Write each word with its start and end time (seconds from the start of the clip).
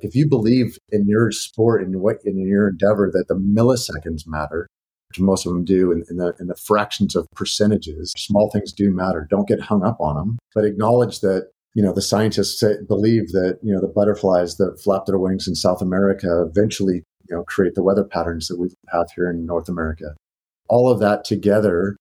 if 0.00 0.14
you 0.14 0.28
believe 0.28 0.78
in 0.90 1.06
your 1.06 1.30
sport 1.32 1.82
and 1.82 2.00
what 2.00 2.18
in 2.24 2.38
your 2.38 2.68
endeavor 2.68 3.10
that 3.12 3.28
the 3.28 3.34
milliseconds 3.34 4.26
matter, 4.26 4.68
which 5.08 5.20
most 5.20 5.46
of 5.46 5.52
them 5.52 5.64
do 5.64 5.90
in, 5.90 6.04
in, 6.08 6.16
the 6.16 6.34
in 6.38 6.46
the 6.46 6.54
fractions 6.54 7.16
of 7.16 7.26
percentages, 7.34 8.12
small 8.16 8.50
things 8.50 8.72
do 8.72 8.90
matter. 8.90 9.26
Don't 9.28 9.48
get 9.48 9.60
hung 9.60 9.84
up 9.84 10.00
on 10.00 10.16
them, 10.16 10.38
but 10.54 10.64
acknowledge 10.64 11.20
that 11.20 11.50
you 11.74 11.82
know 11.82 11.92
the 11.92 12.02
scientists 12.02 12.60
say, 12.60 12.76
believe 12.86 13.32
that 13.32 13.58
you 13.62 13.72
know 13.72 13.80
the 13.80 13.88
butterflies 13.88 14.56
that 14.56 14.80
flap 14.82 15.06
their 15.06 15.18
wings 15.18 15.48
in 15.48 15.54
South 15.54 15.82
America 15.82 16.46
eventually 16.48 17.02
you 17.28 17.36
know 17.36 17.44
create 17.44 17.74
the 17.74 17.82
weather 17.82 18.04
patterns 18.04 18.48
that 18.48 18.58
we 18.58 18.68
have 18.92 19.06
here 19.14 19.28
in 19.30 19.46
North 19.46 19.68
America. 19.68 20.14
All 20.68 20.90
of 20.90 21.00
that 21.00 21.24
together 21.24 21.96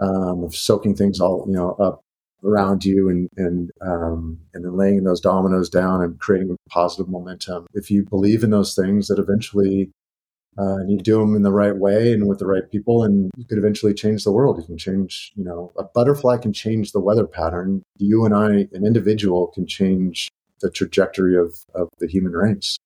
um, 0.00 0.44
of 0.44 0.54
soaking 0.54 0.96
things 0.96 1.20
all 1.20 1.44
you 1.46 1.54
know 1.54 1.72
up 1.72 2.00
around 2.44 2.84
you 2.84 3.08
and 3.08 3.28
and 3.36 3.70
um, 3.80 4.38
and 4.54 4.64
then 4.64 4.76
laying 4.76 5.04
those 5.04 5.20
dominoes 5.20 5.68
down 5.68 6.02
and 6.02 6.18
creating 6.18 6.56
positive 6.68 7.08
momentum. 7.08 7.66
If 7.74 7.90
you 7.90 8.04
believe 8.04 8.44
in 8.44 8.50
those 8.50 8.74
things, 8.74 9.08
that 9.08 9.18
eventually 9.18 9.90
uh, 10.58 10.76
and 10.78 10.90
you 10.90 10.98
do 10.98 11.20
them 11.20 11.36
in 11.36 11.42
the 11.42 11.52
right 11.52 11.76
way 11.76 12.12
and 12.12 12.26
with 12.26 12.40
the 12.40 12.46
right 12.46 12.68
people, 12.70 13.04
and 13.04 13.30
you 13.36 13.44
could 13.44 13.58
eventually 13.58 13.94
change 13.94 14.24
the 14.24 14.32
world. 14.32 14.58
You 14.58 14.64
can 14.64 14.78
change, 14.78 15.32
you 15.36 15.44
know, 15.44 15.72
a 15.78 15.84
butterfly 15.84 16.38
can 16.38 16.52
change 16.52 16.90
the 16.90 17.00
weather 17.00 17.26
pattern. 17.26 17.82
You 17.96 18.24
and 18.24 18.34
I, 18.34 18.66
an 18.72 18.84
individual, 18.84 19.48
can 19.48 19.66
change 19.66 20.28
the 20.60 20.70
trajectory 20.70 21.36
of, 21.36 21.54
of 21.76 21.88
the 22.00 22.08
human 22.08 22.32
race. 22.32 22.76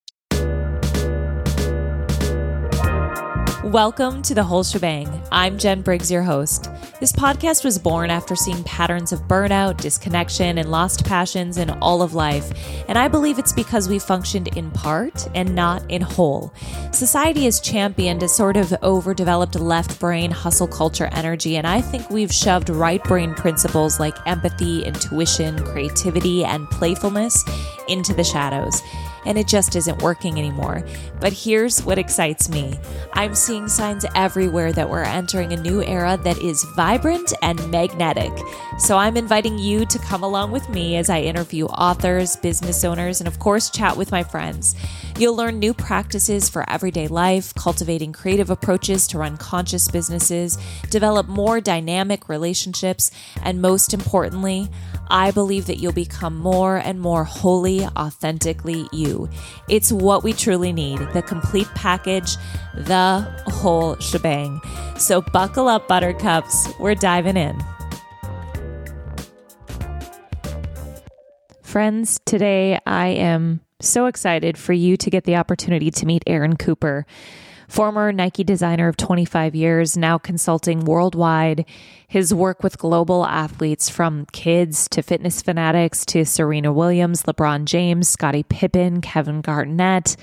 Welcome 3.65 4.23
to 4.23 4.35
the 4.35 4.43
whole 4.43 4.65
shebang. 4.65 5.23
I'm 5.31 5.57
Jen 5.57 5.83
Briggs, 5.83 6.11
your 6.11 6.25
host. 6.25 6.69
This 6.99 7.13
podcast 7.13 7.65
was 7.65 7.79
born 7.79 8.11
after 8.11 8.35
seeing 8.35 8.65
patterns 8.65 9.13
of 9.13 9.29
burnout, 9.29 9.77
disconnection, 9.77 10.59
and 10.59 10.69
lost 10.69 11.05
passions 11.05 11.59
in 11.59 11.71
all 11.71 12.03
of 12.03 12.13
life. 12.13 12.51
And 12.89 12.99
I 12.99 13.07
believe 13.07 13.39
it's 13.39 13.53
because 13.53 13.89
we 13.89 14.01
functioned 14.01 14.49
in 14.57 14.73
part 14.73 15.29
and 15.37 15.55
not 15.55 15.89
in 15.89 16.03
whole. 16.03 16.53
Society 16.91 17.45
has 17.45 17.61
championed 17.61 18.25
a 18.25 18.29
sort 18.29 18.57
of 18.57 18.75
overdeveloped 18.83 19.55
left 19.55 20.01
brain 20.01 20.33
hustle 20.33 20.67
culture 20.67 21.09
energy, 21.13 21.57
and 21.57 21.65
I 21.65 21.83
think 21.83 22.11
we've 22.11 22.35
shoved 22.35 22.69
right 22.69 23.03
brain 23.05 23.33
principles 23.33 24.01
like 24.01 24.17
empathy, 24.27 24.83
intuition, 24.83 25.65
creativity, 25.65 26.45
and 26.45 26.69
playfulness 26.71 27.45
into 27.89 28.15
the 28.15 28.25
shadows 28.25 28.83
and 29.25 29.39
it 29.39 29.47
just 29.47 29.77
isn't 29.77 30.03
working 30.03 30.39
anymore. 30.39 30.85
But 31.21 31.33
here's 31.33 31.85
what 31.85 31.99
excites 31.99 32.49
me 32.49 32.79
I'm 33.13 33.35
seeing 33.35 33.69
signs 33.69 34.05
everywhere 34.15 34.73
that 34.73 34.89
we're 34.89 35.03
entering 35.03 35.53
a 35.53 35.57
new 35.57 35.83
era 35.83 36.19
that 36.25 36.39
is 36.39 36.65
vibrant 36.77 37.33
and 37.43 37.71
magnetic. 37.71 38.33
So 38.79 38.97
I'm 38.97 39.17
inviting 39.17 39.59
you 39.59 39.87
to 39.87 39.99
come 39.99 40.23
along 40.23 40.51
with 40.51 40.69
me 40.69 40.97
as 40.97 41.11
I 41.11 41.21
interview 41.21 41.67
authors, 41.67 42.37
business 42.37 42.85
owners, 42.85 43.21
and 43.21 43.29
of 43.29 43.39
course, 43.39 43.71
chat 43.71 43.97
with 43.97 44.11
my 44.11 44.23
friends. 44.23 44.75
You'll 45.19 45.37
learn 45.37 45.59
new 45.59 45.75
practices 45.75 46.49
for 46.49 46.69
everyday 46.69 47.07
life, 47.07 47.55
cultivating 47.55 48.13
creative 48.13 48.51
approaches 48.51 49.07
to 49.09 49.19
run 49.19 49.37
conscious 49.37 49.89
businesses, 49.89 50.59
develop 50.91 51.29
more 51.29 51.61
dynamic 51.61 52.29
relationships, 52.29 53.11
and 53.43 53.61
most 53.61 53.93
importantly, 53.93 54.69
I 55.13 55.31
believe 55.31 55.67
that 55.67 55.77
you'll 55.77 55.93
become 55.93 56.37
more 56.37 56.79
and 56.79 56.99
more 56.99 57.23
wholly, 57.23 57.85
authentically 57.85 58.89
you. 58.93 59.29
It's 59.69 59.93
what 59.93 60.25
we 60.25 60.33
truly 60.33 60.73
need 60.73 60.99
the 61.13 61.21
complete 61.21 61.69
package, 61.75 62.37
the 62.75 63.21
whole 63.47 63.97
shebang. 63.99 64.61
So 64.97 65.21
buckle 65.21 65.69
up, 65.69 65.87
buttercups. 65.87 66.67
We're 66.81 66.95
diving 66.95 67.37
in. 67.37 67.63
Friends, 71.63 72.19
today 72.25 72.81
I 72.87 73.09
am 73.09 73.61
so 73.81 74.07
excited 74.07 74.57
for 74.57 74.73
you 74.73 74.97
to 74.97 75.11
get 75.11 75.25
the 75.25 75.37
opportunity 75.37 75.91
to 75.91 76.07
meet 76.07 76.23
Aaron 76.27 76.57
Cooper 76.57 77.05
former 77.73 78.13
Nike 78.13 78.45
designer 78.45 78.87
of 78.87 78.99
25 78.99 79.55
years, 79.55 79.97
now 79.97 80.19
consulting 80.19 80.85
worldwide. 80.85 81.65
His 82.07 82.35
work 82.35 82.63
with 82.63 82.77
global 82.77 83.25
athletes 83.25 83.89
from 83.89 84.27
kids 84.27 84.87
to 84.91 85.03
fitness 85.03 85.41
fanatics 85.41 86.05
to 86.07 86.27
Serena 86.27 86.71
Williams, 86.71 87.23
LeBron 87.23 87.65
James, 87.65 88.11
Scottie 88.11 88.43
Pippen, 88.43 89.01
Kevin 89.01 89.41
Garnett. 89.41 90.17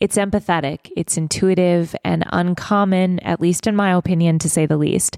It's 0.00 0.16
empathetic, 0.16 0.90
it's 0.96 1.16
intuitive, 1.16 1.94
and 2.04 2.24
uncommon, 2.32 3.20
at 3.20 3.40
least 3.40 3.68
in 3.68 3.76
my 3.76 3.94
opinion, 3.94 4.40
to 4.40 4.50
say 4.50 4.66
the 4.66 4.76
least. 4.76 5.16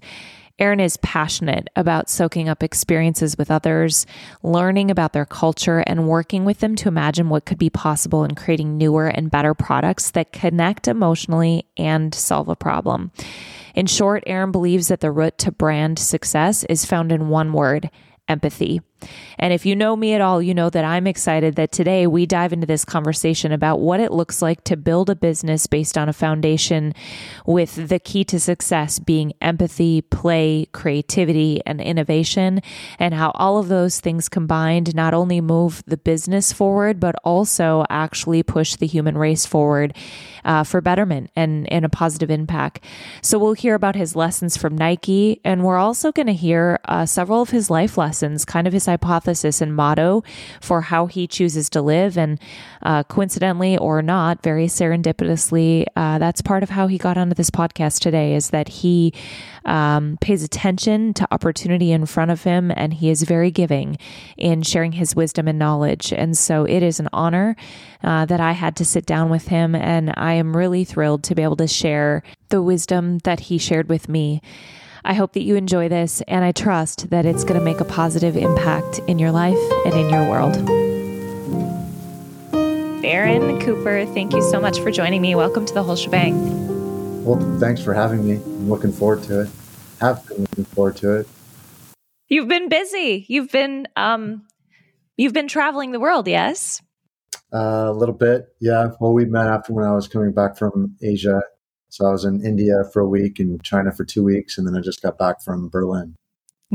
Aaron 0.63 0.79
is 0.79 0.97
passionate 0.99 1.67
about 1.75 2.09
soaking 2.09 2.49
up 2.49 2.63
experiences 2.63 3.37
with 3.37 3.51
others, 3.51 4.07
learning 4.45 4.93
about 4.93 5.13
their 5.13 5.27
culture, 5.27 5.83
and 5.89 6.07
working 6.07 6.45
with 6.45 6.61
them 6.61 6.77
to 6.77 6.89
imagine 6.89 7.29
what 7.29 7.47
could 7.47 7.59
be 7.59 7.69
possible 7.69 8.23
in 8.23 8.37
creating 8.37 8.79
newer 8.79 9.09
and 9.09 9.29
better 9.29 9.55
products 9.55 10.13
that 10.13 10.31
connect 10.31 10.87
emotionally 10.87 11.67
and 11.77 12.15
solve 12.15 12.49
a 12.49 12.55
problem. 12.55 13.11
In 13.75 13.87
short, 13.87 14.23
Aaron 14.25 14.53
believes 14.53 14.87
that 14.87 15.01
the 15.01 15.11
root 15.11 15.37
to 15.39 15.51
brand 15.51 15.99
success 15.99 16.63
is 16.71 16.85
found 16.85 17.11
in 17.11 17.29
one 17.29 17.53
word 17.53 17.91
empathy. 18.29 18.83
And 19.39 19.53
if 19.53 19.67
you 19.67 19.75
know 19.75 19.97
me 19.97 20.15
at 20.15 20.21
all, 20.21 20.43
you 20.43 20.55
know 20.55 20.71
that 20.71 20.85
I'm 20.85 21.07
excited 21.07 21.57
that 21.57 21.73
today 21.73 22.07
we 22.07 22.27
dive 22.27 22.53
into 22.53 22.67
this 22.67 22.85
conversation 22.85 23.53
about 23.53 23.81
what 23.81 24.01
it 24.01 24.13
looks 24.13 24.43
like 24.43 24.65
to 24.65 24.77
build 24.77 25.11
a 25.11 25.17
business 25.17 25.67
based 25.67 25.99
on 25.99 26.09
a 26.09 26.13
foundation 26.13 26.95
with 27.47 27.89
the 27.89 27.99
key 27.99 28.25
to 28.25 28.39
success 28.39 28.99
being 28.99 29.33
empathy, 29.41 30.03
play, 30.03 30.67
creativity, 30.73 31.61
and 31.67 31.81
innovation, 31.81 32.61
and 32.99 33.15
how 33.15 33.33
all 33.35 33.59
of 33.59 33.69
those 33.69 34.01
things 34.01 34.29
combined 34.29 34.95
not 34.95 35.15
only 35.15 35.41
move 35.41 35.83
the 35.87 35.97
business 35.97 36.53
forward, 36.53 37.01
but 37.01 37.15
also 37.25 37.85
actually 37.91 38.43
push 38.43 38.77
the 38.77 38.87
human 38.87 39.17
race 39.19 39.47
forward 39.47 39.95
uh, 40.45 40.65
for 40.65 40.81
betterment 40.81 41.31
and, 41.37 41.71
and 41.73 41.85
a 41.85 41.89
positive 41.89 42.31
impact. 42.31 42.81
So 43.23 43.39
we'll 43.39 43.53
hear 43.55 43.75
about 43.75 43.97
his 43.97 44.17
lessons 44.17 44.57
from 44.57 44.77
Nike, 44.77 45.41
and 45.45 45.65
we're 45.65 45.79
also 45.79 46.13
going 46.13 46.27
to 46.27 46.33
hear 46.33 46.81
uh, 46.85 47.07
several 47.07 47.43
of 47.43 47.51
his 47.51 47.71
life 47.71 47.97
lessons, 47.97 48.45
kind 48.45 48.67
of 48.67 48.73
his 48.73 48.87
hypothesis 48.93 49.61
and 49.61 49.75
motto 49.75 50.23
for 50.61 50.83
how 50.83 51.07
he 51.07 51.27
chooses 51.27 51.69
to 51.71 51.83
live. 51.83 52.17
And 52.17 52.39
uh, 52.83 53.03
coincidentally 53.05 53.77
or 53.79 54.03
not, 54.03 54.43
very 54.43 54.67
serendipitously, 54.67 55.87
uh, 55.97 56.19
that's 56.19 56.43
part 56.43 56.63
of 56.63 56.71
how 56.71 56.87
he 56.87 56.99
got 56.99 57.19
onto 57.19 57.35
this 57.35 57.51
podcast 57.51 58.01
today 58.01 58.35
is 58.35 58.51
that 58.51 58.69
he 58.69 59.13
um, 59.65 60.19
pays 60.21 60.43
attention 60.43 61.15
to 61.15 61.29
opportunity 61.31 61.93
in 61.93 62.07
front 62.07 62.31
of 62.31 62.43
him 62.43 62.73
and 62.75 62.95
he 62.95 63.11
is 63.11 63.23
very 63.23 63.51
giving 63.51 63.97
in 64.37 64.63
sharing 64.63 64.93
his 64.93 65.15
wisdom 65.15 65.49
and 65.49 65.59
knowledge. 65.59 66.13
And 66.13 66.37
so 66.37 66.65
it 66.65 66.83
is 66.83 67.01
an 67.01 67.09
honor 67.13 67.57
uh, 68.03 68.25
that 68.27 68.41
I 68.41 68.53
had 68.53 68.77
to 68.77 68.85
sit 68.85 69.07
down 69.07 69.31
with 69.31 69.49
him. 69.49 69.75
And 69.75 70.13
I 70.17 70.35
am 70.35 70.57
really 70.57 70.85
thrilled 70.85 71.23
to 71.25 71.35
be 71.35 71.43
able 71.43 71.57
to 71.57 71.69
share 71.69 72.23
the 72.49 72.63
wisdom 72.63 73.19
that 73.19 73.41
he 73.41 73.59
shared 73.59 73.89
with 73.89 74.09
me. 74.09 74.43
I 75.05 75.15
hope 75.15 75.33
that 75.33 75.43
you 75.43 75.57
enjoy 75.57 75.89
this, 75.89 76.23
and 76.29 76.45
I 76.45 76.53
trust 76.53 77.11
that 77.11 77.27
it's 77.27 77.43
going 77.43 77.59
to 77.59 77.65
make 77.65 77.81
a 77.81 77.85
positive 77.85 78.37
impact 78.37 79.01
in 79.09 79.19
your 79.19 79.33
life 79.33 79.59
and 79.85 79.95
in 79.95 80.09
your 80.09 80.31
world. 80.31 80.55
Aaron 83.05 83.61
Cooper, 83.61 84.07
thank 84.07 84.33
you 84.33 84.43
so 84.43 84.61
much 84.61 84.79
for 84.79 84.93
joining 84.93 85.21
me. 85.21 85.35
Welcome 85.35 85.67
to 85.67 85.75
the 85.75 85.83
whole 85.83 85.97
shebang. 85.97 87.25
Well, 87.25 87.41
thanks 87.59 87.83
for 87.83 87.95
having 87.95 88.25
me. 88.25 88.35
I'm 88.37 88.69
looking 88.69 88.93
forward 88.93 89.25
to 89.25 89.41
it. 89.41 89.51
Have 90.01 90.25
been 90.29 90.43
looking 90.43 90.65
forward 90.67 90.97
to 90.99 91.17
it. 91.17 91.29
You've 92.29 92.49
been 92.49 92.69
busy. 92.69 93.27
You've 93.29 93.51
been 93.51 93.89
um, 93.97 94.47
you've 95.17 95.33
been 95.33 95.49
traveling 95.49 95.91
the 95.91 96.01
world, 96.01 96.29
yes? 96.29 96.81
Uh, 97.53 97.87
a 97.89 97.93
little 97.93 98.15
bit, 98.15 98.47
yeah. 98.61 98.93
Well, 99.01 99.13
we 99.13 99.25
met 99.25 99.49
after 99.49 99.73
when 99.73 99.85
I 99.85 99.93
was 99.93 100.07
coming 100.07 100.33
back 100.33 100.57
from 100.57 100.97
Asia 101.03 101.43
so 101.93 102.07
I 102.07 102.11
was 102.11 102.25
in 102.25 102.43
India 102.43 102.85
for 102.91 103.01
a 103.01 103.07
week 103.07 103.39
and 103.39 103.63
China 103.63 103.93
for 103.93 104.03
two 104.03 104.25
weeks, 104.25 104.57
and 104.57 104.67
then 104.67 104.75
I 104.75 104.81
just 104.81 105.03
got 105.03 105.19
back 105.19 105.43
from 105.43 105.69
Berlin. 105.69 106.17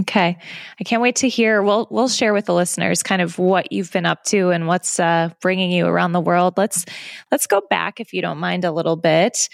Okay, 0.01 0.37
I 0.79 0.83
can't 0.83 1.01
wait 1.01 1.15
to 1.17 1.27
hear. 1.27 1.63
We'll 1.63 1.87
we'll 1.89 2.07
share 2.07 2.35
with 2.35 2.45
the 2.45 2.53
listeners 2.53 3.01
kind 3.01 3.19
of 3.19 3.39
what 3.39 3.71
you've 3.71 3.91
been 3.91 4.05
up 4.05 4.23
to 4.25 4.51
and 4.51 4.67
what's 4.67 4.99
uh, 4.99 5.31
bringing 5.41 5.71
you 5.71 5.87
around 5.87 6.11
the 6.11 6.21
world. 6.21 6.53
Let's 6.55 6.85
let's 7.31 7.47
go 7.47 7.63
back, 7.67 7.99
if 7.99 8.13
you 8.13 8.21
don't 8.21 8.37
mind, 8.37 8.63
a 8.63 8.71
little 8.71 8.95
bit. 8.95 9.49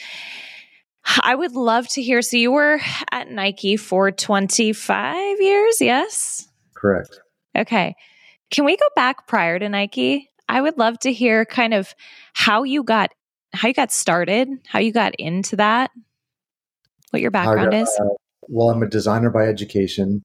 I 1.21 1.33
would 1.33 1.53
love 1.53 1.87
to 1.89 2.01
hear. 2.01 2.21
So 2.21 2.35
you 2.35 2.51
were 2.51 2.81
at 3.13 3.31
Nike 3.31 3.77
for 3.77 4.11
twenty 4.11 4.73
five 4.73 5.39
years, 5.39 5.79
yes? 5.79 6.45
Correct. 6.75 7.21
Okay, 7.57 7.95
can 8.51 8.65
we 8.65 8.75
go 8.75 8.87
back 8.97 9.27
prior 9.27 9.59
to 9.59 9.69
Nike? 9.69 10.29
I 10.49 10.59
would 10.59 10.77
love 10.77 10.99
to 10.99 11.13
hear 11.13 11.45
kind 11.45 11.73
of 11.73 11.95
how 12.33 12.63
you 12.63 12.83
got 12.83 13.11
how 13.53 13.67
you 13.67 13.73
got 13.73 13.91
started, 13.91 14.49
how 14.67 14.79
you 14.79 14.91
got 14.91 15.15
into 15.15 15.55
that, 15.55 15.91
what 17.11 17.21
your 17.21 17.31
background 17.31 17.71
got, 17.71 17.81
is. 17.81 17.99
Uh, 17.99 18.09
well, 18.47 18.69
I'm 18.69 18.83
a 18.83 18.89
designer 18.89 19.29
by 19.29 19.45
education. 19.47 20.23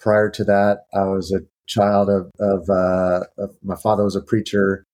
Prior 0.00 0.30
to 0.30 0.44
that, 0.44 0.84
I 0.92 1.04
was 1.04 1.32
a 1.32 1.40
child 1.66 2.10
of, 2.10 2.30
of, 2.38 2.68
uh, 2.68 3.24
of 3.38 3.56
my 3.62 3.76
father 3.76 4.04
was 4.04 4.16
a 4.16 4.20
preacher. 4.20 4.84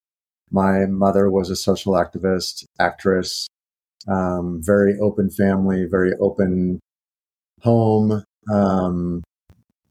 My 0.50 0.86
mother 0.86 1.30
was 1.30 1.50
a 1.50 1.56
social 1.56 1.94
activist, 1.94 2.64
actress. 2.78 3.48
Um, 4.08 4.60
very 4.62 4.98
open 4.98 5.30
family, 5.30 5.84
very 5.90 6.12
open 6.20 6.80
home. 7.60 8.24
Um, 8.50 9.22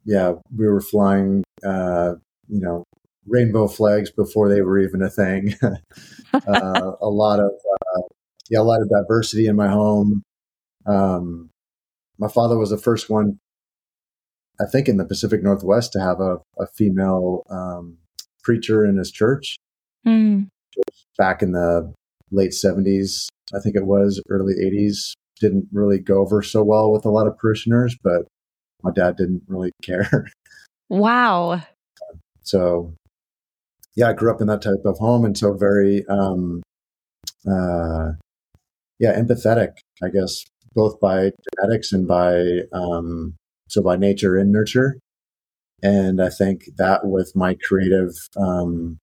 yeah, 0.06 0.34
we 0.56 0.68
were 0.68 0.82
flying, 0.82 1.44
uh, 1.64 2.16
you 2.48 2.60
know, 2.60 2.84
rainbow 3.30 3.68
flags 3.68 4.12
before 4.12 4.50
they 4.50 4.62
were 4.62 4.80
even 4.80 5.02
a 5.02 5.10
thing. 5.10 5.54
uh, 6.34 6.92
a 7.02 7.10
lot 7.10 7.40
of 7.40 7.52
uh, 7.52 8.02
yeah, 8.50 8.60
a 8.60 8.64
lot 8.64 8.82
of 8.82 8.90
diversity 8.90 9.48
in 9.48 9.56
my 9.56 9.70
home. 9.70 10.24
Um, 10.86 11.50
my 12.18 12.28
father 12.28 12.58
was 12.58 12.72
the 12.72 12.78
first 12.78 13.10
one, 13.10 13.40
I 14.60 14.66
think, 14.66 14.88
in 14.88 14.98
the 14.98 15.06
Pacific 15.06 15.44
Northwest 15.44 15.94
to 15.94 16.00
have 16.00 16.20
a, 16.20 16.38
a 16.58 16.68
female 16.76 17.44
um, 17.50 17.98
preacher 18.44 18.86
in 18.86 18.98
his 18.98 19.12
church. 19.12 19.58
Mm. 20.06 20.48
Back 21.18 21.42
in 21.42 21.52
the 21.52 21.94
late 22.32 22.54
seventies, 22.54 23.30
I 23.54 23.60
think 23.60 23.76
it 23.76 23.86
was 23.86 24.22
early 24.30 24.54
eighties. 24.66 25.16
Didn't 25.40 25.68
really 25.72 26.00
go 26.00 26.20
over 26.20 26.42
so 26.42 26.64
well 26.64 26.92
with 26.92 27.06
a 27.06 27.10
lot 27.10 27.28
of 27.28 27.38
parishioners, 27.38 27.96
but 28.04 28.24
my 28.84 28.92
dad 28.92 29.16
didn't 29.18 29.44
really 29.48 29.72
care. 29.84 30.28
Wow. 30.90 31.62
So, 32.42 32.94
yeah, 34.00 34.08
I 34.08 34.14
grew 34.14 34.32
up 34.32 34.40
in 34.40 34.48
that 34.48 34.62
type 34.62 34.86
of 34.86 34.98
home, 34.98 35.26
and 35.26 35.38
so 35.38 35.54
very, 35.54 36.06
um, 36.08 36.64
uh, 37.46 38.12
yeah, 38.98 39.20
empathetic, 39.20 39.74
I 40.02 40.08
guess, 40.08 40.46
both 40.74 41.02
by 41.02 41.32
genetics 41.54 41.92
and 41.92 42.08
by 42.08 42.62
um, 42.72 43.36
so 43.68 43.84
by 43.84 43.98
nature 43.98 44.38
and 44.38 44.54
nurture. 44.54 44.98
And 45.84 46.22
I 46.22 46.30
think 46.30 46.64
that 46.78 47.02
with 47.04 47.34
my 47.36 47.58
creative, 47.68 48.14
um, 48.38 49.00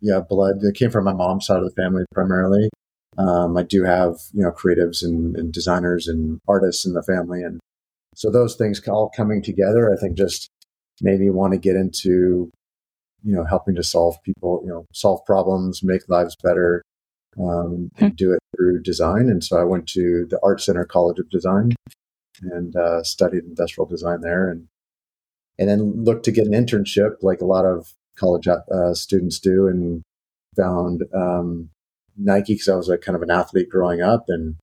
yeah, 0.00 0.20
blood 0.20 0.60
that 0.60 0.76
came 0.76 0.92
from 0.92 1.04
my 1.04 1.12
mom's 1.12 1.46
side 1.46 1.58
of 1.58 1.64
the 1.64 1.82
family 1.82 2.04
primarily. 2.12 2.70
Um, 3.18 3.56
I 3.56 3.64
do 3.64 3.82
have 3.82 4.14
you 4.32 4.44
know 4.44 4.52
creatives 4.52 5.02
and, 5.02 5.34
and 5.34 5.52
designers 5.52 6.06
and 6.06 6.38
artists 6.46 6.86
in 6.86 6.92
the 6.92 7.02
family, 7.02 7.42
and 7.42 7.58
so 8.14 8.30
those 8.30 8.54
things 8.54 8.80
all 8.86 9.10
coming 9.16 9.42
together, 9.42 9.92
I 9.92 10.00
think, 10.00 10.16
just 10.16 10.48
made 11.00 11.18
me 11.18 11.30
want 11.30 11.54
to 11.54 11.58
get 11.58 11.74
into 11.74 12.52
you 13.24 13.34
know 13.34 13.44
helping 13.44 13.74
to 13.74 13.82
solve 13.82 14.22
people 14.22 14.60
you 14.62 14.68
know 14.68 14.86
solve 14.92 15.24
problems 15.24 15.82
make 15.82 16.08
lives 16.08 16.36
better 16.42 16.82
um, 17.38 17.90
and 17.98 18.10
hmm. 18.10 18.14
do 18.16 18.32
it 18.32 18.38
through 18.54 18.80
design 18.82 19.28
and 19.28 19.42
so 19.42 19.58
i 19.58 19.64
went 19.64 19.88
to 19.88 20.26
the 20.30 20.38
art 20.42 20.60
center 20.60 20.84
college 20.84 21.18
of 21.18 21.28
design 21.30 21.72
and 22.42 22.76
uh, 22.76 23.02
studied 23.02 23.44
industrial 23.44 23.86
design 23.86 24.20
there 24.20 24.48
and 24.48 24.68
and 25.58 25.68
then 25.68 26.04
looked 26.04 26.24
to 26.24 26.32
get 26.32 26.46
an 26.46 26.52
internship 26.52 27.16
like 27.22 27.40
a 27.40 27.46
lot 27.46 27.64
of 27.64 27.92
college 28.16 28.46
uh, 28.46 28.94
students 28.94 29.38
do 29.38 29.66
and 29.66 30.02
found 30.56 31.02
um, 31.14 31.70
nike 32.16 32.54
because 32.54 32.68
i 32.68 32.76
was 32.76 32.88
a 32.88 32.98
kind 32.98 33.16
of 33.16 33.22
an 33.22 33.30
athlete 33.30 33.70
growing 33.70 34.00
up 34.00 34.24
and 34.28 34.56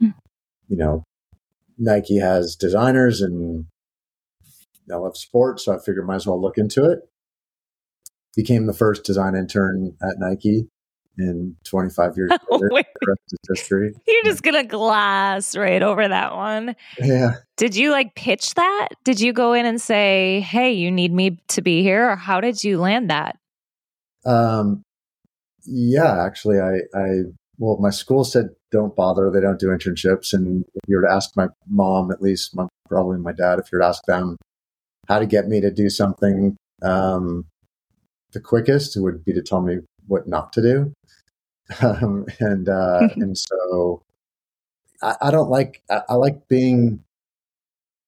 hmm. 0.00 0.10
you 0.68 0.76
know 0.76 1.04
nike 1.78 2.18
has 2.18 2.56
designers 2.56 3.20
and 3.20 3.66
I 4.90 4.96
love 4.96 5.16
sports, 5.16 5.64
so 5.64 5.74
I 5.74 5.78
figured 5.78 6.06
might 6.06 6.16
as 6.16 6.26
well 6.26 6.40
look 6.40 6.58
into 6.58 6.84
it. 6.84 7.08
Became 8.36 8.66
the 8.66 8.72
first 8.72 9.04
design 9.04 9.34
intern 9.36 9.96
at 10.02 10.18
Nike 10.18 10.66
in 11.18 11.56
25 11.64 12.16
years 12.16 12.30
later. 12.50 12.88
the 13.00 13.06
rest 13.08 13.20
is 13.32 13.38
history. 13.48 13.92
You're 14.06 14.24
just 14.24 14.42
gonna 14.42 14.64
glass 14.64 15.56
right 15.56 15.82
over 15.82 16.06
that 16.08 16.34
one. 16.34 16.74
Yeah. 16.98 17.34
Did 17.56 17.76
you 17.76 17.90
like 17.90 18.14
pitch 18.14 18.54
that? 18.54 18.88
Did 19.04 19.20
you 19.20 19.32
go 19.32 19.52
in 19.52 19.66
and 19.66 19.80
say, 19.80 20.40
"Hey, 20.40 20.72
you 20.72 20.90
need 20.90 21.12
me 21.12 21.38
to 21.48 21.62
be 21.62 21.82
here," 21.82 22.10
or 22.10 22.16
how 22.16 22.40
did 22.40 22.64
you 22.64 22.80
land 22.80 23.10
that? 23.10 23.38
Um, 24.26 24.82
yeah, 25.66 26.24
actually, 26.24 26.58
I, 26.60 26.78
I 26.94 27.08
well, 27.58 27.76
my 27.78 27.90
school 27.90 28.24
said 28.24 28.48
don't 28.72 28.96
bother; 28.96 29.30
they 29.30 29.40
don't 29.40 29.60
do 29.60 29.68
internships. 29.68 30.32
And 30.32 30.64
if 30.74 30.82
you 30.88 30.96
were 30.96 31.06
to 31.06 31.12
ask 31.12 31.30
my 31.36 31.48
mom, 31.68 32.10
at 32.10 32.20
least 32.20 32.56
my, 32.56 32.66
probably 32.88 33.18
my 33.18 33.32
dad, 33.32 33.58
if 33.58 33.70
you 33.70 33.76
were 33.76 33.82
to 33.82 33.88
ask 33.88 34.02
them, 34.06 34.36
how 35.08 35.18
to 35.18 35.26
get 35.26 35.46
me 35.46 35.60
to 35.60 35.70
do 35.70 35.88
something 35.88 36.56
um, 36.82 37.44
the 38.34 38.40
quickest 38.40 39.00
would 39.00 39.24
be 39.24 39.32
to 39.32 39.42
tell 39.42 39.62
me 39.62 39.78
what 40.06 40.28
not 40.28 40.52
to 40.54 40.62
do. 40.62 40.92
Um, 41.80 42.26
and 42.40 42.68
uh, 42.68 43.08
and 43.16 43.38
so 43.38 44.02
I, 45.02 45.14
I 45.22 45.30
don't 45.30 45.48
like 45.48 45.82
I, 45.90 46.02
I, 46.10 46.14
like 46.16 46.46
being 46.46 47.02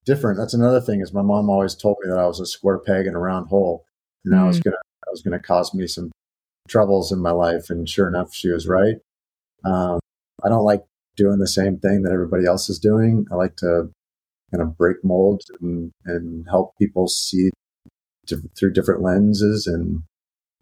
different. 0.05 0.37
That's 0.37 0.53
another 0.53 0.79
thing. 0.79 1.01
Is 1.01 1.11
my 1.11 1.23
mom 1.23 1.49
always 1.49 1.73
told 1.73 1.97
me 2.03 2.09
that 2.11 2.19
I 2.19 2.27
was 2.27 2.39
a 2.39 2.45
square 2.45 2.77
peg 2.77 3.07
in 3.07 3.15
a 3.15 3.19
round 3.19 3.47
hole, 3.47 3.83
and 4.23 4.35
mm. 4.35 4.37
I 4.37 4.45
was 4.45 4.59
gonna 4.59 4.77
I 5.07 5.09
was 5.09 5.23
gonna 5.23 5.39
cause 5.39 5.73
me 5.73 5.87
some 5.87 6.11
troubles 6.67 7.11
in 7.11 7.17
my 7.17 7.31
life. 7.31 7.71
And 7.71 7.89
sure 7.89 8.07
enough, 8.07 8.31
she 8.31 8.49
was 8.49 8.67
right. 8.67 8.97
Um, 9.65 9.99
I 10.43 10.49
don't 10.49 10.63
like 10.63 10.83
doing 11.15 11.39
the 11.39 11.47
same 11.47 11.79
thing 11.79 12.03
that 12.03 12.13
everybody 12.13 12.45
else 12.45 12.69
is 12.69 12.77
doing. 12.77 13.25
I 13.31 13.35
like 13.35 13.55
to 13.57 13.89
kind 14.51 14.61
of 14.61 14.77
break 14.77 14.97
molds 15.03 15.49
and, 15.59 15.91
and 16.05 16.45
help 16.47 16.77
people 16.77 17.07
see 17.07 17.49
through 18.57 18.73
different 18.73 19.01
lenses. 19.01 19.67
And 19.67 20.03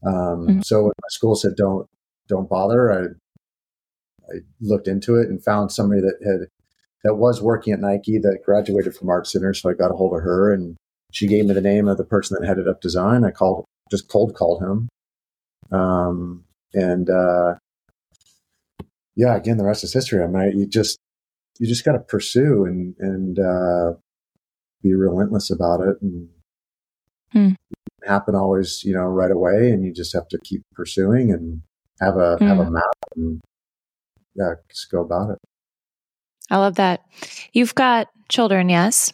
um, 0.03 0.47
mm-hmm. 0.47 0.59
so 0.61 0.83
when 0.83 0.93
my 1.01 1.07
school 1.09 1.35
said 1.35 1.55
don't 1.55 1.87
don't 2.27 2.49
bother, 2.49 2.91
I 2.91 3.03
I 4.31 4.39
looked 4.59 4.87
into 4.87 5.15
it 5.15 5.29
and 5.29 5.43
found 5.43 5.71
somebody 5.71 6.01
that 6.01 6.17
had 6.23 6.47
that 7.03 7.15
was 7.15 7.41
working 7.41 7.71
at 7.73 7.79
Nike 7.79 8.17
that 8.17 8.39
graduated 8.43 8.95
from 8.95 9.09
Art 9.09 9.27
Center. 9.27 9.53
So 9.53 9.69
I 9.69 9.73
got 9.73 9.91
a 9.91 9.95
hold 9.95 10.17
of 10.17 10.23
her 10.23 10.51
and 10.51 10.75
she 11.11 11.27
gave 11.27 11.45
me 11.45 11.53
the 11.53 11.61
name 11.61 11.87
of 11.87 11.97
the 11.97 12.03
person 12.03 12.37
that 12.39 12.47
headed 12.47 12.67
up 12.67 12.81
design. 12.81 13.23
I 13.23 13.31
called 13.31 13.65
just 13.91 14.09
cold 14.09 14.35
called 14.35 14.61
him. 14.61 14.89
Um, 15.71 16.45
and 16.73 17.09
uh, 17.09 17.55
yeah, 19.15 19.35
again, 19.35 19.57
the 19.57 19.63
rest 19.63 19.83
is 19.83 19.93
history. 19.93 20.23
I 20.23 20.27
mean, 20.27 20.59
you 20.59 20.65
just 20.65 20.97
you 21.59 21.67
just 21.67 21.85
got 21.85 21.93
to 21.93 21.99
pursue 21.99 22.65
and 22.65 22.95
and 22.99 23.39
uh, 23.39 23.93
be 24.81 24.93
relentless 24.93 25.49
about 25.49 25.81
it 25.81 25.97
and 26.01 26.29
hmm. 27.31 27.51
Happen 28.05 28.35
always 28.35 28.83
you 28.83 28.93
know 28.93 29.03
right 29.03 29.31
away 29.31 29.71
and 29.71 29.83
you 29.83 29.93
just 29.93 30.13
have 30.13 30.27
to 30.29 30.39
keep 30.43 30.63
pursuing 30.73 31.31
and 31.31 31.61
have 31.99 32.17
a 32.17 32.37
hmm. 32.37 32.47
have 32.47 32.59
a 32.59 32.69
map 32.69 32.83
and 33.15 33.41
yeah 34.35 34.53
just 34.69 34.91
go 34.91 35.01
about 35.01 35.31
it. 35.31 35.39
I 36.49 36.57
love 36.57 36.75
that. 36.75 37.01
You've 37.53 37.75
got 37.75 38.07
children 38.29 38.69
yes? 38.69 39.13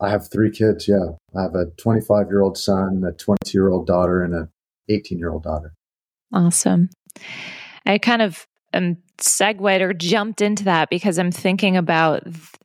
I 0.00 0.10
have 0.10 0.30
three 0.30 0.50
kids 0.50 0.88
yeah. 0.88 1.16
I 1.36 1.42
have 1.42 1.54
a 1.54 1.66
25 1.78 2.28
year 2.28 2.42
old 2.42 2.56
son 2.56 3.02
a 3.06 3.12
22 3.12 3.58
year 3.58 3.68
old 3.68 3.86
daughter 3.86 4.22
and 4.22 4.34
a 4.34 4.48
18 4.88 5.18
year 5.18 5.30
old 5.30 5.42
daughter. 5.42 5.74
Awesome. 6.32 6.90
I 7.86 7.98
kind 7.98 8.22
of 8.22 8.46
am 8.72 8.98
segued 9.18 9.82
or 9.82 9.92
jumped 9.92 10.40
into 10.40 10.64
that 10.64 10.90
because 10.90 11.18
I'm 11.18 11.32
thinking 11.32 11.76
about, 11.76 12.22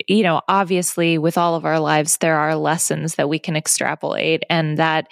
you 0.07 0.23
know, 0.23 0.41
obviously 0.47 1.17
with 1.17 1.37
all 1.37 1.55
of 1.55 1.65
our 1.65 1.79
lives, 1.79 2.17
there 2.17 2.37
are 2.37 2.55
lessons 2.55 3.15
that 3.15 3.29
we 3.29 3.39
can 3.39 3.55
extrapolate. 3.55 4.43
And 4.49 4.77
that 4.77 5.07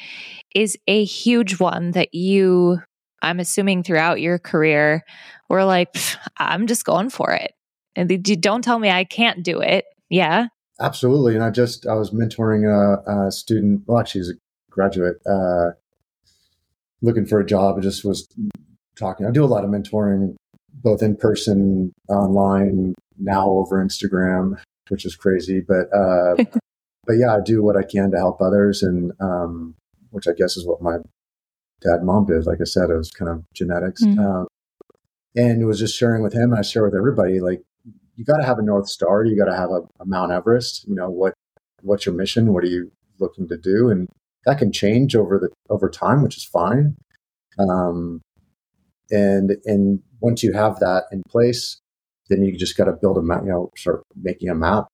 is 0.54 0.78
a 0.88 1.04
huge 1.04 1.60
one 1.60 1.92
that 1.92 2.14
you, 2.14 2.82
I'm 3.22 3.40
assuming 3.40 3.84
throughout 3.84 4.22
your 4.22 4.40
career, 4.40 5.04
were 5.50 5.64
like, 5.64 5.96
I'm 6.38 6.68
just 6.68 6.86
going 6.86 7.10
for 7.10 7.32
it. 7.32 7.54
And 7.96 8.24
don't 8.42 8.64
tell 8.64 8.80
me 8.80 8.90
I 8.90 9.04
can't 9.04 9.44
do 9.44 9.60
it. 9.60 9.86
Yeah. 10.10 10.48
Absolutely. 10.80 11.36
And 11.36 11.44
I 11.44 11.50
just, 11.50 11.86
I 11.86 11.96
was 11.96 12.12
mentoring 12.12 12.66
a, 12.66 13.28
a 13.28 13.32
student, 13.32 13.84
well, 13.86 14.00
actually, 14.00 14.22
he's 14.22 14.30
a 14.30 14.34
graduate, 14.70 15.18
uh, 15.30 15.72
looking 17.02 17.26
for 17.26 17.40
a 17.40 17.46
job. 17.46 17.78
I 17.78 17.82
just 17.82 18.06
was 18.06 18.28
talking. 18.98 19.26
I 19.26 19.32
do 19.32 19.44
a 19.44 19.46
lot 19.46 19.64
of 19.64 19.70
mentoring 19.70 20.36
both 20.74 21.02
in 21.02 21.16
person, 21.16 21.94
online, 22.10 22.96
now 23.18 23.48
over 23.50 23.84
Instagram, 23.84 24.60
which 24.90 25.06
is 25.06 25.16
crazy. 25.16 25.62
But 25.66 25.94
uh, 25.96 26.36
but 27.06 27.14
yeah, 27.14 27.36
I 27.36 27.40
do 27.44 27.64
what 27.64 27.78
I 27.78 27.84
can 27.84 28.12
to 28.12 28.18
help 28.18 28.42
others, 28.42 28.84
and 28.84 29.12
um, 29.20 29.76
which 30.10 30.28
I 30.28 30.34
guess 30.34 30.58
is 30.58 30.66
what 30.66 30.82
my 30.82 30.98
dad 31.82 32.04
mom 32.04 32.26
did. 32.26 32.46
Like 32.46 32.60
I 32.62 32.66
said, 32.66 32.90
it 32.90 32.98
was 32.98 33.12
kind 33.12 33.30
of 33.30 33.44
genetics, 33.54 34.04
mm-hmm. 34.04 34.20
um, 34.20 34.48
and 35.36 35.62
it 35.62 35.66
was 35.66 35.80
just 35.80 35.98
sharing 35.98 36.24
with 36.24 36.34
him. 36.34 36.52
And 36.52 36.60
I 36.60 36.62
share 36.62 36.84
with 36.84 36.96
everybody, 36.96 37.40
like 37.40 37.62
you 38.16 38.26
got 38.26 38.38
to 38.38 38.46
have 38.46 38.60
a 38.60 38.64
north 38.64 38.88
star. 38.88 39.24
You 39.24 39.38
got 39.38 39.50
to 39.50 39.58
have 39.58 39.70
a, 39.70 39.82
a 40.00 40.06
Mount 40.06 40.32
Everest. 40.32 40.88
You 40.88 40.96
know 40.96 41.10
what 41.10 41.34
what's 41.82 42.06
your 42.06 42.16
mission? 42.16 42.54
What 42.54 42.64
are 42.64 42.68
you 42.68 42.92
looking 43.20 43.48
to 43.48 43.58
do? 43.58 43.90
And 43.90 44.08
that 44.46 44.58
can 44.58 44.72
change 44.72 45.16
over 45.16 45.40
the 45.40 45.50
over 45.70 45.90
time, 45.90 46.24
which 46.24 46.38
is 46.38 46.44
fine. 46.44 46.96
Um, 47.60 48.22
and 49.10 49.58
and 49.66 50.02
once 50.22 50.44
you 50.44 50.54
have 50.54 50.80
that 50.80 51.06
in 51.12 51.24
place, 51.30 51.80
then 52.30 52.44
you 52.44 52.58
just 52.58 52.78
got 52.78 52.86
to 52.86 52.94
build 52.94 53.18
a 53.18 53.22
map. 53.22 53.42
You 53.44 53.50
know, 53.50 53.72
start 53.76 54.04
making 54.16 54.50
a 54.50 54.56
map. 54.56 54.86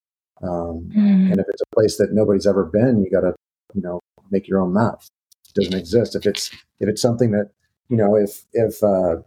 Um, 0.42 0.90
mm. 0.96 1.32
And 1.32 1.40
if 1.40 1.46
it's 1.50 1.62
a 1.62 1.76
place 1.76 1.98
that 1.98 2.14
nobody's 2.14 2.48
ever 2.48 2.66
been, 2.66 3.04
you 3.04 3.12
got 3.12 3.22
to 3.22 3.34
you 3.74 3.82
know 3.82 4.02
make 4.32 4.48
your 4.48 4.60
own 4.60 4.74
map. 4.74 5.02
It 5.50 5.54
doesn't 5.62 5.80
exist. 5.80 6.16
If 6.16 6.26
it's 6.26 6.50
if 6.80 6.90
it's 6.90 7.02
something 7.02 7.32
that 7.32 7.52
you 7.90 7.98
know 7.98 8.16
if 8.16 8.46
if 8.54 8.82
uh, 8.84 9.18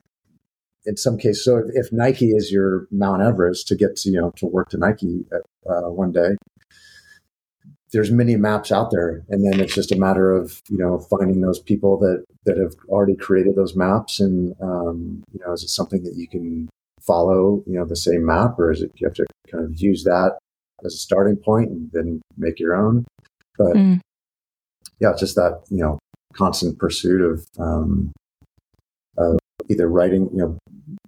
in 0.86 0.96
some 0.96 1.18
cases, 1.18 1.44
so 1.44 1.58
if, 1.58 1.66
if, 1.74 1.92
Nike 1.92 2.30
is 2.30 2.50
your 2.50 2.86
Mount 2.90 3.22
Everest 3.22 3.68
to 3.68 3.76
get 3.76 3.96
to 3.96 4.10
you 4.10 4.20
know 4.20 4.32
to 4.36 4.46
work 4.46 4.70
to 4.70 4.78
Nike 4.78 5.24
uh, 5.68 5.90
one 5.90 6.12
day, 6.12 6.36
there's 7.92 8.10
many 8.10 8.36
maps 8.36 8.70
out 8.70 8.90
there 8.90 9.22
and 9.28 9.44
then 9.44 9.60
it's 9.60 9.74
just 9.74 9.92
a 9.92 9.96
matter 9.96 10.32
of 10.32 10.60
you 10.68 10.78
know 10.78 10.98
finding 10.98 11.40
those 11.40 11.58
people 11.58 11.98
that 11.98 12.24
that 12.44 12.56
have 12.56 12.74
already 12.88 13.16
created 13.16 13.56
those 13.56 13.76
maps 13.76 14.20
and 14.20 14.54
um, 14.62 15.22
you 15.32 15.40
know 15.44 15.52
is 15.52 15.62
it 15.62 15.68
something 15.68 16.02
that 16.04 16.14
you 16.16 16.28
can 16.28 16.68
follow 17.00 17.62
you 17.66 17.78
know 17.78 17.84
the 17.84 17.96
same 17.96 18.24
map 18.24 18.58
or 18.58 18.70
is 18.70 18.82
it 18.82 18.92
you 18.96 19.06
have 19.06 19.14
to 19.14 19.26
kind 19.50 19.64
of 19.64 19.80
use 19.80 20.04
that 20.04 20.38
as 20.84 20.94
a 20.94 20.98
starting 20.98 21.36
point 21.36 21.70
and 21.70 21.90
then 21.92 22.20
make 22.36 22.58
your 22.60 22.74
own 22.74 23.04
but 23.58 23.74
mm. 23.74 24.00
yeah 25.00 25.10
it's 25.10 25.20
just 25.20 25.34
that 25.34 25.62
you 25.70 25.78
know 25.78 25.98
constant 26.34 26.78
pursuit 26.78 27.20
of, 27.20 27.46
um, 27.58 28.12
of 29.16 29.38
either 29.68 29.88
writing, 29.88 30.28
you 30.32 30.38
know, 30.38 30.58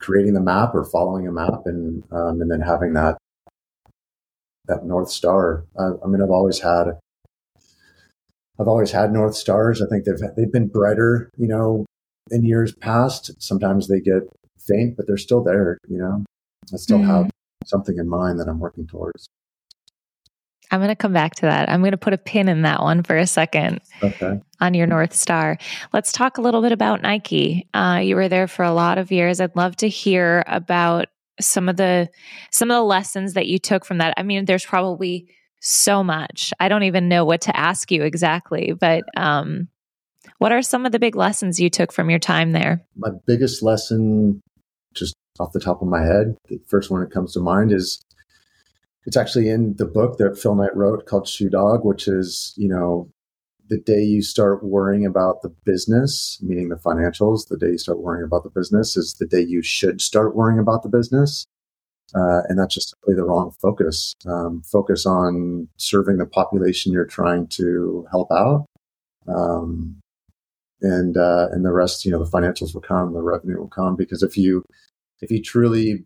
creating 0.00 0.34
the 0.34 0.40
map 0.40 0.74
or 0.74 0.84
following 0.84 1.26
a 1.26 1.32
map, 1.32 1.62
and 1.66 2.02
um, 2.12 2.40
and 2.40 2.50
then 2.50 2.60
having 2.60 2.92
that 2.94 3.18
that 4.66 4.84
north 4.84 5.10
star. 5.10 5.64
I, 5.78 5.90
I 6.04 6.08
mean, 6.08 6.22
I've 6.22 6.30
always 6.30 6.60
had 6.60 6.98
I've 8.60 8.68
always 8.68 8.92
had 8.92 9.12
North 9.12 9.34
Stars. 9.34 9.82
I 9.82 9.86
think 9.86 10.04
they've 10.04 10.20
they've 10.36 10.52
been 10.52 10.68
brighter, 10.68 11.30
you 11.36 11.48
know, 11.48 11.86
in 12.30 12.44
years 12.44 12.72
past. 12.74 13.30
Sometimes 13.42 13.88
they 13.88 14.00
get 14.00 14.22
faint, 14.58 14.96
but 14.96 15.06
they're 15.06 15.16
still 15.16 15.42
there. 15.42 15.78
You 15.88 15.98
know, 15.98 16.24
I 16.72 16.76
still 16.76 16.98
mm. 16.98 17.06
have 17.06 17.30
something 17.64 17.98
in 17.98 18.08
mind 18.08 18.38
that 18.40 18.48
I'm 18.48 18.60
working 18.60 18.86
towards. 18.86 19.26
I'm 20.70 20.80
going 20.80 20.88
to 20.88 20.96
come 20.96 21.12
back 21.12 21.34
to 21.36 21.42
that. 21.42 21.68
I'm 21.68 21.80
going 21.80 21.90
to 21.90 21.98
put 21.98 22.14
a 22.14 22.18
pin 22.18 22.48
in 22.48 22.62
that 22.62 22.80
one 22.80 23.02
for 23.02 23.16
a 23.16 23.26
second. 23.26 23.80
Okay. 24.02 24.40
On 24.60 24.72
your 24.72 24.86
North 24.86 25.12
Star. 25.12 25.58
Let's 25.92 26.12
talk 26.12 26.38
a 26.38 26.40
little 26.40 26.62
bit 26.62 26.72
about 26.72 27.02
Nike. 27.02 27.68
Uh, 27.74 28.00
you 28.02 28.16
were 28.16 28.28
there 28.28 28.48
for 28.48 28.64
a 28.64 28.72
lot 28.72 28.96
of 28.96 29.12
years. 29.12 29.38
I'd 29.38 29.54
love 29.54 29.76
to 29.76 29.88
hear 29.88 30.44
about 30.46 31.08
some 31.46 31.68
of 31.68 31.76
the 31.76 32.08
some 32.50 32.70
of 32.70 32.76
the 32.76 32.82
lessons 32.82 33.34
that 33.34 33.46
you 33.46 33.58
took 33.58 33.84
from 33.84 33.98
that. 33.98 34.14
I 34.16 34.22
mean, 34.22 34.44
there's 34.44 34.64
probably 34.64 35.28
so 35.60 36.02
much. 36.02 36.52
I 36.58 36.68
don't 36.68 36.82
even 36.82 37.08
know 37.08 37.24
what 37.24 37.42
to 37.42 37.56
ask 37.56 37.90
you 37.90 38.02
exactly, 38.02 38.72
but 38.72 39.04
um, 39.16 39.68
what 40.38 40.52
are 40.52 40.62
some 40.62 40.84
of 40.84 40.92
the 40.92 40.98
big 40.98 41.14
lessons 41.14 41.60
you 41.60 41.70
took 41.70 41.92
from 41.92 42.10
your 42.10 42.18
time 42.18 42.52
there? 42.52 42.84
My 42.96 43.10
biggest 43.26 43.62
lesson, 43.62 44.40
just 44.94 45.14
off 45.38 45.52
the 45.52 45.60
top 45.60 45.80
of 45.82 45.88
my 45.88 46.02
head, 46.02 46.36
the 46.48 46.60
first 46.66 46.90
one 46.90 47.00
that 47.00 47.12
comes 47.12 47.32
to 47.34 47.40
mind 47.40 47.72
is 47.72 48.02
it's 49.06 49.16
actually 49.16 49.48
in 49.48 49.74
the 49.76 49.86
book 49.86 50.18
that 50.18 50.38
Phil 50.38 50.54
Knight 50.54 50.76
wrote 50.76 51.06
called 51.06 51.28
Shoe 51.28 51.48
Dog, 51.48 51.84
which 51.84 52.08
is, 52.08 52.54
you 52.56 52.68
know, 52.68 53.08
the 53.72 53.78
day 53.78 54.02
you 54.02 54.20
start 54.20 54.62
worrying 54.62 55.06
about 55.06 55.40
the 55.40 55.48
business, 55.64 56.38
meaning 56.42 56.68
the 56.68 56.76
financials, 56.76 57.48
the 57.48 57.56
day 57.56 57.68
you 57.68 57.78
start 57.78 58.02
worrying 58.02 58.22
about 58.22 58.42
the 58.44 58.50
business 58.50 58.98
is 58.98 59.14
the 59.14 59.26
day 59.26 59.40
you 59.40 59.62
should 59.62 60.02
start 60.02 60.36
worrying 60.36 60.58
about 60.58 60.82
the 60.82 60.90
business. 60.90 61.46
Uh, 62.14 62.42
and 62.50 62.58
that's 62.58 62.74
just 62.74 62.90
simply 62.90 63.14
the 63.14 63.24
wrong 63.24 63.50
focus. 63.62 64.12
Um, 64.26 64.60
focus 64.70 65.06
on 65.06 65.68
serving 65.78 66.18
the 66.18 66.26
population 66.26 66.92
you're 66.92 67.06
trying 67.06 67.46
to 67.48 68.06
help 68.10 68.30
out, 68.30 68.66
um, 69.26 69.96
and 70.82 71.16
uh, 71.16 71.48
and 71.52 71.64
the 71.64 71.72
rest, 71.72 72.04
you 72.04 72.10
know, 72.10 72.22
the 72.22 72.30
financials 72.30 72.74
will 72.74 72.82
come, 72.82 73.14
the 73.14 73.22
revenue 73.22 73.58
will 73.58 73.68
come. 73.68 73.96
Because 73.96 74.22
if 74.22 74.36
you 74.36 74.62
if 75.22 75.30
you 75.30 75.40
truly 75.40 76.04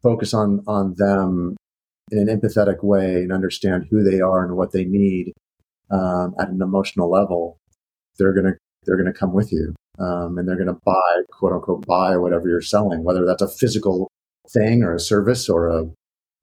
focus 0.00 0.32
on 0.32 0.62
on 0.68 0.94
them 0.94 1.56
in 2.12 2.28
an 2.28 2.40
empathetic 2.40 2.84
way 2.84 3.16
and 3.16 3.32
understand 3.32 3.88
who 3.90 4.04
they 4.04 4.20
are 4.20 4.44
and 4.44 4.56
what 4.56 4.70
they 4.70 4.84
need 4.84 5.32
um, 5.90 6.34
at 6.38 6.48
an 6.48 6.62
emotional 6.62 7.10
level, 7.10 7.58
they're 8.18 8.34
gonna 8.34 8.54
they're 8.84 8.96
gonna 8.96 9.12
come 9.12 9.32
with 9.32 9.52
you, 9.52 9.74
um, 9.98 10.38
and 10.38 10.48
they're 10.48 10.58
gonna 10.58 10.78
buy 10.84 11.22
quote 11.30 11.52
unquote 11.52 11.86
buy 11.86 12.16
whatever 12.16 12.48
you're 12.48 12.60
selling, 12.60 13.04
whether 13.04 13.24
that's 13.24 13.42
a 13.42 13.48
physical 13.48 14.08
thing 14.52 14.82
or 14.82 14.94
a 14.94 15.00
service 15.00 15.48
or 15.48 15.68
a 15.68 15.90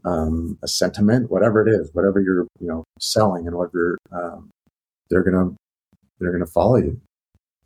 um, 0.06 0.58
a 0.64 0.68
sentiment, 0.68 1.32
whatever 1.32 1.68
it 1.68 1.72
is, 1.72 1.90
whatever 1.94 2.20
you're 2.22 2.48
you 2.60 2.68
know 2.68 2.84
selling 3.00 3.48
and 3.48 3.56
whatever 3.56 3.98
um, 4.12 4.50
they're 5.10 5.24
gonna 5.24 5.52
they're 6.20 6.32
gonna 6.32 6.46
follow 6.46 6.78
you, 6.78 7.00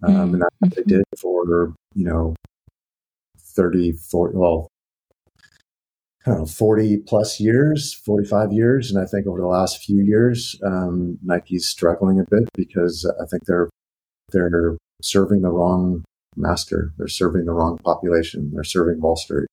um, 0.03 0.13
mm-hmm. 0.13 0.33
and 0.33 0.41
that's 0.41 0.55
what 0.59 0.75
they 0.75 0.83
did 0.83 1.03
for 1.17 1.73
you 1.93 2.05
know 2.05 2.35
30, 3.53 3.93
40, 3.93 4.37
well, 4.37 4.70
I 6.25 6.29
don't 6.29 6.39
know, 6.41 6.45
40 6.45 6.97
plus 7.07 7.39
years, 7.39 7.93
45 7.93 8.53
years. 8.53 8.91
And 8.91 9.01
I 9.01 9.07
think 9.07 9.25
over 9.25 9.39
the 9.39 9.47
last 9.47 9.83
few 9.83 10.03
years, 10.03 10.59
um, 10.63 11.17
Nike's 11.23 11.67
struggling 11.67 12.19
a 12.19 12.25
bit 12.29 12.47
because 12.53 13.11
I 13.19 13.25
think 13.25 13.45
they're, 13.45 13.69
they're 14.31 14.77
serving 15.01 15.41
the 15.41 15.49
wrong 15.49 16.03
master. 16.35 16.93
They're 16.97 17.07
serving 17.07 17.45
the 17.45 17.53
wrong 17.53 17.79
population. 17.79 18.51
They're 18.53 18.63
serving 18.63 19.01
Wall 19.01 19.15
Street. 19.15 19.47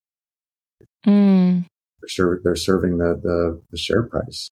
Mm. 1.06 1.64
They're, 2.00 2.08
ser- 2.08 2.40
they're 2.44 2.54
serving 2.54 2.98
the, 2.98 3.18
the, 3.22 3.62
the 3.70 3.78
share 3.78 4.02
price. 4.02 4.50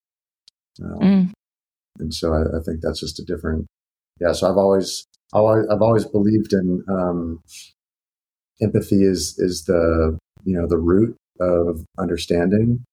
Um, 0.82 0.98
mm. 1.00 1.32
And 1.98 2.14
so 2.14 2.32
I, 2.32 2.58
I, 2.58 2.62
think 2.64 2.80
that's 2.82 3.00
just 3.00 3.18
a 3.18 3.24
different, 3.24 3.66
yeah. 4.20 4.32
So 4.32 4.50
I've 4.50 4.56
always, 4.56 5.06
I've 5.34 5.82
always 5.82 6.06
believed 6.06 6.52
in, 6.52 6.82
um, 6.88 7.42
empathy 8.62 9.02
is, 9.02 9.38
is 9.38 9.64
the, 9.66 10.18
you 10.44 10.58
know, 10.58 10.66
the 10.66 10.78
root 10.78 11.16
of 11.40 11.84
understanding. 11.98 12.84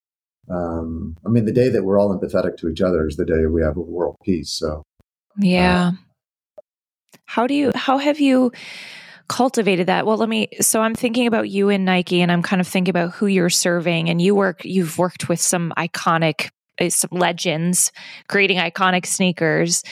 Um, 0.49 1.15
I 1.25 1.29
mean, 1.29 1.45
the 1.45 1.53
day 1.53 1.69
that 1.69 1.83
we're 1.83 1.99
all 1.99 2.17
empathetic 2.17 2.57
to 2.57 2.69
each 2.69 2.81
other 2.81 3.07
is 3.07 3.15
the 3.15 3.25
day 3.25 3.45
we 3.45 3.61
have 3.61 3.77
a 3.77 3.81
world 3.81 4.17
peace. 4.23 4.51
So, 4.51 4.83
yeah. 5.37 5.91
Uh, 6.57 6.61
how 7.25 7.47
do 7.47 7.53
you, 7.53 7.71
how 7.73 7.97
have 7.97 8.19
you, 8.19 8.51
cultivated 9.29 9.87
that? 9.87 10.05
Well, 10.05 10.17
let 10.17 10.29
me. 10.29 10.49
So 10.61 10.81
I'm 10.81 10.95
thinking 10.95 11.27
about 11.27 11.49
you 11.49 11.69
and 11.69 11.85
Nike, 11.85 12.21
and 12.21 12.31
I'm 12.31 12.43
kind 12.43 12.61
of 12.61 12.67
thinking 12.67 12.91
about 12.91 13.13
who 13.13 13.27
you're 13.27 13.49
serving. 13.49 14.09
And 14.09 14.21
you 14.21 14.35
work. 14.35 14.63
You've 14.63 14.97
worked 14.97 15.29
with 15.29 15.39
some 15.39 15.73
iconic, 15.77 16.49
uh, 16.79 16.89
some 16.89 17.09
legends, 17.11 17.91
creating 18.27 18.57
iconic 18.57 19.05
sneakers. 19.05 19.83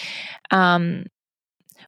Um, 0.52 1.06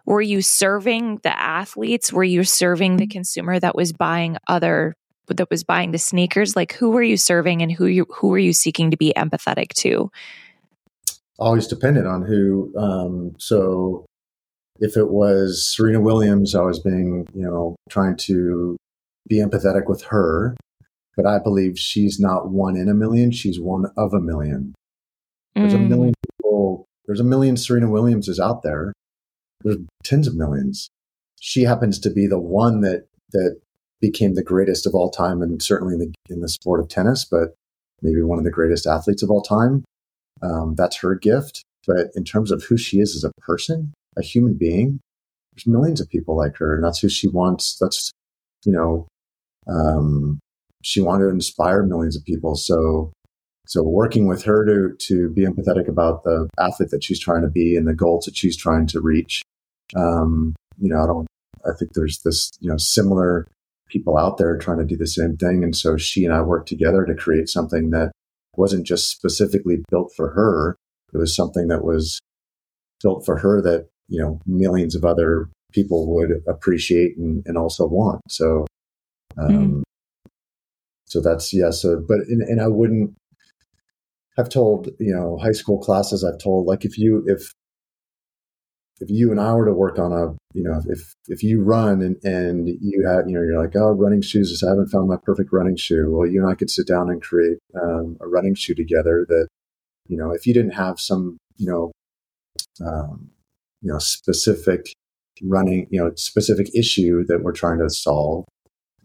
were 0.05 0.21
you 0.21 0.41
serving 0.41 1.19
the 1.23 1.37
athletes? 1.37 2.11
Were 2.11 2.23
you 2.23 2.43
serving 2.43 2.97
the 2.97 3.07
consumer 3.07 3.59
that 3.59 3.75
was 3.75 3.93
buying 3.93 4.37
other 4.47 4.95
that 5.27 5.49
was 5.49 5.63
buying 5.63 5.91
the 5.91 5.97
sneakers? 5.97 6.55
Like 6.55 6.73
who 6.73 6.91
were 6.91 7.03
you 7.03 7.17
serving, 7.17 7.61
and 7.61 7.71
who 7.71 7.85
you 7.85 8.05
who 8.09 8.29
were 8.29 8.37
you 8.37 8.53
seeking 8.53 8.91
to 8.91 8.97
be 8.97 9.13
empathetic 9.15 9.69
to? 9.79 10.11
Always 11.39 11.67
dependent 11.67 12.07
on 12.07 12.23
who. 12.23 12.73
Um, 12.77 13.35
so 13.39 14.05
if 14.79 14.97
it 14.97 15.09
was 15.09 15.67
Serena 15.75 16.01
Williams, 16.01 16.55
I 16.55 16.61
was 16.61 16.79
being, 16.79 17.27
you 17.33 17.45
know, 17.45 17.75
trying 17.89 18.17
to 18.17 18.77
be 19.27 19.37
empathetic 19.37 19.87
with 19.87 20.03
her. 20.03 20.55
But 21.15 21.25
I 21.27 21.39
believe 21.39 21.77
she's 21.77 22.19
not 22.19 22.49
one 22.49 22.75
in 22.75 22.89
a 22.89 22.93
million. 22.93 23.31
She's 23.31 23.59
one 23.59 23.85
of 23.97 24.13
a 24.13 24.19
million. 24.19 24.73
There's 25.55 25.73
mm. 25.73 25.85
a 25.85 25.89
million 25.89 26.13
people. 26.31 26.87
There's 27.05 27.19
a 27.19 27.25
million 27.25 27.55
Serena 27.55 27.89
Williamses 27.89 28.39
out 28.39 28.63
there. 28.63 28.93
There's 29.61 29.77
tens 30.03 30.27
of 30.27 30.35
millions. 30.35 30.89
She 31.39 31.63
happens 31.63 31.99
to 31.99 32.09
be 32.09 32.25
the 32.25 32.39
one 32.39 32.81
that 32.81 33.07
that 33.31 33.59
became 34.03 34.33
the 34.33 34.43
greatest 34.43 34.85
of 34.85 34.93
all 34.93 35.09
time, 35.09 35.41
and 35.41 35.63
certainly 35.63 35.93
in 35.93 35.99
the 35.99 36.13
in 36.29 36.41
the 36.41 36.49
sport 36.49 36.81
of 36.81 36.89
tennis, 36.89 37.23
but 37.23 37.55
maybe 38.01 38.21
one 38.21 38.37
of 38.37 38.43
the 38.43 38.51
greatest 38.51 38.85
athletes 38.85 39.23
of 39.23 39.31
all 39.31 39.41
time. 39.41 39.85
Um, 40.41 40.75
that's 40.75 40.97
her 40.97 41.15
gift. 41.15 41.63
But 41.87 42.07
in 42.13 42.25
terms 42.25 42.51
of 42.51 42.63
who 42.63 42.77
she 42.77 42.99
is 42.99 43.15
as 43.15 43.23
a 43.23 43.31
person, 43.41 43.93
a 44.17 44.21
human 44.21 44.55
being. 44.55 44.99
There's 45.53 45.67
millions 45.67 46.01
of 46.01 46.09
people 46.09 46.35
like 46.35 46.57
her, 46.57 46.75
and 46.75 46.83
that's 46.83 46.99
who 46.99 47.09
she 47.09 47.27
wants. 47.27 47.77
That's, 47.79 48.11
you 48.65 48.71
know, 48.71 49.07
um, 49.67 50.39
she 50.81 50.99
wanted 50.99 51.25
to 51.25 51.29
inspire 51.29 51.83
millions 51.83 52.17
of 52.17 52.25
people. 52.25 52.55
So, 52.55 53.13
so 53.67 53.83
working 53.83 54.27
with 54.27 54.43
her 54.43 54.65
to 54.65 54.95
to 55.07 55.29
be 55.29 55.45
empathetic 55.45 55.87
about 55.87 56.23
the 56.23 56.49
athlete 56.59 56.89
that 56.89 57.03
she's 57.03 57.19
trying 57.19 57.43
to 57.43 57.49
be 57.49 57.77
and 57.77 57.87
the 57.87 57.93
goals 57.93 58.25
that 58.25 58.35
she's 58.35 58.57
trying 58.57 58.87
to 58.87 58.99
reach. 58.99 59.41
Um, 59.95 60.55
you 60.79 60.89
know, 60.89 61.01
I 61.01 61.07
don't. 61.07 61.27
I 61.65 61.71
think 61.77 61.93
there's 61.93 62.19
this, 62.25 62.51
you 62.59 62.69
know, 62.69 62.77
similar 62.77 63.47
people 63.93 64.17
out 64.17 64.37
there 64.37 64.57
trying 64.57 64.79
to 64.79 64.85
do 64.85 64.97
the 64.97 65.07
same 65.07 65.37
thing, 65.37 65.63
and 65.63 65.75
so 65.75 65.95
she 65.95 66.25
and 66.25 66.33
I 66.33 66.41
worked 66.41 66.67
together 66.67 67.05
to 67.05 67.15
create 67.15 67.47
something 67.47 67.91
that 67.91 68.11
wasn't 68.57 68.85
just 68.85 69.09
specifically 69.09 69.77
built 69.89 70.11
for 70.17 70.31
her. 70.31 70.75
It 71.13 71.17
was 71.17 71.35
something 71.35 71.67
that 71.67 71.83
was 71.83 72.19
built 73.01 73.23
for 73.25 73.37
her 73.37 73.61
that 73.61 73.87
you 74.07 74.21
know 74.21 74.39
millions 74.45 74.95
of 74.95 75.05
other 75.05 75.49
people 75.71 76.13
would 76.15 76.43
appreciate 76.47 77.17
and, 77.17 77.43
and 77.45 77.57
also 77.57 77.87
want. 77.87 78.21
So, 78.29 78.65
um, 79.37 79.49
mm. 79.49 79.83
so 81.05 81.21
that's 81.21 81.53
yeah. 81.53 81.69
So, 81.69 82.03
but 82.05 82.19
and, 82.27 82.41
and 82.41 82.61
I 82.61 82.67
wouldn't. 82.67 83.15
I've 84.37 84.49
told 84.49 84.89
you 84.99 85.15
know 85.15 85.37
high 85.37 85.51
school 85.51 85.79
classes. 85.79 86.23
I've 86.23 86.39
told 86.39 86.65
like 86.65 86.83
if 86.83 86.97
you 86.97 87.23
if 87.27 87.53
if 88.99 89.09
you 89.09 89.31
and 89.31 89.39
I 89.39 89.53
were 89.53 89.65
to 89.65 89.73
work 89.73 89.99
on 89.99 90.11
a 90.11 90.35
you 90.53 90.63
know 90.63 90.79
if 90.87 91.15
if 91.27 91.43
you 91.43 91.63
run 91.63 92.01
and 92.01 92.17
and 92.23 92.67
you 92.67 93.05
have 93.07 93.27
you 93.27 93.35
know 93.35 93.41
you're 93.41 93.61
like 93.61 93.75
oh 93.75 93.91
running 93.91 94.21
shoes 94.21 94.51
is 94.51 94.63
I 94.63 94.69
haven't 94.69 94.89
found 94.89 95.07
my 95.07 95.17
perfect 95.21 95.51
running 95.51 95.75
shoe. 95.75 96.11
Well, 96.11 96.29
you 96.29 96.41
and 96.41 96.49
I 96.49 96.55
could 96.55 96.69
sit 96.69 96.87
down 96.87 97.09
and 97.09 97.21
create 97.21 97.57
um, 97.81 98.17
a 98.21 98.27
running 98.27 98.55
shoe 98.55 98.75
together 98.75 99.25
that 99.29 99.47
you 100.07 100.17
know 100.17 100.31
if 100.31 100.45
you 100.45 100.53
didn't 100.53 100.71
have 100.73 100.99
some 100.99 101.37
you 101.57 101.67
know 101.67 101.91
um, 102.85 103.29
you 103.81 103.91
know 103.91 103.99
specific 103.99 104.93
running 105.41 105.87
you 105.89 105.99
know 105.99 106.11
specific 106.15 106.67
issue 106.75 107.23
that 107.27 107.43
we're 107.43 107.51
trying 107.51 107.79
to 107.79 107.89
solve 107.89 108.45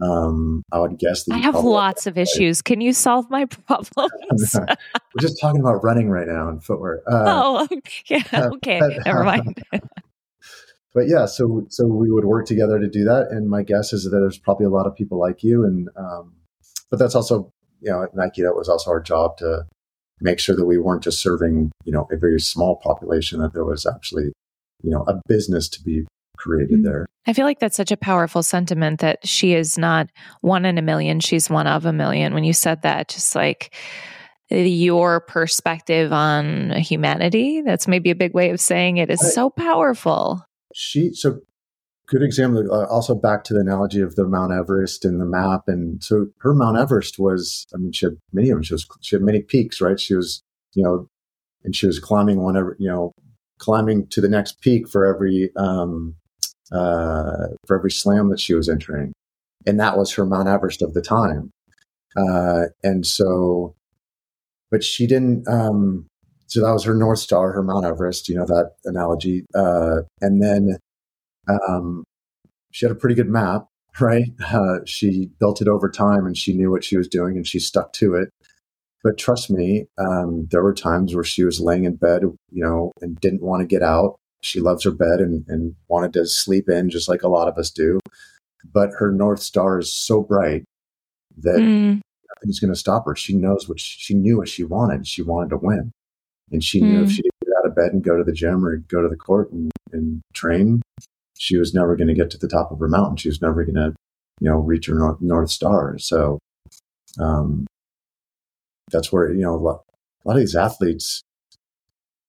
um, 0.01 0.63
I 0.73 0.79
would 0.79 0.99
guess 0.99 1.25
that 1.25 1.35
I 1.35 1.39
have 1.39 1.57
lots 1.57 2.07
of 2.07 2.17
issues. 2.17 2.63
Can 2.63 2.81
you 2.81 2.93
solve 2.93 3.29
my 3.31 3.45
problems? 3.67 4.57
We're 4.59 5.21
just 5.21 5.41
talking 5.41 5.61
about 5.61 5.83
running 5.83 6.09
right 6.09 6.27
now 6.27 6.49
and 6.49 6.63
footwear. 6.63 7.03
Uh, 7.07 7.25
oh, 7.27 7.69
yeah. 8.07 8.23
Okay, 8.33 8.79
but, 8.79 9.05
never 9.05 9.25
mind. 9.25 9.63
but 10.95 11.09
yeah, 11.09 11.27
so 11.27 11.67
so 11.69 11.87
we 11.87 12.11
would 12.11 12.25
work 12.25 12.47
together 12.47 12.79
to 12.79 12.89
do 12.89 13.05
that. 13.05 13.29
And 13.31 13.49
my 13.49 13.63
guess 13.63 13.93
is 13.93 14.05
that 14.05 14.11
there's 14.11 14.39
probably 14.39 14.67
a 14.67 14.71
lot 14.71 14.87
of 14.87 14.95
people 14.95 15.19
like 15.19 15.43
you. 15.43 15.65
And 15.65 15.89
um, 15.97 16.35
but 16.91 16.99
that's 16.99 17.15
also 17.15 17.53
you 17.81 17.91
know 17.91 18.03
at 18.03 18.15
Nike 18.15 18.43
that 18.43 18.55
was 18.55 18.69
also 18.69 18.91
our 18.91 19.01
job 19.01 19.37
to 19.39 19.65
make 20.21 20.41
sure 20.41 20.57
that 20.57 20.67
we 20.67 20.79
weren't 20.79 21.03
just 21.03 21.21
serving 21.21 21.71
you 21.85 21.93
know 21.93 22.07
a 22.13 22.17
very 22.17 22.41
small 22.41 22.77
population. 22.77 23.41
That 23.41 23.53
there 23.53 23.65
was 23.65 23.87
actually 23.87 24.33
you 24.83 24.91
know, 24.91 25.05
a 25.07 25.21
business 25.27 25.69
to 25.69 25.83
be 25.83 26.07
created 26.39 26.79
mm-hmm. 26.79 26.83
there. 26.83 27.07
I 27.27 27.33
feel 27.35 27.45
like 27.45 27.59
that's 27.59 27.77
such 27.77 27.93
a 27.93 27.97
powerful 27.97 28.43
sentiment 28.43 29.01
that 29.01 29.27
she 29.27 29.53
is 29.53 29.77
not 29.77 30.09
one 30.41 30.65
in 30.65 30.79
a 30.79 30.83
million, 30.83 31.21
she's 31.21 31.51
one 31.51 31.67
of 31.67 31.85
a 31.85 31.93
million. 31.93 32.33
When 32.33 32.45
you 32.45 32.53
said 32.55 32.83
that, 32.83 33.09
just 33.09 33.35
like 33.35 33.75
your 34.51 35.21
perspective 35.21 36.13
on 36.13 36.71
humanity, 36.73 37.61
that's 37.61 37.87
maybe 37.87 38.11
a 38.11 38.15
big 38.15 38.33
way 38.33 38.51
of 38.51 38.61
saying 38.61 38.97
it, 38.97 39.11
is 39.11 39.35
so 39.35 39.51
powerful. 39.51 40.43
She, 40.75 41.13
so 41.13 41.41
good 42.09 42.23
example. 42.23 42.67
Uh, 42.73 42.87
also, 42.87 43.15
back 43.15 43.45
to 43.45 43.55
the 43.55 43.61
analogy 43.61 44.01
of 44.01 44.17
the 44.17 44.27
Mount 44.27 44.53
Everest 44.53 45.05
and 45.05 45.21
the 45.21 45.27
map. 45.27 45.63
And 45.67 46.03
so 46.03 46.27
her 46.39 46.55
Mount 46.55 46.79
Everest 46.79 47.19
was, 47.19 47.67
I 47.75 47.79
mean, 47.79 47.93
she 47.93 48.07
had 48.07 48.17
many 48.33 48.49
of 48.49 48.57
them. 48.57 48.63
She 48.63 48.75
was, 48.75 48.87
she 49.03 49.17
had 49.17 49.23
many 49.23 49.43
peaks, 49.43 49.81
right? 49.81 50.01
She 50.01 50.15
was, 50.15 50.43
you 50.75 50.83
know, 50.83 51.09
and 51.65 51.77
she 51.77 51.87
was 51.87 51.99
climbing 51.99 52.43
whenever, 52.43 52.77
you 52.79 52.89
know, 52.89 53.13
climbing 53.59 54.07
to 54.09 54.21
the 54.21 54.29
next 54.29 54.61
peak 54.61 54.89
for 54.89 55.05
every, 55.05 55.51
um, 55.57 56.15
uh, 56.73 57.49
for 57.67 57.77
every 57.77 57.91
slam 57.91 58.31
that 58.31 58.41
she 58.41 58.55
was 58.55 58.69
entering. 58.69 59.13
And 59.67 59.79
that 59.81 59.99
was 59.99 60.13
her 60.15 60.25
Mount 60.25 60.49
Everest 60.49 60.83
of 60.83 60.95
the 60.95 61.03
time. 61.03 61.51
Uh, 62.17 62.67
and 62.83 63.07
so, 63.07 63.75
but 64.71 64.83
she 64.83 65.07
didn't, 65.07 65.47
um, 65.49 66.07
so 66.47 66.63
that 66.63 66.73
was 66.73 66.85
her 66.85 66.95
North 66.95 67.19
Star, 67.19 67.53
her 67.53 67.63
Mount 67.63 67.85
Everest, 67.85 68.29
you 68.29 68.37
know, 68.37 68.47
that 68.47 68.73
analogy. 68.85 69.45
Uh, 69.55 70.03
and 70.21 70.43
then, 70.43 70.79
um, 71.49 72.05
she 72.71 72.87
had 72.87 72.93
a 72.93 72.99
pretty 72.99 73.15
good 73.15 73.29
map, 73.29 73.67
right? 74.01 74.29
Uh, 74.45 74.79
she 74.87 75.31
built 75.39 75.61
it 75.61 75.69
over 75.69 75.91
time 75.91 76.27
and 76.27 76.37
she 76.37 76.55
knew 76.55 76.71
what 76.71 76.85
she 76.85 76.97
was 76.97 77.09
doing 77.09 77.37
and 77.37 77.47
she 77.47 77.59
stuck 77.59 77.93
to 77.95 78.15
it. 78.15 78.31
But 79.05 79.17
trust 79.17 79.51
me, 79.51 79.87
um, 79.97 80.49
there 80.51 80.63
were 80.63 80.75
times 80.75 81.15
where 81.15 81.25
she 81.25 81.45
was 81.45 81.61
laying 81.61 81.85
in 81.85 81.97
bed, 81.97 82.23
you 82.23 82.65
know, 82.65 82.93
and 83.01 83.19
didn't 83.21 83.43
want 83.43 83.61
to 83.61 83.67
get 83.67 83.83
out 83.83 84.19
she 84.41 84.61
loves 84.61 84.85
her 84.85 84.91
bed 84.91 85.21
and, 85.21 85.45
and 85.49 85.75
wanted 85.89 86.13
to 86.15 86.27
sleep 86.27 86.69
in 86.69 86.91
just 86.91 87.09
like 87.09 87.23
a 87.23 87.29
lot 87.29 87.49
of 87.49 87.59
us 87.59 87.71
do. 87.71 87.99
But 88.73 88.91
her 88.99 89.11
North 89.11 89.41
Star 89.41 89.79
is 89.79 89.93
so 89.93 90.23
bright 90.23 90.65
that 91.39 91.57
mm. 91.57 92.01
nothing's 92.37 92.61
going 92.61 92.73
to 92.73 92.79
stop 92.79 93.07
her. 93.07 93.17
She 93.17 93.35
knows 93.35 93.69
what 93.69 93.81
she, 93.81 93.99
she, 93.99 94.15
knew 94.15 94.39
what 94.39 94.49
she 94.49 94.65
wanted. 94.65 95.07
She 95.07 95.23
wanted 95.23 95.51
to 95.51 95.57
win. 95.57 95.93
And 96.51 96.63
she 96.63 96.81
mm. 96.81 96.85
knew 96.85 97.03
if 97.03 97.09
mm. 97.09 97.13
she 97.13 97.23
didn't 97.23 97.45
get 97.45 97.55
out 97.59 97.67
of 97.67 97.77
bed 97.77 97.93
and 97.93 98.03
go 98.03 98.17
to 98.17 98.25
the 98.25 98.33
gym 98.33 98.65
or 98.65 98.77
go 98.77 99.03
to 99.03 99.09
the 99.09 99.17
court 99.17 99.53
and, 99.53 99.71
and 99.93 100.21
train, 100.35 100.83
she 101.39 101.57
was 101.57 101.75
never 101.75 101.97
going 101.97 102.09
to 102.09 102.15
get 102.15 102.31
to 102.31 102.39
the 102.39 102.49
top 102.49 102.71
of 102.71 102.81
her 102.81 102.89
mountain. 102.89 103.17
She 103.17 103.29
was 103.29 103.43
never 103.43 103.65
going 103.65 103.77
to, 103.77 103.95
you 104.41 104.51
know, 104.51 104.59
reach 104.59 104.87
her 104.87 104.95
North, 104.95 105.21
North 105.21 105.51
Star. 105.51 105.99
So, 105.99 106.39
um, 107.19 107.67
that's 108.91 109.13
where, 109.13 109.33
you 109.33 109.43
know, 109.43 109.55
a 109.55 109.57
lot, 109.57 109.83
a 110.25 110.29
lot 110.29 110.35
of 110.35 110.41
these 110.41 110.57
athletes, 110.57 111.23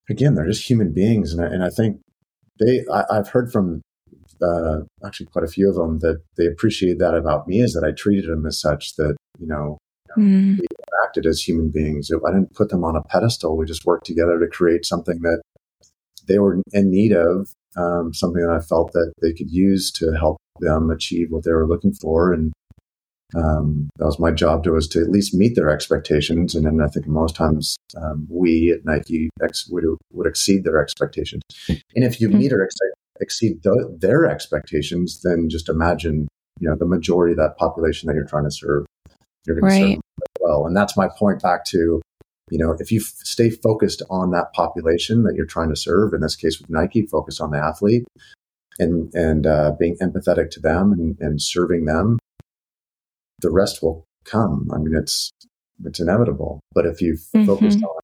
again, 0.09 0.35
they're 0.35 0.47
just 0.47 0.69
human 0.69 0.93
beings. 0.93 1.33
And 1.33 1.43
I, 1.43 1.47
and 1.47 1.63
I 1.63 1.69
think 1.69 1.99
they, 2.59 2.83
I, 2.91 3.15
have 3.15 3.29
heard 3.29 3.51
from 3.51 3.81
uh, 4.41 4.79
actually 5.05 5.27
quite 5.27 5.45
a 5.45 5.49
few 5.49 5.69
of 5.69 5.75
them 5.75 5.99
that 5.99 6.21
they 6.37 6.45
appreciate 6.45 6.99
that 6.99 7.15
about 7.15 7.47
me 7.47 7.61
is 7.61 7.73
that 7.73 7.85
I 7.87 7.91
treated 7.91 8.29
them 8.29 8.45
as 8.45 8.59
such 8.59 8.95
that, 8.95 9.15
you 9.39 9.47
know, 9.47 9.77
mm. 10.17 10.59
we 10.59 10.65
acted 11.05 11.25
as 11.25 11.41
human 11.41 11.71
beings. 11.71 12.09
I 12.11 12.31
didn't 12.31 12.53
put 12.53 12.69
them 12.69 12.83
on 12.83 12.95
a 12.95 13.03
pedestal. 13.03 13.57
We 13.57 13.65
just 13.65 13.85
worked 13.85 14.05
together 14.05 14.39
to 14.39 14.47
create 14.47 14.85
something 14.85 15.19
that 15.21 15.41
they 16.27 16.39
were 16.39 16.61
in 16.73 16.91
need 16.91 17.11
of, 17.11 17.49
um, 17.75 18.13
something 18.13 18.41
that 18.41 18.55
I 18.55 18.59
felt 18.59 18.91
that 18.93 19.11
they 19.21 19.33
could 19.33 19.51
use 19.51 19.91
to 19.93 20.11
help 20.13 20.37
them 20.59 20.89
achieve 20.89 21.27
what 21.29 21.43
they 21.43 21.51
were 21.51 21.67
looking 21.67 21.93
for. 21.93 22.33
And 22.33 22.51
um, 23.36 23.89
that 23.98 24.05
was 24.05 24.19
my 24.19 24.31
job 24.31 24.63
to 24.63 24.71
was 24.71 24.88
to 24.89 25.01
at 25.01 25.12
least 25.12 25.33
meet 25.33 25.55
their 25.55 25.69
expectations. 25.69 26.55
And 26.55 26.65
then 26.65 26.81
I 26.81 26.88
think 26.88 27.07
most 27.07 27.36
times 27.36 27.77
um, 27.95 28.27
we 28.29 28.71
at 28.71 28.86
Nike 28.86 29.29
ex- 29.43 29.67
would, 29.69 29.83
would 30.13 30.27
exceed 30.27 30.63
their 30.63 30.81
expectations. 30.81 31.43
And 31.67 32.03
if 32.03 32.19
you 32.19 32.29
mm-hmm. 32.29 32.39
meet 32.39 32.53
or 32.53 32.63
ex- 32.63 32.75
exceed 33.19 33.63
the, 33.63 33.98
their 34.00 34.25
expectations, 34.25 35.21
then 35.24 35.50
just 35.50 35.69
imagine, 35.69 36.27
you 36.59 36.69
know, 36.69 36.75
the 36.75 36.86
majority 36.86 37.33
of 37.33 37.38
that 37.38 37.57
population 37.57 38.07
that 38.07 38.15
you're 38.15 38.25
trying 38.25 38.45
to 38.45 38.51
serve, 38.51 38.86
you're 39.45 39.59
going 39.59 39.71
right. 39.71 39.79
to 39.79 39.93
serve 39.93 40.01
well. 40.39 40.65
And 40.65 40.75
that's 40.75 40.98
my 40.98 41.07
point 41.07 41.41
back 41.41 41.65
to, 41.65 42.01
you 42.49 42.58
know, 42.58 42.75
if 42.80 42.91
you 42.91 42.99
f- 42.99 43.13
stay 43.23 43.49
focused 43.49 44.01
on 44.10 44.32
that 44.32 44.53
population 44.53 45.23
that 45.23 45.36
you're 45.36 45.45
trying 45.45 45.69
to 45.69 45.75
serve, 45.75 46.13
in 46.13 46.21
this 46.21 46.36
case 46.36 46.60
with 46.60 46.69
Nike, 46.69 47.06
focus 47.06 47.39
on 47.39 47.51
the 47.51 47.60
athlete 47.60 48.06
and, 48.80 49.13
and 49.13 49.45
uh, 49.45 49.73
being 49.77 49.97
empathetic 49.97 50.49
to 50.51 50.60
them 50.60 50.93
and, 50.93 51.17
and 51.19 51.41
serving 51.41 51.86
them, 51.86 52.17
the 53.41 53.52
rest 53.52 53.82
will 53.82 54.06
come. 54.25 54.69
I 54.73 54.78
mean, 54.78 54.95
it's 54.95 55.32
it's 55.86 55.99
inevitable. 55.99 56.62
But 56.73 56.86
if 56.86 57.02
you 57.02 57.13
mm-hmm. 57.13 57.45
focus 57.45 57.75
on 57.75 58.02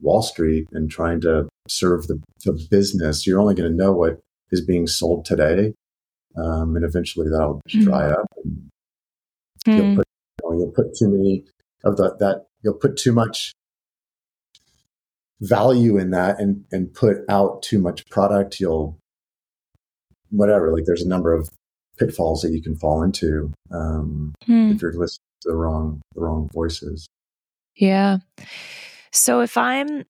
Wall 0.00 0.22
Street 0.22 0.66
and 0.72 0.90
trying 0.90 1.20
to 1.22 1.48
serve 1.68 2.06
the, 2.06 2.20
the 2.44 2.66
business, 2.70 3.26
you're 3.26 3.40
only 3.40 3.54
going 3.54 3.70
to 3.70 3.76
know 3.76 3.92
what 3.92 4.20
is 4.50 4.64
being 4.64 4.86
sold 4.86 5.24
today, 5.24 5.74
um, 6.36 6.76
and 6.76 6.84
eventually 6.84 7.28
that'll 7.28 7.60
mm-hmm. 7.68 7.84
dry 7.84 8.10
up. 8.10 8.26
And 8.44 8.70
mm-hmm. 9.66 9.76
you'll, 9.76 9.96
put, 9.96 10.06
you 10.42 10.50
know, 10.50 10.58
you'll 10.58 10.72
put 10.72 10.94
too 10.96 11.08
many 11.08 11.44
of 11.84 11.96
the, 11.96 12.16
that. 12.20 12.46
You'll 12.62 12.74
put 12.74 12.96
too 12.96 13.12
much 13.12 13.52
value 15.40 15.96
in 15.96 16.10
that 16.10 16.40
and 16.40 16.64
and 16.72 16.92
put 16.92 17.18
out 17.28 17.62
too 17.62 17.78
much 17.78 18.08
product. 18.10 18.58
You'll 18.58 18.98
whatever. 20.30 20.72
Like 20.72 20.84
there's 20.86 21.02
a 21.02 21.08
number 21.08 21.32
of 21.32 21.48
pitfalls 21.98 22.42
that 22.42 22.52
you 22.52 22.62
can 22.62 22.76
fall 22.76 23.02
into 23.02 23.52
um, 23.72 24.34
hmm. 24.44 24.72
if 24.72 24.82
you're 24.82 24.92
listening 24.92 25.24
to 25.42 25.50
the 25.50 25.56
wrong 25.56 26.00
the 26.14 26.20
wrong 26.20 26.48
voices. 26.52 27.06
Yeah. 27.76 28.18
So 29.12 29.40
if 29.40 29.56
I'm 29.56 30.04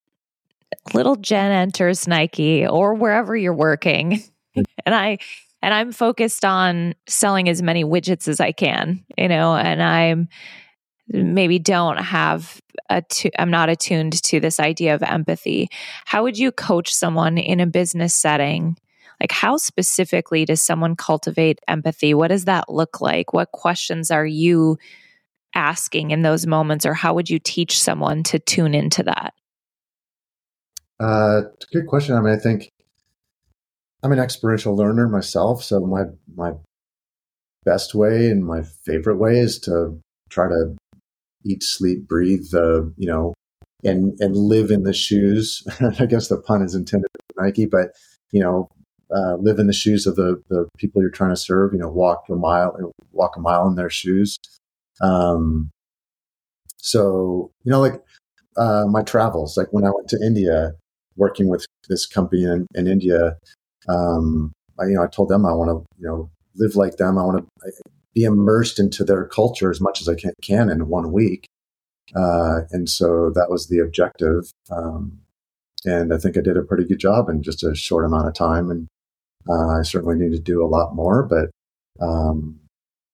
little 0.95 1.17
Jen 1.17 1.51
enters 1.51 2.09
Nike 2.09 2.67
or 2.67 2.95
wherever 2.95 3.37
you're 3.37 3.55
working, 3.55 4.23
hmm. 4.55 4.63
and 4.87 4.95
I 4.95 5.19
and 5.63 5.75
I'm 5.75 5.93
focused 5.93 6.45
on 6.45 6.95
selling 7.07 7.49
as 7.49 7.63
many 7.63 7.85
widgets 7.85 8.29
as 8.29 8.41
I 8.41 8.53
can, 8.53 9.05
you 9.17 9.29
know, 9.29 9.57
and 9.57 9.83
I'm 9.83 10.29
maybe 11.09 11.59
don't 11.59 11.97
have 11.97 12.61
a 12.91 13.03
I'm 13.39 13.51
not 13.51 13.69
attuned 13.69 14.23
to 14.25 14.41
this 14.41 14.61
idea 14.61 14.95
of 14.95 15.03
empathy. 15.03 15.69
How 16.05 16.23
would 16.23 16.39
you 16.39 16.53
coach 16.53 16.95
someone 16.95 17.39
in 17.39 17.61
a 17.61 17.67
business 17.67 18.15
setting 18.15 18.77
like, 19.21 19.33
how 19.33 19.57
specifically 19.57 20.45
does 20.45 20.63
someone 20.63 20.97
cultivate 20.97 21.59
empathy? 21.67 22.15
What 22.15 22.29
does 22.29 22.45
that 22.45 22.69
look 22.69 23.01
like? 23.01 23.33
What 23.33 23.53
questions 23.53 24.11
are 24.11 24.27
you 24.27 24.79
asking 25.55 26.11
in 26.11 26.23
those 26.23 26.47
moments, 26.47 26.87
or 26.87 26.95
how 26.95 27.15
would 27.15 27.29
you 27.29 27.39
teach 27.39 27.81
someone 27.81 28.23
to 28.25 28.39
tune 28.39 28.75
into 28.75 29.03
that? 29.03 29.35
Uh, 31.01 31.43
good 31.73 31.87
question. 31.87 32.17
I 32.17 32.21
mean, 32.21 32.35
I 32.35 32.39
think 32.39 32.71
I'm 34.03 34.13
an 34.13 34.19
experiential 34.19 34.77
learner 34.77 35.09
myself, 35.09 35.63
so 35.63 35.81
my 35.81 36.05
my 36.35 36.53
best 37.65 37.95
way 37.95 38.31
and 38.31 38.45
my 38.45 38.63
favorite 38.63 39.19
way 39.19 39.39
is 39.39 39.59
to 39.61 40.01
try 40.31 40.49
to 40.49 40.77
eat, 41.45 41.63
sleep, 41.63 42.07
breathe, 42.07 42.47
uh, 42.55 42.83
you 42.97 43.07
know, 43.07 43.35
and 43.85 44.19
and 44.21 44.37
live 44.37 44.71
in 44.71 44.83
the 44.83 44.93
shoes. 44.93 45.63
I 45.99 46.07
guess 46.07 46.29
the 46.29 46.41
pun 46.41 46.63
is 46.63 46.75
intended 46.75 47.09
for 47.13 47.45
Nike, 47.45 47.67
but 47.67 47.91
you 48.33 48.41
know, 48.41 48.69
uh, 49.15 49.37
live 49.37 49.59
in 49.59 49.67
the 49.67 49.73
shoes 49.73 50.07
of 50.07 50.17
the, 50.17 50.43
the 50.49 50.69
people 50.79 51.01
you're 51.01 51.11
trying 51.11 51.31
to 51.31 51.37
serve, 51.37 51.73
you 51.73 51.79
know, 51.79 51.89
walk 51.89 52.25
a 52.29 52.35
mile, 52.35 52.93
walk 53.13 53.37
a 53.37 53.41
mile 53.41 53.67
in 53.69 53.75
their 53.75 53.91
shoes. 53.91 54.37
Um, 55.01 55.71
so, 56.77 57.51
you 57.65 57.71
know, 57.71 57.81
like, 57.81 58.03
uh, 58.57 58.85
my 58.87 59.03
travels, 59.03 59.57
like 59.57 59.69
when 59.71 59.85
I 59.85 59.91
went 59.91 60.09
to 60.09 60.21
India, 60.25 60.73
working 61.17 61.49
with 61.49 61.67
this 61.89 62.07
company 62.07 62.45
in, 62.45 62.67
in 62.75 62.87
India, 62.87 63.37
um, 63.89 64.53
I, 64.79 64.85
you 64.85 64.95
know, 64.95 65.03
I 65.03 65.07
told 65.07 65.29
them 65.29 65.47
I 65.47 65.53
want 65.53 65.71
to, 65.71 65.87
you 65.99 66.07
know, 66.07 66.31
live 66.57 66.77
like 66.77 66.97
them. 66.97 67.19
I 67.19 67.25
want 67.25 67.45
to 67.45 67.73
be 68.15 68.25
immersed 68.25 68.79
into 68.79 69.05
their 69.05 69.25
culture 69.27 69.71
as 69.71 69.81
much 69.81 70.01
as 70.01 70.09
I 70.09 70.15
can, 70.15 70.33
can 70.43 70.71
in 70.71 70.89
one 70.89 71.13
week. 71.13 71.47
Uh, 72.17 72.61
and 72.71 72.89
so 72.89 73.31
that 73.35 73.51
was 73.51 73.69
the 73.69 73.79
objective. 73.79 74.51
Um, 74.71 75.21
and 75.85 76.13
I 76.13 76.19
think 76.19 76.37
I 76.37 76.41
did 76.41 76.57
a 76.57 76.63
pretty 76.63 76.85
good 76.85 76.99
job 76.99 77.29
in 77.29 77.43
just 77.43 77.63
a 77.63 77.75
short 77.75 78.05
amount 78.05 78.27
of 78.27 78.35
time. 78.35 78.71
And 78.71 78.89
uh, 79.49 79.79
I 79.79 79.83
certainly 79.83 80.17
need 80.17 80.33
to 80.33 80.43
do 80.43 80.65
a 80.65 80.69
lot 80.69 80.95
more, 80.95 81.23
but 81.23 81.51
um, 82.05 82.59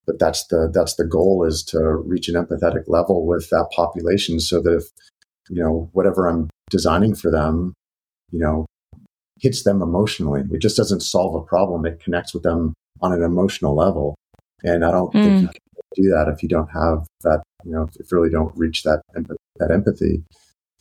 but 0.07 0.19
that's 0.19 0.47
the 0.49 0.71
that's 0.73 0.97
the 0.97 1.05
goal 1.05 1.45
is 1.45 1.63
to 1.65 1.81
reach 2.05 2.29
an 2.29 2.35
empathetic 2.35 2.85
level 2.89 3.27
with 3.27 3.49
that 3.51 3.71
population, 3.75 4.41
so 4.41 4.61
that 4.63 4.75
if 4.75 4.85
you 5.49 5.63
know 5.63 5.89
whatever 5.93 6.29
I'm 6.29 6.51
designing 6.71 7.15
for 7.15 7.31
them, 7.31 7.75
you 8.31 8.39
know, 8.39 8.67
hits 9.41 9.63
them 9.63 9.83
emotionally. 9.83 10.43
It 10.53 10.61
just 10.61 10.77
doesn't 10.77 11.01
solve 11.01 11.35
a 11.35 11.47
problem; 11.47 11.87
it 11.87 12.01
connects 12.01 12.35
with 12.35 12.43
them 12.43 12.75
on 13.01 13.13
an 13.13 13.23
emotional 13.23 13.75
level. 13.75 14.15
And 14.63 14.85
I 14.85 14.91
don't 14.91 15.13
mm. 15.13 15.25
think 15.25 15.41
you 15.43 15.49
can 15.49 16.05
do 16.05 16.11
that 16.11 16.33
if 16.33 16.43
you 16.43 16.49
don't 16.49 16.71
have 16.71 17.07
that. 17.23 17.43
You 17.65 17.73
know, 17.73 17.89
if 17.99 18.11
you 18.11 18.19
really 18.19 18.31
don't 18.31 18.57
reach 18.57 18.83
that 18.83 19.03
that 19.59 19.71
empathy. 19.71 20.23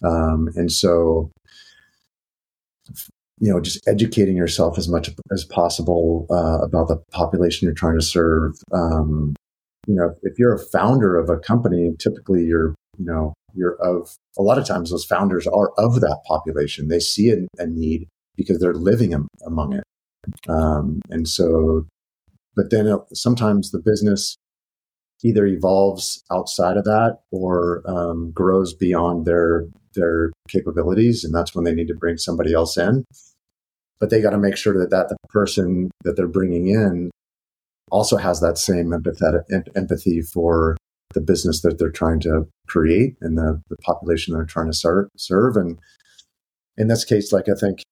Um, 0.03 0.49
and 0.55 0.69
so 0.69 1.31
you 3.39 3.51
know, 3.51 3.59
just 3.59 3.85
educating 3.87 4.37
yourself 4.37 4.77
as 4.77 4.87
much 4.87 5.09
as 5.31 5.45
possible 5.45 6.27
uh, 6.29 6.59
about 6.63 6.87
the 6.87 7.01
population 7.11 7.65
you're 7.65 7.73
trying 7.73 7.97
to 7.97 8.05
serve. 8.05 8.53
Um, 8.71 9.35
you 9.87 9.95
know, 9.95 10.13
if 10.23 10.39
you're 10.39 10.53
a 10.53 10.65
founder 10.71 11.17
of 11.17 11.29
a 11.29 11.37
company, 11.37 11.91
typically 11.99 12.43
you're, 12.43 12.75
you 12.97 13.05
know, 13.05 13.33
you're 13.53 13.75
of 13.75 14.15
a 14.37 14.41
lot 14.41 14.57
of 14.57 14.65
times 14.65 14.91
those 14.91 15.05
founders 15.05 15.45
are 15.47 15.71
of 15.77 16.01
that 16.01 16.21
population. 16.25 16.87
They 16.87 16.99
see 16.99 17.31
a, 17.31 17.61
a 17.61 17.67
need 17.67 18.07
because 18.35 18.59
they're 18.59 18.73
living 18.73 19.13
among 19.45 19.73
it. 19.73 19.83
Um, 20.47 21.01
and 21.09 21.27
so, 21.27 21.85
but 22.55 22.71
then 22.71 22.97
sometimes 23.13 23.71
the 23.71 23.81
business 23.83 24.37
either 25.23 25.45
evolves 25.45 26.23
outside 26.31 26.77
of 26.77 26.83
that 26.85 27.19
or 27.31 27.81
um, 27.85 28.31
grows 28.31 28.73
beyond 28.73 29.25
their 29.25 29.65
their 29.95 30.31
capabilities, 30.47 31.23
and 31.23 31.33
that's 31.33 31.53
when 31.53 31.65
they 31.65 31.73
need 31.73 31.87
to 31.87 31.95
bring 31.95 32.17
somebody 32.17 32.53
else 32.53 32.77
in. 32.77 33.05
But 33.99 34.09
they 34.09 34.21
got 34.21 34.31
to 34.31 34.37
make 34.37 34.57
sure 34.57 34.77
that 34.79 34.89
that 34.89 35.09
the 35.09 35.15
person 35.29 35.91
that 36.03 36.15
they're 36.17 36.27
bringing 36.27 36.67
in 36.67 37.11
also 37.91 38.17
has 38.17 38.39
that 38.39 38.57
same 38.57 38.87
empathetic 38.87 39.43
empathy 39.75 40.21
for 40.21 40.75
the 41.13 41.21
business 41.21 41.61
that 41.61 41.77
they're 41.77 41.91
trying 41.91 42.19
to 42.21 42.47
create 42.67 43.15
and 43.21 43.37
the, 43.37 43.61
the 43.69 43.77
population 43.77 44.33
they're 44.33 44.45
trying 44.45 44.65
to 44.65 44.77
serve, 44.77 45.07
serve. 45.15 45.55
And 45.55 45.79
in 46.75 46.87
this 46.87 47.05
case, 47.05 47.31
like 47.31 47.47
I 47.47 47.53
think, 47.59 47.83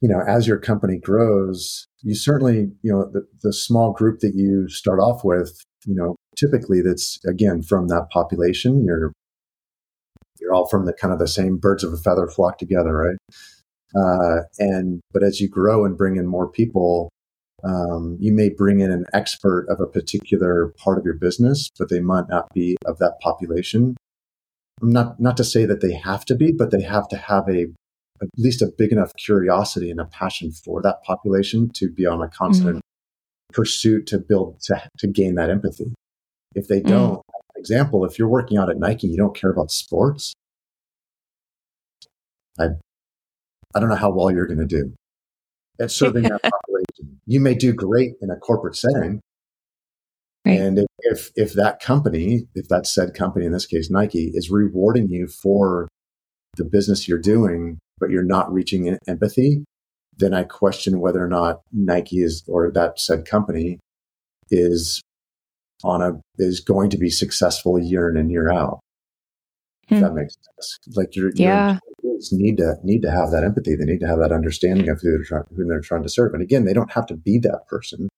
you 0.00 0.08
know, 0.08 0.20
as 0.20 0.46
your 0.46 0.58
company 0.58 0.98
grows, 0.98 1.86
you 2.02 2.14
certainly, 2.14 2.70
you 2.82 2.92
know, 2.92 3.10
the, 3.10 3.26
the 3.42 3.52
small 3.52 3.92
group 3.92 4.20
that 4.20 4.34
you 4.34 4.68
start 4.68 5.00
off 5.00 5.24
with, 5.24 5.64
you 5.88 5.94
know, 5.94 6.16
typically 6.36 6.82
that's 6.82 7.18
again 7.24 7.62
from 7.62 7.88
that 7.88 8.08
population. 8.10 8.84
You're 8.84 9.12
you're 10.38 10.52
all 10.52 10.68
from 10.68 10.84
the 10.84 10.92
kind 10.92 11.12
of 11.12 11.18
the 11.18 11.26
same 11.26 11.56
birds 11.56 11.82
of 11.82 11.92
a 11.92 11.96
feather 11.96 12.28
flock 12.28 12.58
together, 12.58 12.94
right? 12.94 13.16
Uh, 13.96 14.42
and 14.58 15.00
but 15.12 15.22
as 15.22 15.40
you 15.40 15.48
grow 15.48 15.86
and 15.86 15.96
bring 15.96 16.16
in 16.16 16.26
more 16.26 16.46
people, 16.46 17.08
um, 17.64 18.18
you 18.20 18.32
may 18.32 18.50
bring 18.50 18.80
in 18.80 18.92
an 18.92 19.06
expert 19.14 19.66
of 19.70 19.80
a 19.80 19.86
particular 19.86 20.74
part 20.76 20.98
of 20.98 21.04
your 21.06 21.14
business, 21.14 21.70
but 21.78 21.88
they 21.88 22.00
might 22.00 22.28
not 22.28 22.52
be 22.54 22.76
of 22.84 22.98
that 22.98 23.14
population. 23.20 23.96
Not 24.82 25.18
not 25.18 25.38
to 25.38 25.44
say 25.44 25.64
that 25.64 25.80
they 25.80 25.94
have 25.94 26.26
to 26.26 26.34
be, 26.34 26.52
but 26.52 26.70
they 26.70 26.82
have 26.82 27.08
to 27.08 27.16
have 27.16 27.48
a 27.48 27.66
at 28.20 28.28
least 28.36 28.60
a 28.60 28.70
big 28.76 28.92
enough 28.92 29.12
curiosity 29.16 29.90
and 29.90 30.00
a 30.00 30.04
passion 30.04 30.52
for 30.52 30.82
that 30.82 31.02
population 31.04 31.70
to 31.70 31.88
be 31.88 32.04
on 32.04 32.20
a 32.20 32.28
constant 32.28 32.76
mm-hmm. 32.76 32.87
Pursuit 33.52 34.06
to 34.08 34.18
build 34.18 34.60
to, 34.62 34.82
to 34.98 35.06
gain 35.06 35.34
that 35.36 35.50
empathy. 35.50 35.94
If 36.54 36.68
they 36.68 36.80
mm. 36.80 36.88
don't, 36.88 37.22
example, 37.56 38.04
if 38.04 38.18
you're 38.18 38.28
working 38.28 38.56
out 38.56 38.70
at 38.70 38.78
Nike, 38.78 39.08
you 39.08 39.16
don't 39.16 39.36
care 39.36 39.50
about 39.50 39.70
sports. 39.70 40.34
I 42.58 42.68
I 43.74 43.80
don't 43.80 43.88
know 43.88 43.96
how 43.96 44.10
well 44.10 44.30
you're 44.30 44.46
going 44.46 44.58
to 44.58 44.66
do 44.66 44.94
at 45.80 45.90
serving 45.90 46.22
that 46.24 46.42
population. 46.42 47.20
You 47.26 47.40
may 47.40 47.54
do 47.54 47.72
great 47.72 48.14
in 48.20 48.30
a 48.30 48.36
corporate 48.36 48.76
setting. 48.76 49.20
Right. 50.44 50.58
And 50.58 50.86
if, 51.00 51.30
if 51.36 51.52
that 51.54 51.80
company, 51.80 52.48
if 52.54 52.68
that 52.68 52.86
said 52.86 53.12
company, 53.14 53.44
in 53.44 53.52
this 53.52 53.66
case, 53.66 53.90
Nike, 53.90 54.30
is 54.32 54.50
rewarding 54.50 55.08
you 55.08 55.28
for 55.28 55.88
the 56.56 56.64
business 56.64 57.06
you're 57.06 57.18
doing, 57.18 57.78
but 57.98 58.10
you're 58.10 58.22
not 58.24 58.50
reaching 58.52 58.96
empathy, 59.06 59.64
then 60.18 60.34
I 60.34 60.44
question 60.44 61.00
whether 61.00 61.24
or 61.24 61.28
not 61.28 61.60
Nike 61.72 62.18
is, 62.18 62.42
or 62.48 62.70
that 62.72 62.98
said 62.98 63.24
company 63.24 63.78
is 64.50 65.00
on 65.84 66.02
a, 66.02 66.20
is 66.38 66.60
going 66.60 66.90
to 66.90 66.98
be 66.98 67.10
successful 67.10 67.78
year 67.78 68.10
in 68.10 68.16
and 68.16 68.30
year 68.30 68.50
out. 68.50 68.80
Hmm. 69.88 70.00
that 70.00 70.12
makes 70.12 70.34
sense. 70.34 70.96
Like 70.96 71.16
you're, 71.16 71.30
yeah. 71.34 71.78
Need 72.32 72.56
to 72.56 72.74
need 72.82 73.02
to 73.02 73.10
have 73.10 73.30
that 73.30 73.44
empathy. 73.44 73.76
They 73.76 73.84
need 73.84 74.00
to 74.00 74.08
have 74.08 74.18
that 74.18 74.32
understanding 74.32 74.88
of 74.88 75.00
who 75.00 75.12
they're 75.12 75.24
trying, 75.24 75.44
who 75.54 75.64
they're 75.66 75.80
trying 75.80 76.02
to 76.02 76.08
serve. 76.08 76.34
And 76.34 76.42
again, 76.42 76.64
they 76.64 76.72
don't 76.72 76.90
have 76.90 77.06
to 77.06 77.16
be 77.16 77.38
that 77.38 77.60
person. 77.68 78.08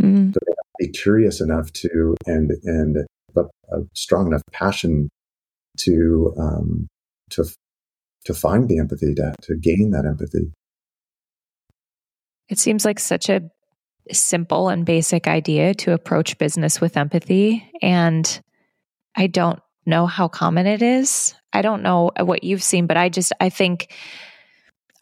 Mm-hmm. 0.00 0.32
But 0.32 0.42
they 0.44 0.50
have 0.50 0.56
to 0.56 0.92
be 0.92 0.98
curious 0.98 1.40
enough 1.40 1.72
to 1.72 2.14
and 2.26 2.50
and 2.64 3.06
a, 3.34 3.40
a 3.40 3.82
strong 3.94 4.26
enough 4.26 4.42
passion 4.52 5.08
to 5.78 6.34
um, 6.38 6.88
to 7.30 7.44
to 8.26 8.34
find 8.34 8.68
the 8.68 8.78
empathy 8.78 9.14
to 9.14 9.34
to 9.42 9.56
gain 9.56 9.92
that 9.92 10.04
empathy. 10.04 10.52
It 12.48 12.58
seems 12.58 12.84
like 12.84 12.98
such 12.98 13.28
a 13.28 13.42
simple 14.12 14.68
and 14.68 14.86
basic 14.86 15.26
idea 15.26 15.74
to 15.74 15.92
approach 15.92 16.38
business 16.38 16.80
with 16.80 16.96
empathy, 16.96 17.68
and 17.82 18.40
I 19.16 19.26
don't 19.26 19.60
know 19.86 20.06
how 20.06 20.28
common 20.28 20.66
it 20.66 20.82
is. 20.82 21.34
I 21.52 21.62
don't 21.62 21.82
know 21.82 22.10
what 22.18 22.44
you've 22.44 22.62
seen, 22.62 22.86
but 22.86 22.96
I 22.96 23.08
just 23.08 23.32
I 23.40 23.48
think 23.48 23.94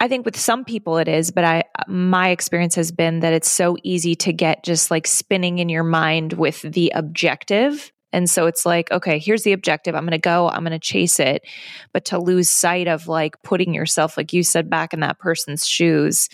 I 0.01 0.09
think 0.09 0.25
with 0.25 0.39
some 0.39 0.65
people 0.65 0.99
it 0.99 1.09
is, 1.09 1.31
but 1.31 1.45
I 1.45 1.65
my 1.89 2.29
experience 2.29 2.75
has 2.75 2.93
been 2.93 3.21
that 3.21 3.33
it's 3.33 3.51
so 3.51 3.77
easy 3.83 4.15
to 4.17 4.33
get 4.33 4.65
just 4.65 4.91
like 4.91 5.07
spinning 5.07 5.59
in 5.59 5.69
your 5.69 5.85
mind 5.85 6.35
with 6.35 6.63
the 6.63 6.93
objective. 6.95 7.91
And 8.13 8.31
so 8.31 8.47
it's 8.47 8.65
like, 8.65 8.93
okay, 8.93 9.19
here's 9.19 9.43
the 9.43 9.53
objective. 9.53 9.97
I'm 9.97 10.05
going 10.05 10.13
to 10.13 10.19
go, 10.19 10.49
I'm 10.49 10.63
going 10.63 10.71
to 10.71 10.79
chase 10.79 11.19
it. 11.19 11.43
But 11.93 12.05
to 12.07 12.19
lose 12.21 12.49
sight 12.49 12.87
of 12.87 13.09
like 13.09 13.43
putting 13.43 13.75
yourself 13.75 14.17
like 14.17 14.33
you 14.33 14.45
said 14.45 14.71
back 14.71 14.95
in 14.95 15.01
that 15.01 15.19
person's 15.19 15.67
shoes. 15.67 16.29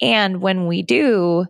And 0.00 0.40
when 0.40 0.66
we 0.66 0.82
do, 0.82 1.46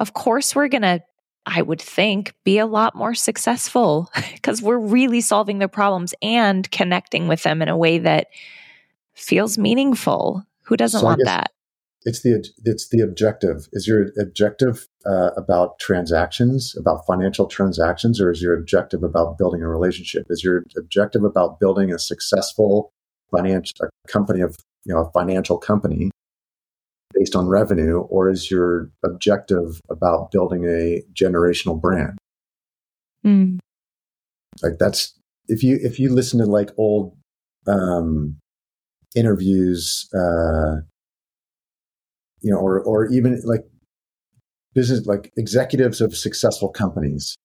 of 0.00 0.12
course 0.12 0.54
we're 0.54 0.68
going 0.68 0.82
to 0.82 1.02
I 1.46 1.62
would 1.62 1.80
think, 1.80 2.34
be 2.44 2.58
a 2.58 2.66
lot 2.66 2.94
more 2.94 3.14
successful 3.14 4.10
because 4.32 4.62
we're 4.62 4.78
really 4.78 5.20
solving 5.20 5.58
their 5.58 5.68
problems 5.68 6.14
and 6.22 6.70
connecting 6.70 7.28
with 7.28 7.42
them 7.42 7.60
in 7.60 7.68
a 7.68 7.76
way 7.76 7.98
that 7.98 8.28
feels 9.14 9.58
meaningful. 9.58 10.44
Who 10.62 10.76
doesn't 10.76 11.00
so 11.00 11.06
want 11.06 11.20
that? 11.24 11.50
It's 12.06 12.22
the 12.22 12.46
it's 12.64 12.88
the 12.88 13.00
objective. 13.00 13.66
Is 13.72 13.86
your 13.86 14.10
objective 14.18 14.86
uh, 15.06 15.30
about 15.36 15.78
transactions, 15.78 16.74
about 16.78 17.06
financial 17.06 17.46
transactions, 17.46 18.20
or 18.20 18.30
is 18.30 18.42
your 18.42 18.54
objective 18.54 19.02
about 19.02 19.38
building 19.38 19.62
a 19.62 19.68
relationship? 19.68 20.26
Is 20.28 20.44
your 20.44 20.64
objective 20.76 21.24
about 21.24 21.60
building 21.60 21.92
a 21.92 21.98
successful 21.98 22.92
financial 23.30 23.88
company 24.06 24.42
of 24.42 24.56
you 24.84 24.94
know 24.94 25.00
a 25.00 25.10
financial 25.12 25.56
company 25.56 26.10
based 27.18 27.36
on 27.36 27.46
revenue, 27.46 27.98
or 27.98 28.28
is 28.28 28.50
your 28.50 28.90
objective 29.04 29.80
about 29.90 30.30
building 30.30 30.64
a 30.64 31.02
generational 31.14 31.80
brand? 31.80 32.18
Mm. 33.24 33.58
Like 34.62 34.74
that's 34.78 35.18
if 35.48 35.62
you 35.62 35.78
if 35.82 35.98
you 35.98 36.12
listen 36.12 36.38
to 36.40 36.46
like 36.46 36.70
old 36.76 37.16
um, 37.66 38.36
interviews, 39.16 40.08
uh, 40.14 40.82
you 42.40 42.52
know, 42.52 42.58
or 42.58 42.80
or 42.82 43.06
even 43.12 43.40
like 43.44 43.64
business 44.74 45.06
like 45.06 45.32
executives 45.36 46.00
of 46.00 46.16
successful 46.16 46.68
companies, 46.68 47.36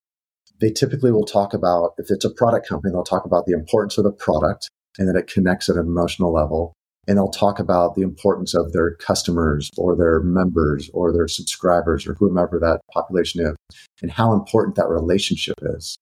they 0.62 0.72
typically 0.72 1.12
will 1.12 1.26
talk 1.26 1.54
about 1.54 1.92
if 1.98 2.10
it's 2.10 2.26
a 2.26 2.34
product 2.34 2.68
company, 2.68 2.92
they'll 2.92 3.04
talk 3.04 3.26
about 3.26 3.46
the 3.46 3.54
importance 3.54 3.98
of 3.98 4.04
the 4.04 4.12
product 4.12 4.70
and 4.98 5.08
that 5.08 5.16
it 5.16 5.28
connects 5.28 5.70
at 5.70 5.76
an 5.76 5.86
emotional 5.86 6.34
level 6.34 6.74
and 7.10 7.18
they'll 7.18 7.28
talk 7.28 7.58
about 7.58 7.96
the 7.96 8.04
importance 8.04 8.54
of 8.54 8.72
their 8.72 8.94
customers 8.98 9.72
or 9.78 9.96
their 9.96 10.22
members 10.22 10.92
or 10.94 11.12
their 11.12 11.28
subscribers 11.28 12.06
or 12.06 12.14
whomever 12.14 12.60
that 12.60 12.82
population 12.94 13.42
is 13.44 13.56
and 14.04 14.12
how 14.12 14.32
important 14.32 14.76
that 14.76 14.88
relationship 14.88 15.56
is. 15.64 15.98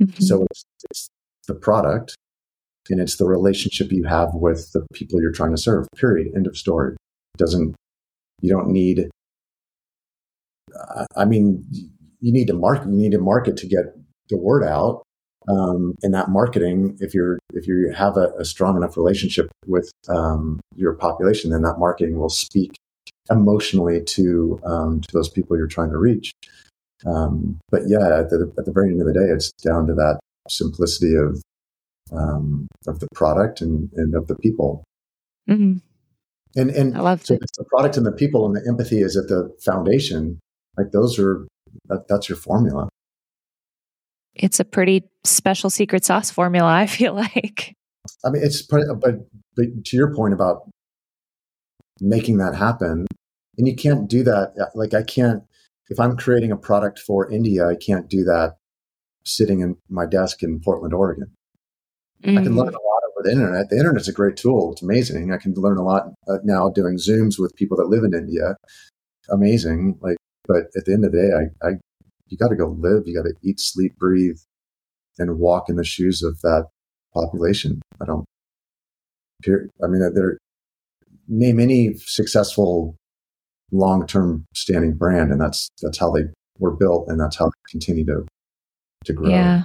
Mm-hmm. 0.00 0.22
So 0.22 0.46
it's, 0.50 0.64
it's, 0.90 1.08
the 1.48 1.54
product 1.54 2.16
and 2.90 3.00
it's 3.00 3.16
the 3.16 3.24
relationship 3.24 3.92
you 3.92 4.02
have 4.02 4.30
with 4.34 4.72
the 4.72 4.84
people 4.92 5.20
you're 5.22 5.30
trying 5.30 5.52
to 5.52 5.56
serve, 5.56 5.86
period. 5.96 6.32
End 6.34 6.48
of 6.48 6.56
story. 6.56 6.94
It 6.94 7.38
doesn't, 7.38 7.76
you 8.42 8.50
don't 8.50 8.68
need, 8.68 9.08
I 11.16 11.24
mean, 11.24 11.64
you 12.20 12.32
need 12.32 12.48
to 12.48 12.54
market, 12.54 12.88
you 12.88 12.96
need 12.96 13.12
to 13.12 13.20
market 13.20 13.56
to 13.58 13.66
get 13.68 13.84
the 14.28 14.36
word 14.36 14.64
out 14.64 15.05
um, 15.48 15.94
in 16.02 16.10
that 16.12 16.30
marketing, 16.30 16.96
if 17.00 17.14
you're 17.14 17.38
if 17.52 17.66
you 17.66 17.92
have 17.96 18.16
a, 18.16 18.32
a 18.38 18.44
strong 18.44 18.76
enough 18.76 18.96
relationship 18.96 19.50
with 19.66 19.90
um, 20.08 20.60
your 20.74 20.94
population, 20.94 21.50
then 21.50 21.62
that 21.62 21.78
marketing 21.78 22.18
will 22.18 22.28
speak 22.28 22.76
emotionally 23.30 24.02
to 24.02 24.60
um, 24.64 25.00
to 25.00 25.08
those 25.12 25.28
people 25.28 25.56
you're 25.56 25.66
trying 25.66 25.90
to 25.90 25.98
reach. 25.98 26.32
Um, 27.04 27.60
but 27.70 27.82
yeah, 27.86 28.20
at 28.20 28.30
the, 28.30 28.52
at 28.58 28.64
the 28.64 28.72
very 28.72 28.90
end 28.90 29.00
of 29.00 29.06
the 29.06 29.12
day, 29.12 29.26
it's 29.26 29.52
down 29.62 29.86
to 29.86 29.94
that 29.94 30.18
simplicity 30.48 31.14
of 31.14 31.40
um, 32.12 32.66
of 32.86 33.00
the 33.00 33.08
product 33.14 33.60
and, 33.60 33.90
and 33.94 34.14
of 34.14 34.26
the 34.26 34.36
people. 34.36 34.82
Mm-hmm. 35.48 35.78
And 36.58 36.70
and 36.70 36.96
I 36.96 37.00
love 37.00 37.24
so 37.24 37.36
the 37.36 37.64
product 37.64 37.96
and 37.96 38.06
the 38.06 38.12
people 38.12 38.46
and 38.46 38.56
the 38.56 38.66
empathy 38.68 39.00
is 39.00 39.16
at 39.16 39.28
the 39.28 39.54
foundation. 39.64 40.40
Like 40.76 40.90
those 40.90 41.18
are 41.18 41.46
that, 41.88 42.08
that's 42.08 42.28
your 42.28 42.36
formula 42.36 42.88
it's 44.38 44.60
a 44.60 44.64
pretty 44.64 45.04
special 45.24 45.70
secret 45.70 46.04
sauce 46.04 46.30
formula, 46.30 46.72
I 46.72 46.86
feel 46.86 47.14
like. 47.34 47.74
I 48.24 48.30
mean, 48.30 48.42
it's, 48.42 48.62
but, 48.62 48.80
but 49.00 49.14
to 49.56 49.96
your 49.96 50.14
point 50.14 50.34
about 50.34 50.70
making 52.00 52.38
that 52.38 52.54
happen, 52.54 53.06
and 53.58 53.66
you 53.66 53.74
can't 53.74 54.08
do 54.08 54.22
that. 54.24 54.52
Uh, 54.60 54.66
like, 54.74 54.94
I 54.94 55.02
can't, 55.02 55.42
if 55.88 55.98
I'm 55.98 56.16
creating 56.16 56.52
a 56.52 56.56
product 56.56 56.98
for 56.98 57.30
India, 57.30 57.66
I 57.66 57.74
can't 57.74 58.08
do 58.08 58.22
that 58.24 58.56
sitting 59.24 59.60
in 59.60 59.76
my 59.88 60.06
desk 60.06 60.42
in 60.42 60.60
Portland, 60.60 60.94
Oregon. 60.94 61.32
Mm-hmm. 62.22 62.38
I 62.38 62.42
can 62.42 62.56
learn 62.56 62.68
mm. 62.68 62.76
a 62.76 62.86
lot 62.86 63.02
over 63.10 63.22
the 63.24 63.32
internet. 63.32 63.68
The 63.70 63.76
internet's 63.76 64.08
a 64.08 64.12
great 64.12 64.36
tool. 64.36 64.72
It's 64.72 64.82
amazing. 64.82 65.32
I 65.32 65.38
can 65.38 65.54
learn 65.54 65.78
a 65.78 65.82
lot 65.82 66.08
uh, 66.28 66.38
now 66.44 66.68
doing 66.68 66.96
Zooms 66.96 67.38
with 67.38 67.56
people 67.56 67.76
that 67.78 67.88
live 67.88 68.04
in 68.04 68.14
India. 68.14 68.56
Amazing. 69.30 69.98
Like, 70.00 70.16
but 70.46 70.64
at 70.76 70.84
the 70.84 70.92
end 70.92 71.04
of 71.04 71.12
the 71.12 71.18
day, 71.18 71.30
I, 71.32 71.68
I 71.68 71.72
you 72.28 72.36
got 72.36 72.48
to 72.48 72.56
go 72.56 72.76
live. 72.78 73.02
You 73.06 73.14
got 73.14 73.28
to 73.28 73.34
eat, 73.42 73.60
sleep, 73.60 73.96
breathe, 73.96 74.38
and 75.18 75.38
walk 75.38 75.68
in 75.68 75.76
the 75.76 75.84
shoes 75.84 76.22
of 76.22 76.40
that 76.42 76.68
population. 77.14 77.82
I 78.00 78.04
don't. 78.04 78.24
I 79.46 79.86
mean, 79.86 80.12
there. 80.14 80.38
Name 81.28 81.58
any 81.58 81.94
successful 81.94 82.96
long 83.72 84.06
term 84.06 84.46
standing 84.54 84.94
brand, 84.94 85.32
and 85.32 85.40
that's 85.40 85.68
that's 85.82 85.98
how 85.98 86.10
they 86.10 86.24
were 86.58 86.74
built, 86.76 87.08
and 87.08 87.20
that's 87.20 87.36
how 87.36 87.46
they 87.46 87.70
continue 87.70 88.04
to 88.06 88.26
to 89.04 89.12
grow. 89.12 89.30
Yeah. 89.30 89.64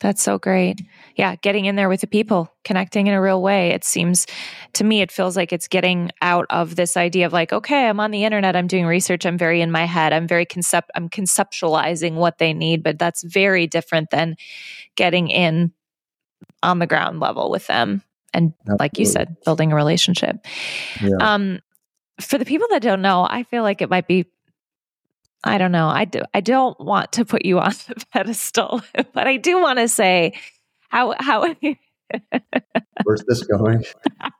That's 0.00 0.22
so 0.22 0.38
great. 0.38 0.82
Yeah, 1.16 1.36
getting 1.36 1.64
in 1.64 1.76
there 1.76 1.88
with 1.88 2.02
the 2.02 2.06
people, 2.06 2.52
connecting 2.64 3.06
in 3.06 3.14
a 3.14 3.20
real 3.20 3.40
way. 3.40 3.70
It 3.70 3.82
seems 3.82 4.26
to 4.74 4.84
me, 4.84 5.00
it 5.00 5.10
feels 5.10 5.36
like 5.36 5.54
it's 5.54 5.68
getting 5.68 6.10
out 6.20 6.44
of 6.50 6.76
this 6.76 6.98
idea 6.98 7.24
of 7.24 7.32
like, 7.32 7.50
okay, 7.52 7.88
I'm 7.88 7.98
on 7.98 8.10
the 8.10 8.24
internet, 8.24 8.56
I'm 8.56 8.66
doing 8.66 8.84
research, 8.84 9.24
I'm 9.24 9.38
very 9.38 9.62
in 9.62 9.70
my 9.70 9.86
head, 9.86 10.12
I'm 10.12 10.28
very 10.28 10.44
concept, 10.44 10.90
I'm 10.94 11.08
conceptualizing 11.08 12.14
what 12.14 12.36
they 12.36 12.52
need, 12.52 12.82
but 12.82 12.98
that's 12.98 13.22
very 13.22 13.66
different 13.66 14.10
than 14.10 14.36
getting 14.96 15.28
in 15.28 15.72
on 16.62 16.78
the 16.78 16.86
ground 16.86 17.20
level 17.20 17.50
with 17.50 17.66
them. 17.66 18.02
And 18.34 18.52
Absolutely. 18.60 18.84
like 18.84 18.98
you 18.98 19.06
said, 19.06 19.36
building 19.46 19.72
a 19.72 19.76
relationship. 19.76 20.44
Yeah. 21.00 21.16
Um, 21.20 21.60
for 22.20 22.36
the 22.36 22.44
people 22.44 22.66
that 22.70 22.82
don't 22.82 23.00
know, 23.00 23.26
I 23.28 23.44
feel 23.44 23.62
like 23.62 23.80
it 23.80 23.88
might 23.88 24.06
be 24.06 24.26
I 25.44 25.58
don't 25.58 25.72
know. 25.72 25.88
I 25.88 26.04
do 26.04 26.22
I 26.34 26.40
don't 26.40 26.78
want 26.80 27.12
to 27.12 27.24
put 27.24 27.44
you 27.44 27.58
on 27.60 27.72
the 27.88 28.04
pedestal, 28.12 28.82
but 29.12 29.26
I 29.26 29.36
do 29.36 29.60
want 29.60 29.78
to 29.78 29.88
say 29.88 30.34
how 30.88 31.14
how 31.18 31.54
Where's 33.04 33.24
this 33.26 33.42
going? 33.44 33.84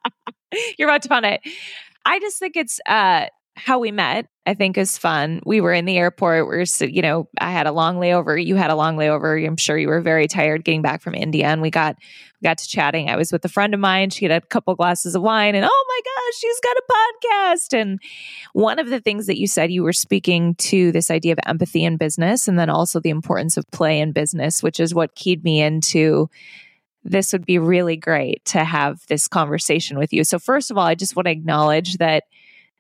You're 0.78 0.88
about 0.88 1.02
to 1.02 1.09
find 1.09 1.26
it. 1.26 1.40
I 2.04 2.20
just 2.20 2.38
think 2.38 2.56
it's 2.56 2.80
uh 2.87 3.26
how 3.56 3.78
we 3.78 3.90
met, 3.90 4.28
I 4.44 4.52
think 4.52 4.76
is 4.76 4.98
fun. 4.98 5.40
We 5.46 5.62
were 5.62 5.72
in 5.72 5.86
the 5.86 5.96
airport. 5.96 6.46
We 6.46 6.56
are 6.56 6.86
you 6.86 7.00
know, 7.00 7.26
I 7.40 7.50
had 7.50 7.66
a 7.66 7.72
long 7.72 7.96
layover. 7.96 8.42
You 8.42 8.54
had 8.54 8.70
a 8.70 8.76
long 8.76 8.96
layover. 8.96 9.44
I'm 9.46 9.56
sure 9.56 9.78
you 9.78 9.88
were 9.88 10.02
very 10.02 10.28
tired 10.28 10.62
getting 10.62 10.82
back 10.82 11.00
from 11.00 11.14
India. 11.14 11.46
And 11.46 11.62
we 11.62 11.70
got 11.70 11.96
we 12.40 12.46
got 12.46 12.58
to 12.58 12.68
chatting. 12.68 13.08
I 13.08 13.16
was 13.16 13.32
with 13.32 13.44
a 13.46 13.48
friend 13.48 13.72
of 13.72 13.80
mine. 13.80 14.10
She 14.10 14.26
had 14.26 14.42
a 14.42 14.46
couple 14.46 14.74
glasses 14.74 15.14
of 15.14 15.22
wine 15.22 15.54
and 15.54 15.64
oh 15.64 15.84
my 15.88 16.00
gosh, 16.04 16.38
she's 16.38 16.60
got 16.60 16.76
a 16.76 16.82
podcast. 16.92 17.80
And 17.80 18.00
one 18.52 18.78
of 18.78 18.90
the 18.90 19.00
things 19.00 19.26
that 19.26 19.38
you 19.38 19.46
said, 19.46 19.72
you 19.72 19.82
were 19.82 19.94
speaking 19.94 20.54
to 20.56 20.92
this 20.92 21.10
idea 21.10 21.32
of 21.32 21.38
empathy 21.46 21.82
in 21.82 21.96
business 21.96 22.46
and 22.46 22.58
then 22.58 22.68
also 22.68 23.00
the 23.00 23.10
importance 23.10 23.56
of 23.56 23.68
play 23.70 23.98
in 24.00 24.12
business, 24.12 24.62
which 24.62 24.80
is 24.80 24.94
what 24.94 25.14
keyed 25.14 25.44
me 25.44 25.62
into 25.62 26.28
this 27.04 27.32
would 27.32 27.46
be 27.46 27.58
really 27.58 27.96
great 27.96 28.44
to 28.44 28.64
have 28.64 29.00
this 29.06 29.28
conversation 29.28 29.98
with 29.98 30.12
you. 30.12 30.24
So 30.24 30.38
first 30.38 30.70
of 30.70 30.76
all, 30.76 30.84
I 30.84 30.94
just 30.94 31.16
want 31.16 31.26
to 31.26 31.32
acknowledge 31.32 31.98
that 31.98 32.24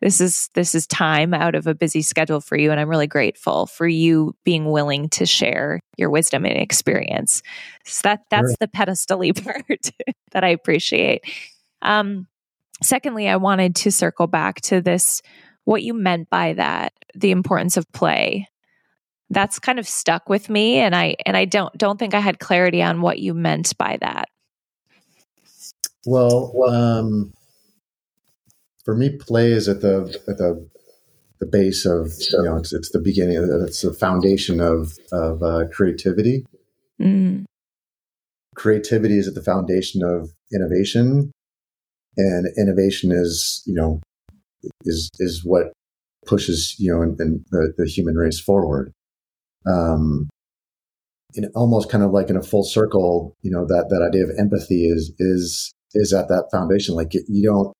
this 0.00 0.20
is 0.20 0.50
this 0.54 0.74
is 0.74 0.86
time 0.86 1.32
out 1.32 1.54
of 1.54 1.66
a 1.66 1.74
busy 1.74 2.02
schedule 2.02 2.40
for 2.40 2.56
you 2.56 2.70
and 2.70 2.78
i'm 2.78 2.88
really 2.88 3.06
grateful 3.06 3.66
for 3.66 3.88
you 3.88 4.34
being 4.44 4.70
willing 4.70 5.08
to 5.08 5.24
share 5.24 5.80
your 5.96 6.10
wisdom 6.10 6.44
and 6.44 6.58
experience. 6.58 7.42
So 7.84 8.00
that 8.04 8.20
that's 8.30 8.50
sure. 8.50 8.56
the 8.60 8.68
pedestal 8.68 9.18
part 9.44 9.90
that 10.32 10.44
i 10.44 10.48
appreciate. 10.48 11.24
Um, 11.82 12.26
secondly 12.82 13.28
i 13.28 13.36
wanted 13.36 13.74
to 13.74 13.90
circle 13.90 14.26
back 14.26 14.60
to 14.60 14.80
this 14.80 15.22
what 15.64 15.82
you 15.82 15.94
meant 15.94 16.28
by 16.30 16.52
that 16.54 16.92
the 17.14 17.30
importance 17.30 17.76
of 17.76 17.90
play. 17.92 18.48
That's 19.30 19.58
kind 19.58 19.78
of 19.80 19.88
stuck 19.88 20.28
with 20.28 20.50
me 20.50 20.76
and 20.76 20.94
i 20.94 21.16
and 21.24 21.36
i 21.36 21.46
don't 21.46 21.76
don't 21.76 21.98
think 21.98 22.14
i 22.14 22.20
had 22.20 22.38
clarity 22.38 22.82
on 22.82 23.00
what 23.00 23.18
you 23.18 23.34
meant 23.34 23.76
by 23.78 23.96
that. 24.00 24.28
Well 26.04 26.52
um 26.68 27.32
for 28.86 28.94
me, 28.94 29.10
play 29.10 29.50
is 29.50 29.68
at 29.68 29.82
the 29.82 30.18
at 30.28 30.38
the 30.38 30.66
the 31.40 31.46
base 31.46 31.84
of 31.84 32.12
you 32.30 32.42
know 32.42 32.56
it's 32.56 32.72
it's 32.72 32.90
the 32.92 33.00
beginning. 33.00 33.36
It's 33.66 33.82
the 33.82 33.92
foundation 33.92 34.60
of 34.60 34.96
of 35.12 35.42
uh, 35.42 35.64
creativity. 35.70 36.46
Mm. 37.02 37.44
Creativity 38.54 39.18
is 39.18 39.28
at 39.28 39.34
the 39.34 39.42
foundation 39.42 40.02
of 40.02 40.30
innovation, 40.54 41.32
and 42.16 42.46
innovation 42.56 43.10
is 43.12 43.62
you 43.66 43.74
know 43.74 44.00
is 44.84 45.10
is 45.18 45.44
what 45.44 45.72
pushes 46.24 46.76
you 46.78 46.94
know 46.94 47.02
in, 47.02 47.16
in 47.18 47.44
the, 47.50 47.74
the 47.76 47.86
human 47.86 48.14
race 48.14 48.40
forward. 48.40 48.92
Um, 49.66 50.28
in 51.34 51.50
almost 51.56 51.90
kind 51.90 52.04
of 52.04 52.12
like 52.12 52.30
in 52.30 52.36
a 52.36 52.42
full 52.42 52.62
circle, 52.62 53.34
you 53.42 53.50
know 53.50 53.66
that 53.66 53.86
that 53.90 54.06
idea 54.08 54.22
of 54.22 54.30
empathy 54.38 54.86
is 54.86 55.12
is 55.18 55.72
is 55.92 56.12
at 56.12 56.28
that 56.28 56.48
foundation. 56.52 56.94
Like 56.94 57.12
you 57.12 57.42
don't 57.42 57.72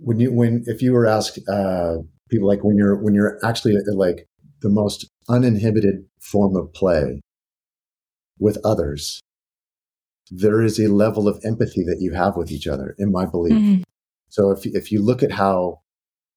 when 0.00 0.18
you 0.18 0.32
when 0.32 0.64
if 0.66 0.82
you 0.82 0.92
were 0.92 1.06
asked 1.06 1.38
uh, 1.48 1.96
people 2.28 2.48
like 2.48 2.62
when 2.64 2.76
you're 2.76 2.96
when 2.96 3.14
you're 3.14 3.38
actually 3.44 3.76
like 3.94 4.26
the 4.62 4.68
most 4.68 5.08
uninhibited 5.28 6.04
form 6.20 6.56
of 6.56 6.72
play 6.72 7.20
with 8.38 8.58
others 8.64 9.20
there 10.30 10.60
is 10.60 10.78
a 10.78 10.88
level 10.88 11.28
of 11.28 11.40
empathy 11.44 11.84
that 11.84 11.98
you 12.00 12.12
have 12.12 12.36
with 12.36 12.50
each 12.50 12.66
other 12.66 12.94
in 12.98 13.12
my 13.12 13.24
belief 13.24 13.54
mm-hmm. 13.54 13.82
so 14.28 14.50
if 14.50 14.66
if 14.66 14.90
you 14.90 15.02
look 15.02 15.22
at 15.22 15.32
how 15.32 15.80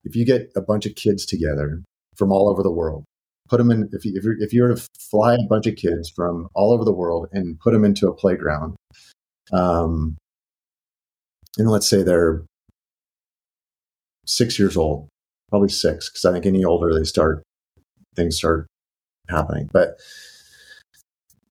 if 0.03 0.15
you 0.15 0.25
get 0.25 0.51
a 0.55 0.61
bunch 0.61 0.85
of 0.85 0.95
kids 0.95 1.25
together 1.25 1.81
from 2.15 2.31
all 2.31 2.49
over 2.49 2.61
the 2.63 2.71
world 2.71 3.03
put 3.49 3.57
them 3.57 3.71
in 3.71 3.89
if 3.91 4.05
you 4.05 4.13
if, 4.15 4.23
you're, 4.23 4.41
if 4.41 4.53
you 4.53 4.61
were 4.61 4.75
to 4.75 4.87
fly 4.99 5.33
a 5.33 5.47
bunch 5.49 5.65
of 5.65 5.75
kids 5.75 6.11
from 6.15 6.47
all 6.53 6.71
over 6.71 6.85
the 6.85 6.93
world 6.93 7.27
and 7.31 7.59
put 7.59 7.73
them 7.73 7.83
into 7.83 8.07
a 8.07 8.13
playground 8.13 8.75
um 9.51 10.15
and 11.57 11.69
let's 11.69 11.89
say 11.89 12.03
they're 12.03 12.43
six 14.29 14.59
years 14.59 14.77
old, 14.77 15.09
probably 15.49 15.69
six, 15.69 16.09
because 16.09 16.23
I 16.25 16.31
think 16.31 16.45
any 16.45 16.63
older 16.63 16.93
they 16.93 17.03
start 17.03 17.43
things 18.15 18.37
start 18.37 18.67
happening. 19.27 19.69
But 19.73 19.99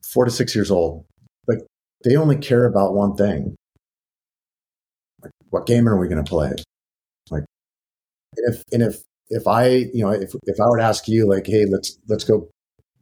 four 0.04 0.24
to 0.24 0.30
six 0.30 0.54
years 0.54 0.70
old, 0.70 1.04
like 1.46 1.58
they 2.04 2.16
only 2.16 2.36
care 2.36 2.64
about 2.64 2.94
one 2.94 3.16
thing. 3.16 3.56
Like, 5.22 5.32
what 5.50 5.66
game 5.66 5.88
are 5.88 5.98
we 5.98 6.08
going 6.08 6.24
to 6.24 6.28
play? 6.28 6.52
Like, 7.30 7.44
and 8.36 8.54
if 8.54 8.62
and 8.72 8.82
if 8.82 9.02
if 9.28 9.46
I 9.46 9.66
you 9.66 10.04
know 10.04 10.10
if 10.10 10.32
if 10.44 10.60
I 10.60 10.66
were 10.66 10.78
to 10.78 10.84
ask 10.84 11.08
you 11.08 11.28
like, 11.28 11.46
hey, 11.46 11.66
let's 11.66 11.98
let's 12.08 12.24
go, 12.24 12.48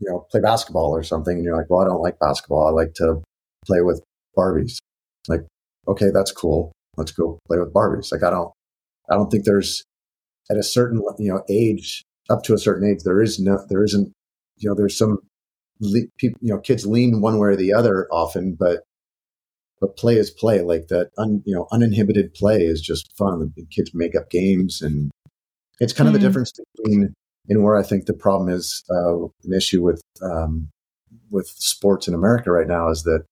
you 0.01 0.11
know, 0.11 0.27
play 0.31 0.41
basketball 0.41 0.91
or 0.91 1.03
something, 1.03 1.37
and 1.37 1.45
you're 1.45 1.57
like, 1.57 1.69
well, 1.69 1.83
I 1.83 1.87
don't 1.87 2.03
like 2.03 2.19
basketball. 2.19 2.67
I 2.67 2.71
like 2.71 2.95
to 2.95 3.23
play 3.67 3.83
with 3.83 4.03
Barbies. 4.37 4.79
Like, 5.29 5.45
okay, 5.89 6.11
that's 6.13 6.33
cool. 6.33 6.73
Let's 6.97 7.13
go 7.13 7.39
play 7.47 7.59
with 7.59 7.75
Barbies. 7.75 8.11
Like, 8.11 8.23
I 8.23 8.31
don't 8.31 8.53
I 9.11 9.15
don't 9.15 9.31
think 9.31 9.45
there's 9.45 9.85
at 10.51 10.57
a 10.57 10.63
certain 10.63 11.03
you 11.19 11.33
know 11.33 11.43
age 11.49 12.05
up 12.31 12.43
to 12.45 12.55
a 12.55 12.59
certain 12.59 12.89
age 12.89 13.03
there 13.05 13.23
is 13.23 13.39
no 13.39 13.59
there 13.69 13.85
isn't 13.85 14.13
you 14.57 14.69
know 14.69 14.75
there's 14.75 14.97
some 14.97 15.19
le- 15.81 16.09
people 16.19 16.39
you 16.43 16.53
know 16.53 16.61
kids 16.61 16.87
lean 16.87 17.21
one 17.21 17.39
way 17.39 17.49
or 17.49 17.57
the 17.57 17.73
other 17.73 18.09
often 18.11 18.57
but 18.59 18.81
but 19.81 19.97
play 19.97 20.17
is 20.17 20.31
play 20.31 20.61
like 20.61 20.89
that 20.89 21.11
un, 21.19 21.43
you 21.45 21.55
know 21.55 21.67
uninhibited 21.73 22.33
play 22.35 22.63
is 22.63 22.81
just 22.81 23.17
fun 23.17 23.53
the 23.57 23.67
kids 23.67 23.91
make 23.95 24.15
up 24.15 24.31
games 24.31 24.81
and 24.81 25.11
it's 25.81 25.93
kind 25.93 26.07
mm. 26.07 26.11
of 26.11 26.13
the 26.15 26.19
hmm. 26.21 26.27
difference 26.27 26.53
between 26.77 27.15
and 27.49 27.63
where 27.63 27.77
I 27.77 27.83
think 27.83 28.07
the 28.07 28.15
problem 28.15 28.49
is 28.49 28.83
uh, 28.91 29.25
an 29.25 29.53
issue 29.55 29.83
with 29.83 30.03
um, 30.23 30.69
with 31.31 31.49
sports 31.49 32.09
in 32.09 32.15
America 32.15 32.51
right 32.51 32.67
now 32.67 32.91
is 32.91 33.03
that 33.05 33.25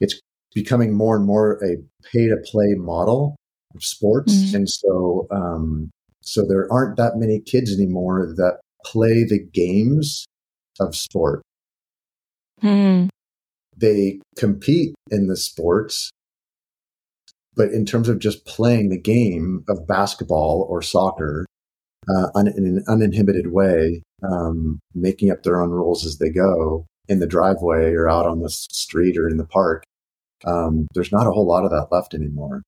it's 0.00 0.20
becoming 0.54 0.94
more 0.94 1.16
and 1.16 1.24
more 1.24 1.58
a 1.64 1.76
pay 2.10 2.28
to 2.28 2.36
play 2.44 2.74
model 2.76 3.36
of 3.74 3.84
sports. 3.84 4.34
Mm-hmm. 4.34 4.56
And 4.56 4.70
so, 4.70 5.26
um, 5.30 5.90
so 6.20 6.46
there 6.46 6.72
aren't 6.72 6.96
that 6.96 7.16
many 7.16 7.40
kids 7.40 7.72
anymore 7.72 8.32
that 8.36 8.60
play 8.84 9.24
the 9.24 9.40
games 9.52 10.26
of 10.80 10.96
sport. 10.96 11.42
Mm. 12.62 13.08
They 13.76 14.20
compete 14.36 14.94
in 15.10 15.26
the 15.26 15.36
sports, 15.36 16.10
but 17.54 17.70
in 17.70 17.84
terms 17.84 18.08
of 18.08 18.18
just 18.18 18.46
playing 18.46 18.88
the 18.88 19.00
game 19.00 19.64
of 19.68 19.86
basketball 19.86 20.66
or 20.68 20.82
soccer 20.82 21.46
uh, 22.08 22.28
un- 22.34 22.48
in 22.48 22.64
an 22.64 22.84
uninhibited 22.88 23.52
way, 23.52 24.02
um, 24.22 24.80
making 24.94 25.30
up 25.30 25.42
their 25.42 25.60
own 25.60 25.70
rules 25.70 26.06
as 26.06 26.18
they 26.18 26.30
go 26.30 26.86
in 27.08 27.18
the 27.18 27.26
driveway 27.26 27.92
or 27.92 28.08
out 28.08 28.26
on 28.26 28.40
the 28.40 28.50
street 28.50 29.16
or 29.16 29.28
in 29.28 29.36
the 29.36 29.46
park, 29.46 29.84
um, 30.44 30.86
there's 30.94 31.12
not 31.12 31.26
a 31.26 31.30
whole 31.30 31.46
lot 31.46 31.64
of 31.64 31.70
that 31.70 31.88
left 31.90 32.14
anymore. 32.14 32.62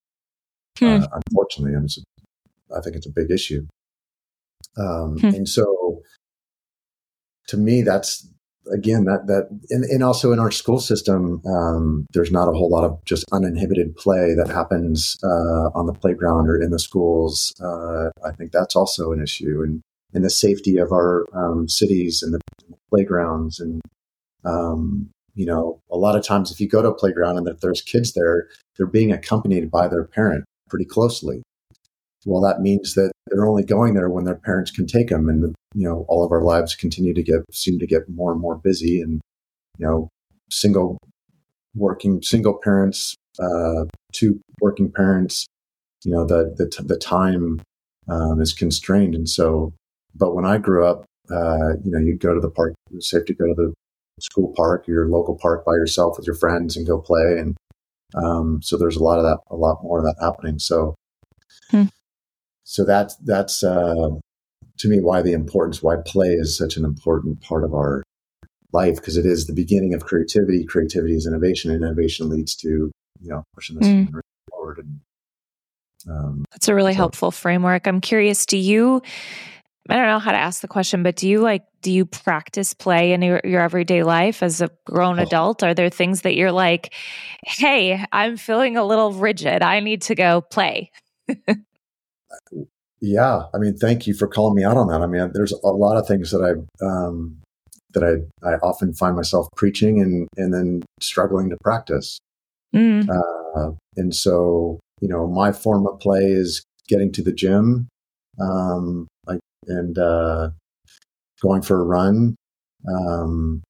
Hmm. 0.79 0.87
Uh, 0.87 1.07
unfortunately, 1.29 1.75
and 1.75 1.89
I 2.77 2.81
think 2.81 2.97
it's 2.97 3.07
a 3.07 3.13
big 3.13 3.31
issue. 3.31 3.67
Um, 4.77 5.19
hmm. 5.19 5.27
And 5.27 5.49
so, 5.49 6.03
to 7.49 7.57
me, 7.57 7.83
that's 7.83 8.29
again 8.73 9.05
that 9.05 9.27
that 9.27 9.49
and, 9.71 9.85
and 9.85 10.03
also 10.03 10.33
in 10.33 10.41
our 10.41 10.51
school 10.51 10.81
system, 10.81 11.43
um, 11.47 12.07
there's 12.13 12.33
not 12.33 12.49
a 12.49 12.53
whole 12.53 12.71
lot 12.71 12.85
of 12.85 13.05
just 13.05 13.25
uninhibited 13.33 13.97
play 13.97 14.35
that 14.35 14.49
happens 14.49 15.17
uh, 15.23 15.71
on 15.75 15.87
the 15.87 15.93
playground 15.93 16.49
or 16.49 16.61
in 16.61 16.71
the 16.71 16.79
schools. 16.79 17.53
Uh, 17.63 18.11
I 18.27 18.33
think 18.33 18.53
that's 18.53 18.75
also 18.75 19.13
an 19.13 19.23
issue, 19.23 19.63
and 19.63 19.81
and 20.13 20.25
the 20.25 20.31
safety 20.31 20.79
of 20.79 20.93
our 20.93 21.27
um, 21.35 21.69
cities 21.69 22.23
and 22.23 22.35
the 22.35 22.41
playgrounds 22.91 23.61
and 23.61 23.81
um, 24.45 25.11
you 25.35 25.47
know, 25.47 25.81
a 25.91 25.97
lot 25.97 26.17
of 26.17 26.25
times 26.25 26.53
if 26.53 26.61
you 26.61 26.69
go 26.69 26.81
to 26.81 26.89
a 26.89 26.95
playground 26.95 27.39
and 27.39 27.49
if 27.49 27.61
there's 27.61 27.83
kids 27.83 28.13
there, 28.13 28.49
they're 28.77 28.87
being 28.87 29.13
accompanied 29.13 29.71
by 29.71 29.89
their 29.89 30.05
parent 30.05 30.45
pretty 30.75 30.85
closely. 30.85 31.41
Well, 32.27 32.43
that 32.43 32.61
means 32.61 32.95
that 32.95 33.13
they're 33.29 33.47
only 33.47 33.63
going 33.63 33.95
there 33.95 34.11
when 34.11 34.25
their 34.25 34.35
parents 34.35 34.73
can 34.73 34.89
take 34.89 35.09
them. 35.09 35.29
And, 35.29 35.55
you 35.73 35.89
know, 35.89 36.05
all 36.09 36.25
of 36.25 36.33
our 36.33 36.43
lives 36.43 36.75
continue 36.75 37.15
to 37.15 37.23
get, 37.23 37.43
seem 37.53 37.79
to 37.79 37.87
get 37.87 38.09
more 38.09 38.33
and 38.33 38.41
more 38.41 38.57
busy 38.57 39.01
and, 39.01 39.21
you 39.79 39.87
know, 39.87 40.09
single 40.51 40.99
working, 41.77 42.23
single 42.23 42.59
parents, 42.61 43.15
uh, 43.39 43.85
two 44.13 44.41
working 44.61 44.91
parents, 44.91 45.47
you 46.05 46.11
know, 46.11 46.27
the, 46.27 46.53
the, 46.57 46.83
the 46.83 46.99
time 46.99 47.63
um, 48.09 48.41
is 48.41 48.53
constrained. 48.53 49.15
And 49.15 49.29
so, 49.29 49.73
but 50.13 50.35
when 50.35 50.45
I 50.45 50.59
grew 50.59 50.85
up, 50.85 51.05
uh, 51.31 51.77
you 51.85 51.93
know, 51.93 52.01
you'd 52.01 52.19
go 52.19 52.35
to 52.35 52.41
the 52.41 52.51
park, 52.51 52.75
safe 52.99 53.27
to 53.27 53.35
go 53.35 53.47
to 53.47 53.55
the 53.55 53.73
school 54.21 54.53
park, 54.57 54.89
your 54.89 55.09
local 55.09 55.39
park 55.41 55.65
by 55.65 55.75
yourself 55.75 56.17
with 56.17 56.27
your 56.27 56.37
friends 56.37 56.77
and 56.77 56.85
go 56.85 56.99
play. 56.99 57.39
And 57.39 57.57
um, 58.15 58.61
so 58.63 58.77
there's 58.77 58.97
a 58.97 59.03
lot 59.03 59.19
of 59.19 59.25
that, 59.25 59.39
a 59.51 59.57
lot 59.57 59.83
more 59.83 59.99
of 59.99 60.05
that 60.05 60.17
happening. 60.21 60.59
So, 60.59 60.95
hmm. 61.71 61.85
so 62.63 62.85
that's, 62.85 63.17
that's, 63.17 63.63
uh, 63.65 64.11
to 64.79 64.89
me, 64.89 65.01
why 65.01 65.23
the 65.23 65.33
importance, 65.33 65.83
why 65.83 65.97
play 66.05 66.31
is 66.31 66.59
such 66.59 66.77
an 66.77 66.85
important 66.85 67.41
part 67.41 67.65
of 67.65 67.73
our 67.75 68.03
life, 68.73 68.97
because 68.97 69.17
it 69.17 69.25
is 69.25 69.47
the 69.47 69.55
beginning 69.55 69.95
of 69.95 70.05
creativity. 70.05 70.65
Creativity 70.65 71.15
is 71.15 71.27
innovation, 71.27 71.71
and 71.71 71.85
innovation 71.85 72.29
leads 72.29 72.57
to, 72.57 72.69
you 72.69 73.31
know, 73.31 73.45
pushing 73.55 73.79
this 73.79 73.89
mm. 73.89 74.09
forward. 74.51 74.79
And, 74.79 75.01
um, 76.09 76.45
That's 76.51 76.69
a 76.69 76.75
really 76.75 76.93
so. 76.93 76.97
helpful 76.97 77.31
framework. 77.31 77.87
I'm 77.87 78.01
curious, 78.01 78.47
do 78.47 78.57
you, 78.57 79.01
I 79.89 79.97
don't 79.97 80.07
know 80.07 80.19
how 80.19 80.33
to 80.33 80.39
ask 80.39 80.63
the 80.63 80.69
question, 80.69 81.03
but 81.03 81.17
do 81.17 81.29
you 81.29 81.41
like, 81.41 81.65
do 81.83 81.93
you 81.93 82.07
practice 82.07 82.73
play 82.73 83.13
in 83.13 83.21
your, 83.21 83.41
your 83.45 83.61
everyday 83.61 84.03
life 84.03 84.43
as 84.43 84.63
a 84.63 84.71
grown 84.87 85.19
oh. 85.19 85.25
adult? 85.25 85.63
Are 85.63 85.75
there 85.75 85.91
things 85.91 86.23
that 86.23 86.37
you're 86.37 86.53
like, 86.53 86.95
hey, 87.43 88.05
I'm 88.13 88.37
feeling 88.37 88.77
a 88.77 88.85
little 88.85 89.13
rigid. 89.13 89.63
I 89.63 89.81
need 89.81 90.03
to 90.03 90.15
go 90.15 90.41
play? 90.41 90.91
Yeah, 93.05 93.43
I 93.53 93.59
mean, 93.59 93.77
thank 93.77 94.07
you 94.07 94.15
for 94.15 94.27
calling 94.27 94.55
me 94.55 94.65
out 94.65 94.79
on 94.79 94.89
that. 94.89 95.03
I 95.03 95.07
mean, 95.07 95.31
there's 95.35 95.53
a 95.53 95.69
lot 95.69 95.99
of 95.99 96.07
things 96.07 96.31
that 96.31 96.41
I 96.41 96.85
um, 96.85 97.37
that 97.93 98.03
I 98.03 98.49
I 98.49 98.55
often 98.63 98.95
find 98.95 99.15
myself 99.15 99.47
preaching 99.57 100.01
and 100.01 100.27
and 100.39 100.55
then 100.55 100.83
struggling 101.03 101.51
to 101.51 101.57
practice. 101.63 102.19
Mm. 102.75 103.07
Uh, 103.11 103.73
and 103.97 104.15
so, 104.15 104.81
you 105.03 105.09
know, 105.09 105.27
my 105.27 105.53
form 105.53 105.87
of 105.87 106.01
play 106.01 106.25
is 106.25 106.65
getting 106.89 107.13
to 107.13 107.23
the 107.23 107.33
gym, 107.33 107.89
um, 108.41 109.07
and 109.69 109.99
uh, 109.99 110.51
going 111.43 111.63
for 111.63 111.81
a 111.81 111.85
run. 111.85 112.37
Um, 112.89 113.63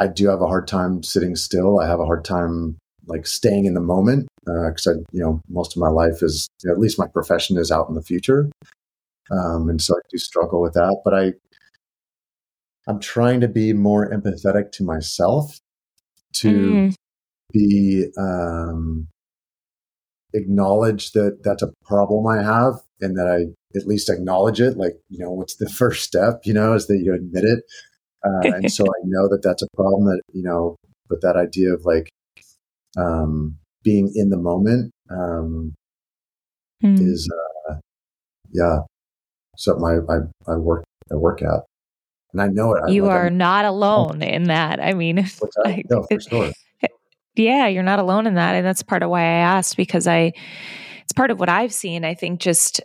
I 0.00 0.06
do 0.06 0.28
have 0.28 0.40
a 0.40 0.46
hard 0.46 0.68
time 0.68 1.02
sitting 1.02 1.36
still. 1.36 1.80
I 1.80 1.86
have 1.86 2.00
a 2.00 2.06
hard 2.06 2.24
time 2.24 2.78
like 3.06 3.26
staying 3.26 3.64
in 3.64 3.74
the 3.74 3.80
moment 3.80 4.28
because 4.44 4.86
uh, 4.86 4.92
I, 4.92 4.94
you 5.12 5.20
know, 5.20 5.40
most 5.48 5.76
of 5.76 5.80
my 5.80 5.88
life 5.88 6.22
is 6.22 6.48
at 6.68 6.78
least 6.78 6.98
my 6.98 7.06
profession 7.06 7.58
is 7.58 7.70
out 7.70 7.88
in 7.88 7.94
the 7.94 8.02
future, 8.02 8.50
um, 9.30 9.68
and 9.68 9.80
so 9.80 9.94
I 9.94 10.00
do 10.10 10.18
struggle 10.18 10.60
with 10.60 10.74
that. 10.74 11.00
But 11.04 11.14
I, 11.14 11.32
I'm 12.86 13.00
trying 13.00 13.40
to 13.40 13.48
be 13.48 13.72
more 13.72 14.08
empathetic 14.10 14.72
to 14.72 14.84
myself, 14.84 15.58
to 16.34 16.50
mm. 16.50 16.94
be 17.52 18.06
um, 18.18 19.08
acknowledge 20.34 21.12
that 21.12 21.42
that's 21.42 21.62
a 21.62 21.72
problem 21.84 22.26
I 22.26 22.42
have, 22.42 22.74
and 23.00 23.16
that 23.16 23.28
I 23.28 23.78
at 23.78 23.86
least 23.86 24.10
acknowledge 24.10 24.60
it. 24.60 24.76
Like, 24.76 24.94
you 25.08 25.18
know, 25.18 25.30
what's 25.30 25.56
the 25.56 25.68
first 25.78 26.04
step? 26.04 26.40
You 26.44 26.54
know, 26.54 26.74
is 26.74 26.86
that 26.86 26.98
you 26.98 27.14
admit 27.14 27.44
it. 27.44 27.64
Uh, 28.24 28.56
and 28.56 28.72
so 28.72 28.84
I 28.84 29.00
know 29.04 29.28
that 29.28 29.42
that's 29.42 29.62
a 29.62 29.68
problem 29.76 30.06
that, 30.06 30.20
you 30.32 30.42
know, 30.42 30.76
but 31.08 31.20
that 31.22 31.36
idea 31.36 31.72
of 31.72 31.84
like, 31.84 32.10
um, 32.96 33.56
being 33.84 34.10
in 34.14 34.28
the 34.28 34.36
moment 34.36 34.90
um, 35.10 35.74
mm. 36.82 37.00
is 37.00 37.30
uh, 37.70 37.74
yeah 38.52 38.78
something 39.56 39.84
I, 39.84 40.12
I, 40.12 40.52
I 40.52 40.56
work 40.56 40.84
I 41.10 41.16
work 41.16 41.42
at, 41.42 41.60
and 42.32 42.42
I 42.42 42.48
know 42.48 42.74
it. 42.74 42.90
You 42.90 43.04
like, 43.04 43.12
are 43.12 43.26
I'm, 43.26 43.38
not 43.38 43.64
alone 43.64 44.22
in 44.22 44.44
that. 44.44 44.80
I 44.80 44.94
mean, 44.94 45.16
like, 45.64 45.86
no, 45.88 46.02
for 46.02 46.20
sure. 46.20 46.52
Yeah, 47.38 47.66
you're 47.68 47.82
not 47.82 47.98
alone 47.98 48.26
in 48.26 48.34
that, 48.34 48.54
and 48.54 48.66
that's 48.66 48.82
part 48.82 49.02
of 49.02 49.10
why 49.10 49.20
I 49.20 49.38
asked 49.38 49.76
because 49.76 50.06
I 50.06 50.32
it's 51.02 51.12
part 51.14 51.30
of 51.30 51.40
what 51.40 51.48
I've 51.48 51.72
seen. 51.72 52.04
I 52.04 52.14
think 52.14 52.40
just 52.40 52.80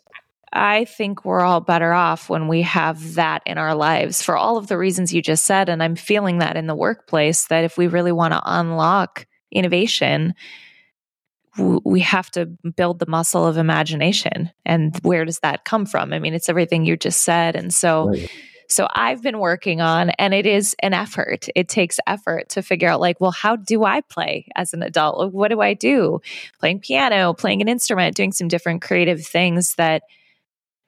I 0.54 0.86
think 0.86 1.26
we're 1.26 1.42
all 1.42 1.62
better 1.62 1.94
off 1.94 2.30
when 2.30 2.48
we 2.48 2.62
have 2.62 3.16
that 3.16 3.42
in 3.46 3.58
our 3.58 3.74
lives 3.74 4.22
for 4.22 4.38
all 4.38 4.58
of 4.58 4.68
the 4.68 4.78
reasons 4.78 5.12
you 5.12 5.22
just 5.22 5.46
said. 5.46 5.68
And 5.68 5.82
I'm 5.82 5.96
feeling 5.96 6.38
that 6.38 6.56
in 6.56 6.68
the 6.68 6.76
workplace 6.76 7.48
that 7.48 7.63
if 7.63 7.78
we 7.78 7.88
really 7.88 8.12
want 8.12 8.34
to 8.34 8.42
unlock 8.46 9.26
innovation, 9.52 10.36
we 11.58 12.02
have 12.02 12.30
to 12.32 12.46
build 12.46 13.00
the 13.00 13.08
muscle 13.08 13.46
of 13.46 13.58
imagination. 13.58 14.52
And 14.66 14.98
where 15.02 15.26
does 15.26 15.39
that 15.39 15.66
come 15.66 15.88
from? 15.88 16.13
I 16.13 16.20
mean, 16.20 16.36
it's 16.36 16.50
everything 16.50 16.86
you 16.86 16.98
just 16.98 17.24
said. 17.24 17.56
And 17.56 17.74
so, 17.74 18.10
right. 18.10 18.32
So 18.73 18.88
I've 18.93 19.21
been 19.21 19.39
working 19.39 19.79
on, 19.79 20.09
and 20.12 20.33
it 20.33 20.45
is 20.45 20.75
an 20.79 20.93
effort. 20.93 21.47
It 21.55 21.69
takes 21.69 21.99
effort 22.07 22.49
to 22.49 22.62
figure 22.62 22.89
out, 22.89 22.99
like, 22.99 23.21
well, 23.21 23.31
how 23.31 23.55
do 23.55 23.83
I 23.83 24.01
play 24.01 24.47
as 24.55 24.73
an 24.73 24.83
adult? 24.83 25.31
What 25.31 25.49
do 25.49 25.62
I 25.62 25.73
do? 25.73 26.19
Playing 26.59 26.79
piano, 26.79 27.33
playing 27.33 27.62
an 27.62 27.69
instrument, 27.69 28.15
doing 28.15 28.31
some 28.31 28.47
different 28.47 28.81
creative 28.81 29.25
things 29.25 29.75
that 29.75 30.03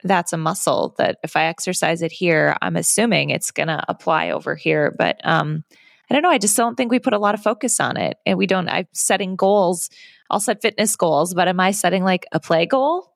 that's 0.04 0.32
a 0.32 0.36
muscle 0.36 0.94
that 0.98 1.18
if 1.22 1.36
I 1.36 1.44
exercise 1.44 2.02
it 2.02 2.12
here, 2.12 2.56
I'm 2.60 2.76
assuming 2.76 3.30
it's 3.30 3.50
going 3.50 3.68
to 3.68 3.84
apply 3.88 4.30
over 4.30 4.54
here. 4.54 4.94
But, 4.96 5.20
um, 5.24 5.64
I 6.08 6.14
don't 6.14 6.22
know. 6.22 6.30
I 6.30 6.38
just 6.38 6.56
don't 6.56 6.76
think 6.76 6.92
we 6.92 7.00
put 7.00 7.14
a 7.14 7.18
lot 7.18 7.34
of 7.34 7.42
focus 7.42 7.80
on 7.80 7.96
it. 7.96 8.18
And 8.24 8.38
we 8.38 8.46
don't, 8.46 8.68
I'm 8.68 8.86
setting 8.92 9.34
goals. 9.34 9.90
I'll 10.30 10.38
set 10.38 10.62
fitness 10.62 10.94
goals, 10.96 11.34
but 11.34 11.48
am 11.48 11.58
I 11.58 11.72
setting 11.72 12.04
like 12.04 12.26
a 12.30 12.38
play 12.38 12.66
goal? 12.66 13.15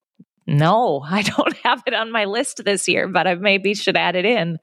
No, 0.50 1.00
I 1.08 1.22
don't 1.22 1.56
have 1.58 1.82
it 1.86 1.94
on 1.94 2.10
my 2.10 2.24
list 2.24 2.64
this 2.64 2.88
year, 2.88 3.08
but 3.08 3.26
I 3.26 3.36
maybe 3.36 3.74
should 3.74 3.96
add 3.96 4.16
it 4.16 4.24
in. 4.24 4.58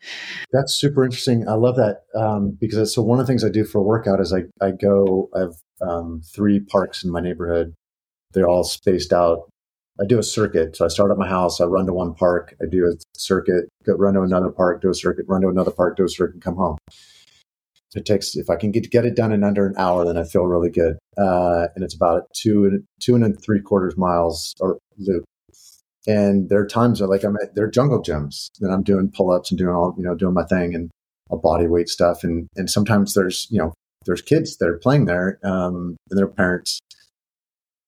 That's 0.52 0.76
super 0.76 1.04
interesting. 1.04 1.48
I 1.48 1.54
love 1.54 1.78
that 1.78 2.02
um, 2.16 2.58
because 2.60 2.94
so 2.94 3.02
one 3.02 3.20
of 3.20 3.26
the 3.26 3.32
things 3.32 3.44
I 3.44 3.50
do 3.50 3.64
for 3.64 3.80
a 3.80 3.84
workout 3.84 4.20
is 4.20 4.34
I, 4.34 4.44
I 4.64 4.72
go, 4.72 5.30
I 5.36 5.40
have 5.40 5.54
um, 5.82 6.22
three 6.36 6.60
parks 6.60 7.04
in 7.04 7.12
my 7.12 7.22
neighborhood. 7.22 7.74
They're 8.34 8.48
all 8.48 8.64
spaced 8.64 9.14
out. 9.14 9.50
I 10.00 10.06
do 10.06 10.20
a 10.20 10.24
circuit. 10.24 10.76
So 10.76 10.86
I 10.86 10.90
start 10.90 11.10
at 11.10 11.18
my 11.18 11.28
house, 11.28 11.60
I 11.60 11.66
run 11.66 11.88
to 11.88 11.94
one 11.94 12.14
park, 12.14 12.54
I 12.62 12.66
do 12.70 12.86
a 12.86 12.94
circuit, 13.18 13.66
go 13.84 13.94
run 13.94 14.14
to 14.14 14.22
another 14.22 14.52
park, 14.52 14.82
do 14.82 14.92
a 14.92 14.94
circuit, 14.94 15.26
run 15.28 15.42
to 15.42 15.48
another 15.48 15.72
park, 15.72 15.98
do 15.98 16.04
a 16.04 16.10
circuit, 16.10 16.36
and 16.36 16.44
come 16.44 16.56
home 16.56 16.78
it 17.96 18.06
takes 18.06 18.36
if 18.36 18.50
I 18.50 18.56
can 18.56 18.72
get 18.72 18.90
get 18.92 19.06
it 19.06 19.16
done 19.16 19.32
in 19.32 19.44
under 19.44 19.66
an 19.66 19.74
hour, 19.78 20.06
then 20.06 20.18
I 20.18 20.24
feel 20.24 20.44
really 20.44 20.70
good. 20.70 20.98
Uh, 21.18 21.68
and 21.76 21.84
it's 21.84 21.96
about 21.96 22.24
two 22.34 22.66
and 22.66 22.84
two 23.02 23.16
and 23.16 23.42
three 23.42 23.62
quarters 23.62 23.98
miles 23.98 24.54
or 24.60 24.78
loop. 24.98 25.24
And 26.08 26.50
there 26.50 26.62
are 26.62 26.68
times 26.68 27.00
that 27.00 27.08
like 27.08 27.24
I'm 27.24 27.36
at 27.44 27.54
they're 27.54 27.70
jungle 27.70 28.02
gyms 28.02 28.50
and 28.62 28.74
I'm 28.74 28.84
doing 28.84 29.12
pull 29.14 29.32
ups 29.32 29.52
and 29.52 29.58
doing 29.58 29.76
all 29.76 29.94
you 29.98 30.04
know 30.04 30.16
doing 30.16 30.34
my 30.34 30.46
thing 30.46 30.74
and 30.74 30.90
all 31.30 31.40
body 31.40 31.68
weight 31.68 31.90
stuff. 31.90 32.24
And 32.24 32.48
and 32.56 32.70
sometimes 32.70 33.14
there's 33.14 33.48
you 33.52 33.60
know 33.60 33.74
there's 34.06 34.22
kids 34.22 34.58
that 34.58 34.70
are 34.70 34.78
playing 34.78 35.06
there 35.06 35.40
um, 35.44 35.98
and 36.10 36.18
their 36.18 36.28
parents. 36.28 36.80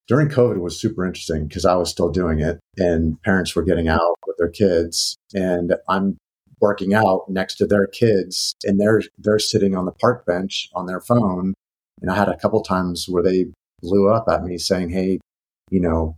During 0.08 0.28
COVID, 0.28 0.58
was 0.58 0.82
super 0.82 1.06
interesting 1.06 1.48
because 1.48 1.66
I 1.66 1.76
was 1.76 1.92
still 1.92 2.10
doing 2.10 2.40
it, 2.40 2.60
and 2.78 3.22
parents 3.22 3.56
were 3.56 3.62
getting 3.62 3.88
out 3.88 4.16
with 4.26 4.38
their 4.38 4.50
kids, 4.50 5.16
and 5.36 5.76
I'm 5.88 6.18
working 6.62 6.94
out 6.94 7.26
next 7.30 7.56
to 7.56 7.66
their 7.66 7.88
kids 7.88 8.56
and 8.64 8.80
they're 8.80 9.02
they're 9.18 9.40
sitting 9.40 9.76
on 9.76 9.86
the 9.86 9.92
park 9.92 10.26
bench 10.26 10.70
on 10.74 10.86
their 10.86 11.00
phone 11.00 11.54
and 12.02 12.12
i 12.12 12.16
had 12.16 12.30
a 12.30 12.38
couple 12.38 12.62
times 12.62 13.06
where 13.08 13.24
they 13.24 13.46
blew 13.82 14.10
up 14.10 14.26
at 14.30 14.44
me 14.44 14.58
saying 14.58 14.90
hey 14.90 15.20
you 15.70 15.80
know 15.80 16.16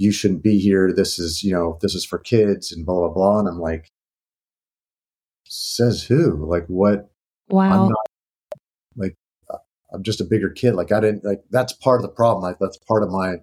you 0.00 0.12
shouldn't 0.12 0.42
be 0.42 0.58
here 0.58 0.92
this 0.92 1.18
is 1.18 1.42
you 1.42 1.52
know 1.52 1.78
this 1.80 1.94
is 1.94 2.04
for 2.04 2.18
kids 2.18 2.72
and 2.72 2.86
blah 2.86 2.94
blah 2.94 3.08
blah 3.08 3.38
and 3.38 3.48
i'm 3.48 3.58
like 3.58 3.88
says 5.46 6.04
who 6.04 6.46
like 6.46 6.66
what 6.66 7.10
wow 7.48 7.84
i'm 7.84 7.88
not 7.88 8.06
like 8.96 9.14
uh, 9.50 9.58
i'm 9.92 10.02
just 10.02 10.20
a 10.20 10.24
bigger 10.24 10.48
kid 10.50 10.74
like 10.74 10.92
i 10.92 11.00
didn't 11.00 11.24
like 11.24 11.42
that's 11.50 11.72
part 11.72 11.98
of 11.98 12.02
the 12.02 12.14
problem 12.14 12.42
like 12.42 12.58
that's 12.60 12.78
part 12.88 13.02
of 13.02 13.10
my 13.10 13.36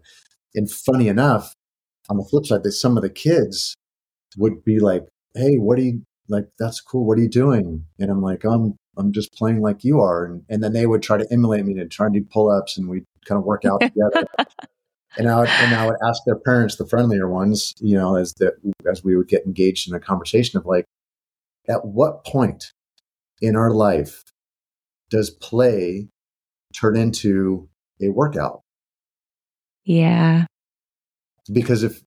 and 0.56 0.72
funny 0.72 1.08
enough 1.08 1.54
on 2.10 2.17
the 2.17 2.24
flip 2.24 2.46
side 2.46 2.63
that 2.63 2.72
some 2.72 2.98
of 2.98 3.04
the 3.04 3.10
kids 3.10 3.76
would 4.38 4.63
be 4.63 4.80
like 4.80 5.04
hey 5.36 5.56
what 5.56 5.78
do 5.78 5.84
you 5.84 6.02
like 6.30 6.46
that's 6.60 6.82
cool. 6.82 7.06
What 7.06 7.17
are 7.17 7.22
you 7.22 7.30
doing? 7.30 7.86
And 8.00 8.12
I'm 8.12 8.22
like, 8.22 8.43
I'm 8.43 8.76
I'm 8.98 9.12
just 9.12 9.34
playing 9.34 9.62
like 9.62 9.84
you 9.84 10.00
are. 10.02 10.26
And, 10.26 10.43
and 10.50 10.63
then 10.63 10.74
they 10.74 10.86
would 10.86 11.04
try 11.04 11.17
to 11.17 11.28
emulate 11.32 11.65
me 11.65 11.76
to 11.76 11.88
try 11.88 12.08
and 12.08 12.15
do 12.15 12.24
pull 12.24 12.50
ups 12.50 12.78
and 12.78 12.89
we'd 12.89 13.06
kind 13.26 13.38
of 13.38 13.46
work 13.46 13.63
out 13.65 13.82
together. 13.82 14.26
and 15.15 15.30
I 15.30 15.39
would 15.39 15.49
and 15.49 15.76
I 15.76 15.86
would 15.86 15.97
ask 16.05 16.22
their 16.26 16.39
parents, 16.39 16.76
the 16.76 16.86
friendlier 16.86 17.30
ones, 17.30 17.74
you 17.80 17.95
know, 17.95 18.16
as 18.16 18.34
that 18.36 18.53
as 18.89 19.03
we 19.03 19.16
would 19.16 19.28
get 19.28 19.45
engaged 19.45 19.89
in 19.89 19.95
a 19.95 19.99
conversation 19.99 20.58
of 20.58 20.66
like, 20.66 20.86
at 21.70 21.86
what 21.86 22.26
point 22.26 22.74
in 23.41 23.55
our 23.55 23.72
life 23.72 24.24
does 25.10 25.30
play 25.30 26.10
turn 26.76 26.97
into 26.97 27.70
a 28.01 28.10
workout? 28.10 28.62
Yeah. 29.86 30.45
Because 31.51 31.84
if 31.84 32.01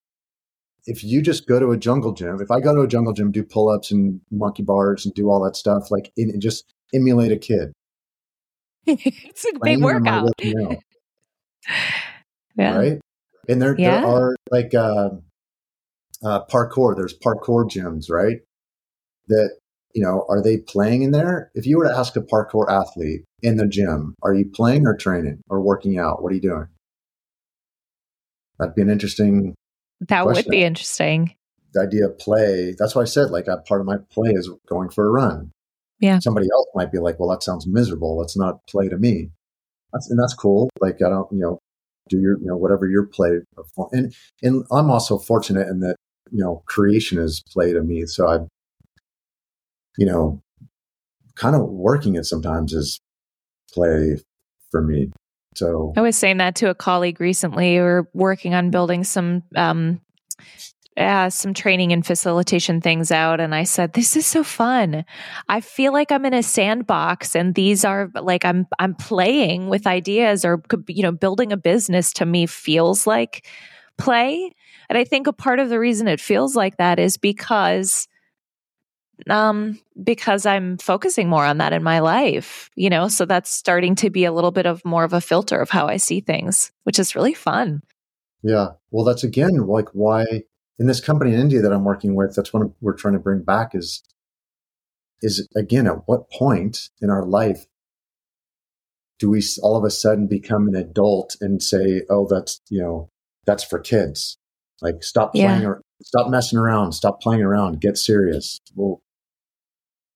if 0.87 1.05
you 1.05 1.23
just 1.23 1.47
go 1.47 1.61
to 1.61 1.73
a 1.73 1.77
jungle 1.77 2.13
gym, 2.13 2.41
if 2.41 2.51
I 2.51 2.61
go 2.61 2.75
to 2.75 2.83
a 2.83 2.89
jungle 2.89 3.13
gym, 3.13 3.31
do 3.33 3.43
pull 3.43 3.69
ups 3.69 3.91
and 3.91 4.21
monkey 4.31 4.63
bars 4.63 5.05
and 5.05 5.15
do 5.15 5.31
all 5.31 5.43
that 5.45 5.57
stuff, 5.57 5.91
like 5.91 6.13
in, 6.17 6.31
and 6.31 6.41
just 6.43 6.75
emulate 6.95 7.33
a 7.33 7.37
kid. 7.37 7.73
it's 8.87 9.45
a 9.45 9.53
big 9.63 9.83
workout. 9.83 10.31
yeah. 12.57 12.77
Right. 12.77 13.01
And 13.49 13.61
there, 13.61 13.75
yeah. 13.79 14.01
there 14.01 14.07
are 14.07 14.37
like 14.51 14.75
uh, 14.75 15.11
uh, 16.25 16.45
parkour. 16.51 16.95
There's 16.97 17.17
parkour 17.19 17.69
gyms, 17.69 18.11
right? 18.11 18.39
That 19.29 19.57
you 19.95 20.03
know, 20.03 20.25
are 20.29 20.43
they 20.43 20.59
playing 20.59 21.03
in 21.03 21.11
there? 21.11 21.51
If 21.55 21.67
you 21.67 21.79
were 21.79 21.89
to 21.89 21.97
ask 21.97 22.17
a 22.17 22.21
parkour 22.21 22.71
athlete 22.71 23.25
in 23.43 23.57
the 23.57 23.67
gym, 23.67 24.15
are 24.23 24.35
you 24.35 24.49
playing 24.53 24.87
or 24.87 24.97
training 24.97 25.43
or 25.49 25.61
working 25.61 25.99
out? 25.99 26.23
What 26.23 26.33
are 26.33 26.35
you 26.37 26.41
doing? 26.41 26.69
That'd 28.59 28.75
be 28.75 28.83
an 28.83 28.91
interesting. 28.91 29.55
That 30.01 30.23
question. 30.23 30.45
would 30.45 30.51
be 30.51 30.63
interesting. 30.63 31.35
The 31.73 31.83
idea 31.83 32.07
of 32.07 32.19
play. 32.19 32.75
That's 32.79 32.95
why 32.95 33.03
I 33.03 33.07
said 33.07 33.31
like 33.31 33.47
a 33.47 33.59
part 33.59 33.81
of 33.81 33.87
my 33.87 33.97
play 34.11 34.31
is 34.31 34.51
going 34.69 34.91
for 34.91 35.07
a 35.07 35.11
run. 35.11 35.51
Yeah. 35.99 36.19
Somebody 36.19 36.49
else 36.53 36.67
might 36.75 36.93
be 36.93 36.99
like, 36.99 37.19
well, 37.19 37.31
that 37.31 37.43
sounds 37.43 37.67
miserable. 37.67 38.19
Let's 38.19 38.37
not 38.37 38.67
play 38.67 38.89
to 38.89 38.97
me. 38.97 39.31
That's, 39.93 40.11
and 40.11 40.19
that's 40.19 40.35
cool. 40.35 40.71
Like 40.81 41.03
I 41.05 41.09
don't, 41.11 41.31
you 41.33 41.39
know, 41.39 41.59
do 42.11 42.21
your, 42.21 42.39
you 42.39 42.47
know, 42.47 42.57
whatever 42.57 42.87
your 42.87 43.07
play. 43.07 43.39
And 43.93 44.15
and 44.43 44.65
I'm 44.71 44.91
also 44.91 45.19
fortunate 45.19 45.69
in 45.69 45.81
that 45.81 45.97
you 46.31 46.43
know 46.43 46.63
creation 46.67 47.19
is 47.19 47.43
play 47.51 47.73
to 47.73 47.83
me. 47.83 48.05
So 48.07 48.29
I, 48.29 48.39
you 49.97 50.05
know, 50.05 50.43
kind 51.37 51.57
of 51.57 51.63
working 51.63 52.17
it 52.17 52.27
sometimes 52.27 52.75
is 52.75 53.01
play 53.73 54.19
for 54.71 54.83
me. 54.83 55.11
So 55.55 55.95
I 55.97 56.01
was 56.01 56.17
saying 56.17 56.37
that 56.39 56.55
to 56.57 56.71
a 56.71 56.75
colleague 56.75 57.21
recently. 57.21 57.73
We 57.73 57.79
are 57.79 58.09
working 58.13 58.55
on 58.55 58.71
building 58.71 59.05
some 59.05 59.43
um, 59.57 60.01
uh, 61.01 61.31
some 61.31 61.55
training 61.55 61.93
and 61.93 62.05
facilitation 62.05 62.81
things 62.81 63.11
out, 63.11 63.41
and 63.41 63.55
I 63.55 63.65
said, 63.65 63.95
"This 63.95 64.17
is 64.17 64.27
so 64.27 64.45
fun. 64.45 65.05
I 65.49 65.61
feel 65.61 65.93
like 65.93 66.13
I'm 66.13 66.27
in 66.27 66.35
a 66.35 66.43
sandbox, 66.43 67.35
and 67.35 67.55
these 67.55 67.85
are 67.85 68.11
like 68.15 68.45
I'm 68.45 68.67
I'm 68.79 68.95
playing 68.95 69.69
with 69.69 69.87
ideas, 69.87 70.45
or 70.45 70.63
you 70.89 71.03
know, 71.03 71.13
building 71.13 71.53
a 71.53 71.57
business. 71.57 72.13
To 72.15 72.27
me, 72.27 72.47
feels 72.47 73.07
like 73.07 73.47
play, 73.97 74.53
and 74.89 74.99
I 74.99 75.05
think 75.05 75.27
a 75.27 75.33
part 75.33 75.59
of 75.59 75.71
the 75.71 75.81
reason 75.81 76.07
it 76.07 76.21
feels 76.21 76.55
like 76.55 76.77
that 76.77 76.99
is 76.99 77.17
because." 77.17 78.07
um, 79.29 79.79
because 80.03 80.47
I'm 80.47 80.79
focusing 80.79 81.29
more 81.29 81.45
on 81.45 81.59
that 81.59 81.75
in 81.75 81.83
my 81.83 81.99
life, 81.99 82.71
you 82.75 82.89
know, 82.89 83.09
so 83.09 83.27
that's 83.27 83.51
starting 83.51 83.95
to 83.97 84.09
be 84.09 84.25
a 84.25 84.33
little 84.33 84.51
bit 84.51 84.65
of 84.65 84.83
more 84.83 85.05
of 85.05 85.13
a 85.13 85.21
filter 85.21 85.61
of 85.61 85.69
how 85.69 85.89
I 85.89 85.99
see 85.99 86.21
things, 86.21 86.73
which 86.85 86.99
is 86.99 87.15
really 87.15 87.35
fun. 87.35 87.83
Yeah. 88.43 88.69
Well, 88.91 89.05
that's 89.05 89.25
again 89.25 89.67
like 89.67 89.89
why 89.93 90.45
in 90.81 90.87
this 90.87 91.01
company 91.01 91.35
in 91.35 91.39
India 91.39 91.61
that 91.61 91.73
I'm 91.73 91.85
working 91.85 92.15
with, 92.15 92.35
that's 92.35 92.55
what 92.55 92.69
we're 92.81 92.97
trying 92.97 93.13
to 93.13 93.21
bring 93.21 93.43
back 93.43 93.75
is, 93.75 94.03
is 95.21 95.47
again, 95.55 95.87
at 95.87 96.09
what 96.09 96.31
point 96.31 96.89
in 97.03 97.11
our 97.11 97.25
life 97.27 97.67
do 99.19 99.29
we 99.29 99.43
all 99.63 99.77
of 99.77 99.85
a 99.85 99.91
sudden 99.91 100.27
become 100.27 100.67
an 100.67 100.75
adult 100.75 101.37
and 101.43 101.63
say, 101.63 102.01
oh, 102.09 102.27
that's, 102.27 102.63
you 102.71 102.81
know, 102.81 103.11
that's 103.45 103.63
for 103.63 103.79
kids. 103.79 104.39
Like 104.81 105.05
stop 105.05 105.35
playing 105.35 105.61
yeah. 105.61 105.69
or 105.69 105.83
stop 106.03 106.31
messing 106.31 106.59
around, 106.59 106.93
stop 106.93 107.21
playing 107.21 107.43
around, 107.43 107.83
get 107.83 107.99
serious. 107.99 108.59
Well, 108.75 109.03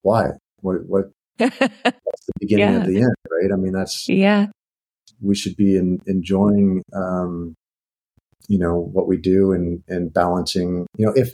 why? 0.00 0.28
What, 0.62 0.86
what, 0.86 1.10
that's 1.36 1.58
the 1.58 2.32
beginning 2.40 2.72
yeah. 2.72 2.80
of 2.80 2.86
the 2.86 2.96
end, 2.96 3.14
right? 3.30 3.52
I 3.52 3.56
mean, 3.56 3.72
that's, 3.74 4.08
yeah, 4.08 4.46
we 5.20 5.34
should 5.34 5.56
be 5.56 5.76
in, 5.76 6.00
enjoying, 6.06 6.82
um, 6.94 7.54
you 8.48 8.58
know, 8.58 8.78
what 8.78 9.08
we 9.08 9.16
do 9.16 9.52
and, 9.52 9.82
and 9.88 10.12
balancing, 10.12 10.86
you 10.96 11.06
know, 11.06 11.12
if, 11.16 11.32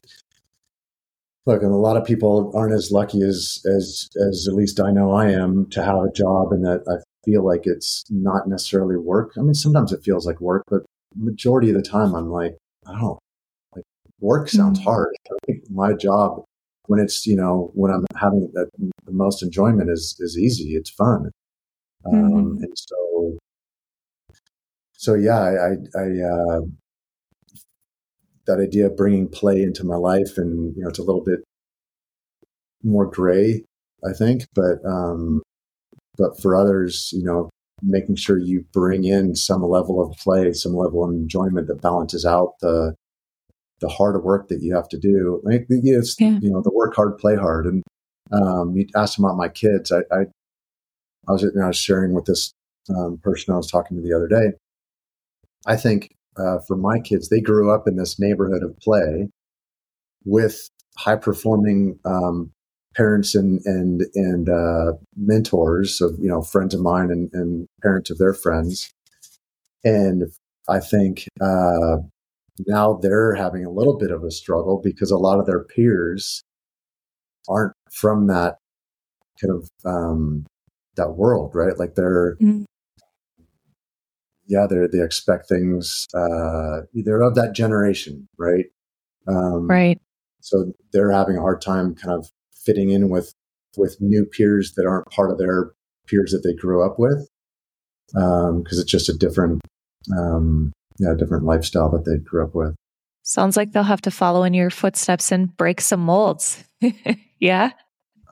look, 1.46 1.62
and 1.62 1.72
a 1.72 1.76
lot 1.76 1.96
of 1.96 2.04
people 2.04 2.52
aren't 2.54 2.74
as 2.74 2.90
lucky 2.90 3.22
as, 3.22 3.62
as, 3.66 4.08
as 4.28 4.46
at 4.48 4.54
least 4.54 4.80
I 4.80 4.90
know 4.90 5.12
I 5.12 5.30
am 5.30 5.68
to 5.70 5.82
have 5.82 5.96
a 5.96 6.12
job 6.12 6.52
and 6.52 6.64
that 6.64 6.82
I 6.88 7.02
feel 7.24 7.44
like 7.44 7.62
it's 7.64 8.04
not 8.10 8.48
necessarily 8.48 8.96
work. 8.96 9.32
I 9.38 9.42
mean, 9.42 9.54
sometimes 9.54 9.92
it 9.92 10.02
feels 10.02 10.26
like 10.26 10.40
work, 10.40 10.64
but 10.68 10.82
majority 11.16 11.70
of 11.70 11.76
the 11.76 11.82
time 11.82 12.14
I'm 12.14 12.30
like, 12.30 12.56
I 12.86 12.98
don't 12.98 13.18
like 13.74 13.84
work 14.20 14.48
sounds 14.48 14.78
mm-hmm. 14.78 14.88
hard. 14.88 15.14
I 15.30 15.36
think 15.46 15.70
my 15.70 15.92
job 15.92 16.44
when 16.86 16.98
it's 16.98 17.24
you 17.24 17.36
know 17.36 17.70
when 17.74 17.92
I'm 17.92 18.04
having 18.16 18.50
that 18.54 18.68
the 18.76 19.12
most 19.12 19.44
enjoyment 19.44 19.90
is 19.90 20.16
is 20.18 20.36
easy. 20.36 20.74
It's 20.74 20.90
fun, 20.90 21.30
um, 22.04 22.12
mm-hmm. 22.14 22.64
and 22.64 22.72
so 22.74 23.38
so 24.92 25.14
yeah, 25.14 25.38
I, 25.38 25.50
I, 25.50 26.02
I 26.02 26.06
uh, 26.20 26.60
that 28.46 28.60
idea 28.60 28.86
of 28.86 28.96
bringing 28.96 29.28
play 29.28 29.62
into 29.62 29.84
my 29.84 29.96
life, 29.96 30.36
and 30.36 30.74
you 30.76 30.82
know, 30.82 30.88
it's 30.88 30.98
a 30.98 31.04
little 31.04 31.24
bit 31.24 31.40
more 32.82 33.06
gray, 33.06 33.64
I 34.08 34.12
think, 34.12 34.46
but 34.54 34.84
um, 34.84 35.42
but 36.16 36.40
for 36.40 36.56
others, 36.56 37.10
you 37.12 37.24
know, 37.24 37.50
making 37.82 38.16
sure 38.16 38.38
you 38.38 38.64
bring 38.72 39.04
in 39.04 39.34
some 39.34 39.62
level 39.62 40.02
of 40.02 40.16
play, 40.18 40.52
some 40.52 40.74
level 40.74 41.04
of 41.04 41.10
enjoyment 41.10 41.66
that 41.68 41.82
balances 41.82 42.24
out 42.24 42.54
the 42.60 42.94
the 43.80 43.88
hard 43.88 44.22
work 44.22 44.48
that 44.48 44.62
you 44.62 44.74
have 44.74 44.88
to 44.90 44.98
do. 44.98 45.40
Like, 45.42 45.66
it's, 45.70 46.16
yeah. 46.20 46.38
you 46.42 46.50
know, 46.50 46.60
the 46.60 46.72
work 46.72 46.94
hard, 46.94 47.16
play 47.18 47.34
hard. 47.34 47.66
And 47.66 47.82
um, 48.30 48.76
you 48.76 48.86
asked 48.94 49.18
about 49.18 49.36
my 49.36 49.48
kids. 49.48 49.90
I, 49.90 50.00
I, 50.14 50.26
I 51.26 51.32
was, 51.32 51.42
you 51.42 51.52
know, 51.54 51.64
I 51.64 51.68
was 51.68 51.78
sharing 51.78 52.14
with 52.14 52.26
this 52.26 52.52
um, 52.90 53.18
person 53.22 53.54
I 53.54 53.56
was 53.56 53.70
talking 53.70 53.96
to 53.96 54.02
the 54.02 54.14
other 54.14 54.28
day. 54.28 54.52
I 55.66 55.76
think 55.76 56.10
uh, 56.40 56.58
for 56.66 56.76
my 56.76 56.98
kids, 56.98 57.28
they 57.28 57.40
grew 57.40 57.72
up 57.72 57.86
in 57.86 57.96
this 57.96 58.18
neighborhood 58.18 58.62
of 58.62 58.78
play 58.78 59.28
with 60.24 60.68
high 60.96 61.16
performing 61.16 61.98
um, 62.04 62.50
parents 62.94 63.34
and 63.34 63.60
and 63.64 64.02
and 64.14 64.48
uh, 64.48 64.92
mentors 65.16 66.00
of 66.00 66.18
you 66.18 66.28
know 66.28 66.42
friends 66.42 66.74
of 66.74 66.80
mine 66.80 67.10
and, 67.10 67.30
and 67.32 67.66
parents 67.82 68.10
of 68.10 68.18
their 68.18 68.34
friends. 68.34 68.92
And 69.84 70.24
I 70.68 70.80
think 70.80 71.26
uh, 71.40 71.98
now 72.66 72.94
they're 72.94 73.34
having 73.34 73.64
a 73.64 73.70
little 73.70 73.96
bit 73.96 74.10
of 74.10 74.24
a 74.24 74.30
struggle 74.30 74.80
because 74.82 75.10
a 75.10 75.16
lot 75.16 75.38
of 75.38 75.46
their 75.46 75.64
peers 75.64 76.42
aren't 77.48 77.72
from 77.90 78.26
that 78.26 78.56
kind 79.40 79.54
of 79.54 79.68
um, 79.84 80.46
that 80.96 81.12
world, 81.12 81.52
right? 81.54 81.78
Like 81.78 81.94
they're 81.94 82.36
mm-hmm. 82.36 82.64
Yeah, 84.50 84.66
they 84.68 84.86
they 84.92 85.02
expect 85.02 85.48
things. 85.48 86.08
Uh, 86.12 86.80
they're 86.92 87.22
of 87.22 87.36
that 87.36 87.54
generation, 87.54 88.28
right? 88.36 88.66
Um, 89.28 89.68
right. 89.68 89.98
So 90.40 90.72
they're 90.92 91.12
having 91.12 91.36
a 91.36 91.40
hard 91.40 91.62
time 91.62 91.94
kind 91.94 92.12
of 92.12 92.28
fitting 92.52 92.90
in 92.90 93.08
with 93.08 93.32
with 93.76 93.96
new 94.00 94.26
peers 94.26 94.72
that 94.74 94.86
aren't 94.86 95.08
part 95.10 95.30
of 95.30 95.38
their 95.38 95.70
peers 96.08 96.32
that 96.32 96.42
they 96.42 96.52
grew 96.52 96.84
up 96.84 96.98
with 96.98 97.28
because 98.08 98.48
um, 98.48 98.64
it's 98.66 98.90
just 98.90 99.08
a 99.08 99.16
different 99.16 99.60
um, 100.18 100.72
yeah, 100.98 101.14
different 101.16 101.44
lifestyle 101.44 101.88
that 101.90 102.04
they 102.04 102.18
grew 102.18 102.44
up 102.44 102.54
with. 102.54 102.74
Sounds 103.22 103.56
like 103.56 103.70
they'll 103.70 103.84
have 103.84 104.02
to 104.02 104.10
follow 104.10 104.42
in 104.42 104.52
your 104.52 104.70
footsteps 104.70 105.30
and 105.30 105.56
break 105.56 105.80
some 105.80 106.00
molds. 106.00 106.64
yeah. 107.38 107.70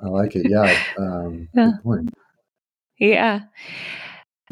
I 0.03 0.09
like 0.09 0.35
it. 0.35 0.51
Yeah. 0.51 0.77
Um, 0.99 1.49
yeah. 1.55 1.71
Good 1.71 1.83
point. 1.85 2.15
Yeah. 2.99 3.41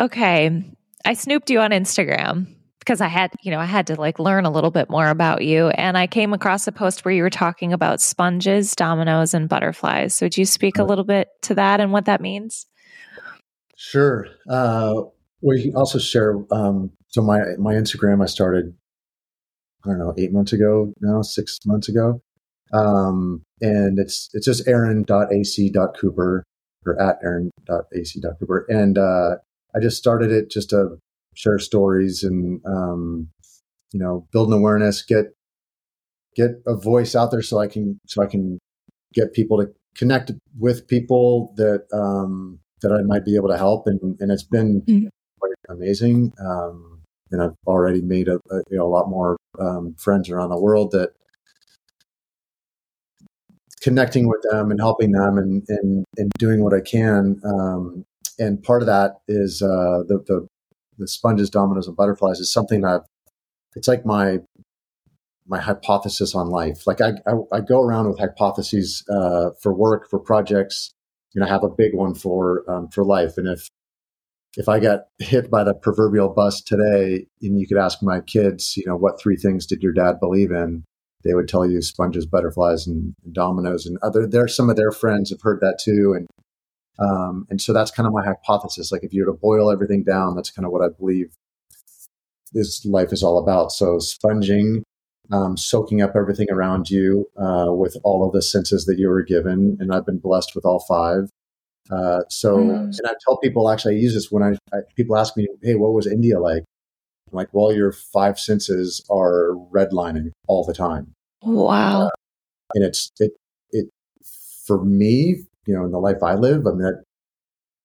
Okay. 0.00 0.64
I 1.06 1.14
snooped 1.14 1.50
you 1.50 1.60
on 1.60 1.70
Instagram 1.70 2.48
because 2.80 3.00
I 3.00 3.06
had, 3.06 3.30
you 3.42 3.52
know, 3.52 3.60
I 3.60 3.64
had 3.64 3.86
to 3.86 3.94
like 3.94 4.18
learn 4.18 4.44
a 4.44 4.50
little 4.50 4.72
bit 4.72 4.90
more 4.90 5.08
about 5.08 5.44
you. 5.44 5.68
And 5.68 5.96
I 5.96 6.08
came 6.08 6.32
across 6.32 6.66
a 6.66 6.72
post 6.72 7.04
where 7.04 7.14
you 7.14 7.22
were 7.22 7.30
talking 7.30 7.72
about 7.72 8.00
sponges, 8.00 8.74
dominoes, 8.74 9.32
and 9.32 9.48
butterflies. 9.48 10.16
So 10.16 10.26
would 10.26 10.36
you 10.36 10.44
speak 10.44 10.78
a 10.78 10.84
little 10.84 11.04
bit 11.04 11.28
to 11.42 11.54
that 11.54 11.80
and 11.80 11.92
what 11.92 12.06
that 12.06 12.20
means? 12.20 12.66
Sure. 13.76 14.26
Uh, 14.50 15.02
we 15.42 15.72
also 15.76 16.00
share 16.00 16.38
um, 16.50 16.90
so 17.08 17.22
my 17.22 17.40
my 17.58 17.74
Instagram 17.74 18.20
I 18.20 18.26
started 18.26 18.74
I 19.84 19.90
don't 19.90 19.98
know 19.98 20.14
eight 20.18 20.32
months 20.32 20.52
ago 20.52 20.92
now 21.00 21.22
six 21.22 21.60
months 21.64 21.88
ago, 21.88 22.20
um, 22.72 23.44
and 23.60 23.98
it's 23.98 24.28
it's 24.32 24.46
just 24.46 24.66
Aaron.ac.cooper 24.66 26.44
or 26.86 27.00
at 27.00 27.18
Aaron.ac.cooper, 27.22 28.66
and 28.68 28.98
uh, 28.98 29.36
I 29.76 29.80
just 29.80 29.98
started 29.98 30.32
it 30.32 30.50
just 30.50 30.70
to 30.70 30.98
share 31.34 31.58
stories 31.58 32.24
and 32.24 32.60
um, 32.66 33.28
you 33.92 34.00
know 34.00 34.26
build 34.32 34.48
an 34.48 34.54
awareness, 34.54 35.02
get 35.02 35.26
get 36.34 36.50
a 36.66 36.74
voice 36.74 37.14
out 37.14 37.30
there 37.30 37.42
so 37.42 37.58
I 37.58 37.66
can 37.66 38.00
so 38.06 38.22
I 38.22 38.26
can 38.26 38.58
get 39.12 39.32
people 39.32 39.58
to 39.58 39.68
connect 39.96 40.32
with 40.58 40.88
people 40.88 41.54
that 41.56 41.84
um, 41.92 42.60
that 42.82 42.92
I 42.92 43.02
might 43.02 43.24
be 43.24 43.36
able 43.36 43.48
to 43.48 43.58
help, 43.58 43.86
and 43.86 44.16
and 44.20 44.30
it's 44.30 44.42
been 44.42 44.82
mm-hmm. 44.82 45.08
quite 45.38 45.52
amazing. 45.68 46.32
Um, 46.40 47.02
and 47.32 47.42
I've 47.42 47.56
already 47.66 48.02
made 48.02 48.28
a, 48.28 48.36
a, 48.50 48.62
you 48.70 48.78
know, 48.78 48.86
a 48.86 48.88
lot 48.88 49.08
more 49.08 49.36
um, 49.58 49.94
friends 49.98 50.30
around 50.30 50.50
the 50.50 50.60
world 50.60 50.92
that 50.92 51.10
connecting 53.80 54.28
with 54.28 54.40
them 54.50 54.70
and 54.70 54.80
helping 54.80 55.12
them 55.12 55.38
and 55.38 55.62
and, 55.68 56.04
and 56.16 56.30
doing 56.38 56.62
what 56.62 56.72
I 56.72 56.80
can. 56.80 57.40
Um, 57.44 58.04
and 58.38 58.62
part 58.62 58.82
of 58.82 58.86
that 58.86 59.12
is 59.28 59.62
uh, 59.62 60.02
the, 60.06 60.22
the 60.26 60.48
the 60.98 61.08
sponges, 61.08 61.50
dominoes, 61.50 61.86
and 61.86 61.96
butterflies 61.96 62.40
is 62.40 62.52
something 62.52 62.80
that 62.82 63.02
it's 63.74 63.88
like 63.88 64.06
my 64.06 64.38
my 65.46 65.60
hypothesis 65.60 66.34
on 66.34 66.48
life. 66.48 66.86
Like 66.86 67.00
I, 67.00 67.12
I, 67.26 67.32
I 67.52 67.60
go 67.60 67.80
around 67.80 68.08
with 68.08 68.18
hypotheses 68.18 69.04
uh, 69.08 69.50
for 69.62 69.72
work, 69.72 70.08
for 70.10 70.18
projects. 70.18 70.92
You 71.34 71.40
know, 71.40 71.46
I 71.46 71.50
have 71.50 71.62
a 71.64 71.68
big 71.68 71.94
one 71.94 72.14
for 72.14 72.64
um, 72.68 72.88
for 72.88 73.04
life. 73.04 73.36
And 73.36 73.46
if 73.46 73.68
if 74.56 74.68
I 74.68 74.80
got 74.80 75.00
hit 75.18 75.50
by 75.50 75.64
the 75.64 75.74
proverbial 75.74 76.30
bus 76.30 76.62
today 76.62 77.26
and 77.42 77.60
you 77.60 77.66
could 77.66 77.76
ask 77.76 78.02
my 78.02 78.20
kids, 78.20 78.76
you 78.76 78.84
know, 78.86 78.96
what 78.96 79.20
three 79.20 79.36
things 79.36 79.66
did 79.66 79.82
your 79.82 79.92
dad 79.92 80.18
believe 80.18 80.50
in? 80.50 80.84
They 81.24 81.34
would 81.34 81.48
tell 81.48 81.68
you 81.68 81.82
sponges, 81.82 82.24
butterflies, 82.24 82.86
and, 82.86 83.14
dominoes, 83.32 83.84
and 83.84 83.98
other. 84.02 84.26
There, 84.26 84.48
some 84.48 84.70
of 84.70 84.76
their 84.76 84.92
friends 84.92 85.30
have 85.30 85.42
heard 85.42 85.60
that 85.60 85.78
too, 85.82 86.14
and 86.16 86.26
um, 86.98 87.46
and 87.50 87.60
so 87.60 87.72
that's 87.72 87.90
kind 87.90 88.06
of 88.06 88.12
my 88.12 88.24
hypothesis. 88.24 88.90
Like 88.92 89.04
if 89.04 89.12
you 89.12 89.24
were 89.24 89.32
to 89.32 89.38
boil 89.38 89.70
everything 89.70 90.02
down, 90.02 90.34
that's 90.34 90.50
kind 90.50 90.64
of 90.64 90.72
what 90.72 90.82
I 90.82 90.88
believe 90.88 91.34
this 92.52 92.84
life 92.84 93.12
is 93.12 93.22
all 93.22 93.38
about. 93.38 93.72
So 93.72 93.98
sponging, 93.98 94.82
um, 95.30 95.56
soaking 95.56 96.00
up 96.00 96.12
everything 96.16 96.46
around 96.50 96.88
you 96.88 97.28
uh, 97.36 97.66
with 97.68 97.96
all 98.04 98.26
of 98.26 98.32
the 98.32 98.42
senses 98.42 98.84
that 98.86 98.98
you 98.98 99.08
were 99.08 99.22
given, 99.22 99.76
and 99.80 99.92
I've 99.92 100.06
been 100.06 100.18
blessed 100.18 100.54
with 100.54 100.64
all 100.64 100.84
five. 100.88 101.30
Uh, 101.90 102.22
so, 102.28 102.56
mm. 102.58 102.84
and 102.84 103.00
I 103.06 103.12
tell 103.24 103.38
people 103.38 103.70
actually 103.70 103.96
I 103.96 103.98
use 103.98 104.14
this 104.14 104.30
when 104.30 104.42
I, 104.42 104.56
I, 104.74 104.80
people 104.96 105.16
ask 105.16 105.36
me, 105.36 105.48
"Hey, 105.62 105.74
what 105.74 105.92
was 105.92 106.06
India 106.06 106.40
like?" 106.40 106.64
I'm 107.30 107.36
like, 107.36 107.48
well, 107.52 107.72
your 107.72 107.92
five 107.92 108.38
senses 108.38 109.04
are 109.10 109.50
redlining 109.72 110.30
all 110.46 110.64
the 110.64 110.74
time. 110.74 111.12
Wow. 111.42 112.06
Uh, 112.06 112.10
and 112.74 112.84
it's 112.84 113.10
it 113.18 113.32
it 113.70 113.86
for 114.66 114.84
me, 114.84 115.44
you 115.66 115.74
know, 115.74 115.84
in 115.84 115.90
the 115.90 115.98
life 115.98 116.22
I 116.22 116.34
live, 116.34 116.66
I 116.66 116.70
mean, 116.70 116.82
that, 116.82 117.02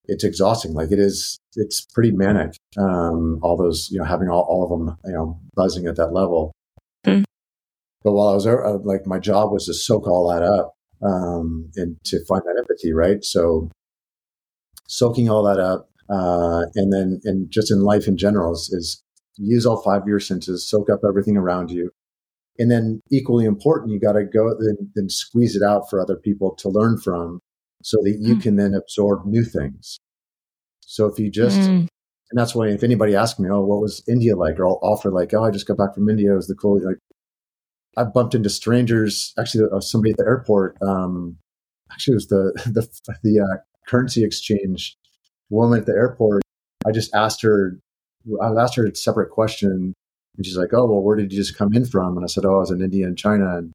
it's 0.05 0.23
exhausting. 0.23 0.73
Like 0.73 0.91
it 0.91 0.99
is, 0.99 1.39
it's 1.55 1.85
pretty 1.93 2.11
manic. 2.11 2.55
Um, 2.77 3.39
all 3.43 3.55
those, 3.55 3.89
you 3.91 3.99
know, 3.99 4.05
having 4.05 4.29
all, 4.29 4.41
all 4.49 4.63
of 4.63 4.69
them, 4.69 4.97
you 5.05 5.13
know, 5.13 5.39
buzzing 5.55 5.85
at 5.85 5.95
that 5.95 6.11
level. 6.11 6.51
Mm. 7.05 7.23
But 8.03 8.13
while 8.13 8.29
I 8.29 8.33
was 8.33 8.45
there, 8.45 8.65
uh, 8.65 8.79
like 8.83 9.05
my 9.05 9.19
job 9.19 9.51
was 9.51 9.65
to 9.67 9.73
soak 9.73 10.07
all 10.07 10.27
that 10.29 10.43
up 10.43 10.73
um, 11.01 11.69
and 11.75 11.97
to 12.05 12.23
find 12.25 12.41
that 12.45 12.57
empathy, 12.57 12.93
right? 12.93 13.23
So 13.23 13.69
soaking 14.87 15.29
all 15.29 15.43
that 15.43 15.59
up, 15.59 15.87
uh, 16.09 16.65
and 16.75 16.91
then 16.91 17.21
and 17.23 17.49
just 17.49 17.71
in 17.71 17.81
life 17.81 18.07
in 18.07 18.17
general 18.17 18.53
is, 18.53 18.69
is 18.73 19.03
use 19.37 19.65
all 19.65 19.81
five 19.81 20.01
of 20.01 20.07
your 20.07 20.19
senses, 20.19 20.67
soak 20.67 20.89
up 20.89 21.01
everything 21.07 21.37
around 21.37 21.71
you. 21.71 21.91
And 22.59 22.69
then 22.69 23.01
equally 23.11 23.45
important, 23.45 23.91
you 23.91 23.99
got 23.99 24.13
to 24.13 24.25
go 24.25 24.53
then, 24.59 24.91
then 24.93 25.09
squeeze 25.09 25.55
it 25.55 25.63
out 25.63 25.89
for 25.89 26.01
other 26.01 26.17
people 26.17 26.53
to 26.55 26.69
learn 26.69 26.97
from 26.97 27.39
so 27.83 27.97
that 28.03 28.17
you 28.19 28.35
mm. 28.35 28.41
can 28.41 28.55
then 28.55 28.73
absorb 28.73 29.25
new 29.25 29.43
things. 29.43 29.99
So 30.81 31.05
if 31.05 31.19
you 31.19 31.29
just, 31.29 31.59
mm. 31.59 31.87
and 31.87 31.89
that's 32.33 32.53
why 32.53 32.67
if 32.67 32.83
anybody 32.83 33.15
asks 33.15 33.39
me, 33.39 33.49
oh, 33.49 33.61
what 33.61 33.81
was 33.81 34.03
India 34.07 34.35
like? 34.35 34.59
Or 34.59 34.67
I'll 34.67 34.79
offer 34.81 35.11
like, 35.11 35.33
oh, 35.33 35.43
I 35.43 35.51
just 35.51 35.67
got 35.67 35.77
back 35.77 35.95
from 35.95 36.09
India. 36.09 36.33
It 36.33 36.35
was 36.35 36.47
the 36.47 36.55
cool, 36.55 36.83
like, 36.83 36.97
I 37.97 38.03
bumped 38.05 38.35
into 38.35 38.49
strangers, 38.49 39.33
actually 39.37 39.65
uh, 39.71 39.81
somebody 39.81 40.11
at 40.11 40.17
the 40.17 40.25
airport. 40.25 40.77
Um, 40.81 41.37
actually 41.91 42.13
it 42.13 42.15
was 42.15 42.27
the, 42.27 42.53
the, 43.05 43.17
the 43.23 43.39
uh, 43.39 43.57
currency 43.87 44.23
exchange 44.23 44.97
woman 45.49 45.79
at 45.79 45.85
the 45.85 45.93
airport. 45.93 46.41
I 46.85 46.91
just 46.91 47.13
asked 47.13 47.41
her, 47.43 47.77
I 48.41 48.47
asked 48.47 48.75
her 48.75 48.85
a 48.85 48.95
separate 48.95 49.29
question 49.29 49.93
and 50.37 50.45
she's 50.45 50.57
like, 50.57 50.73
oh, 50.73 50.85
well, 50.85 51.01
where 51.01 51.15
did 51.15 51.31
you 51.31 51.39
just 51.39 51.57
come 51.57 51.73
in 51.73 51.85
from? 51.85 52.17
And 52.17 52.23
I 52.23 52.27
said, 52.27 52.45
oh, 52.45 52.55
I 52.55 52.59
was 52.59 52.71
in 52.71 52.81
India 52.81 53.05
and 53.05 53.17
China. 53.17 53.57
And 53.57 53.73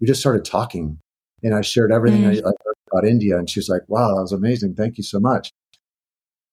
we 0.00 0.06
just 0.06 0.20
started 0.20 0.44
talking 0.44 0.98
and 1.42 1.54
I 1.54 1.60
shared 1.60 1.92
everything 1.92 2.22
mm. 2.22 2.42
I, 2.44 2.48
I 2.48 2.52
about 2.90 3.08
India. 3.08 3.38
And 3.38 3.48
she's 3.48 3.68
like, 3.68 3.82
wow, 3.88 4.14
that 4.14 4.22
was 4.22 4.32
amazing. 4.32 4.74
Thank 4.74 4.98
you 4.98 5.04
so 5.04 5.20
much. 5.20 5.50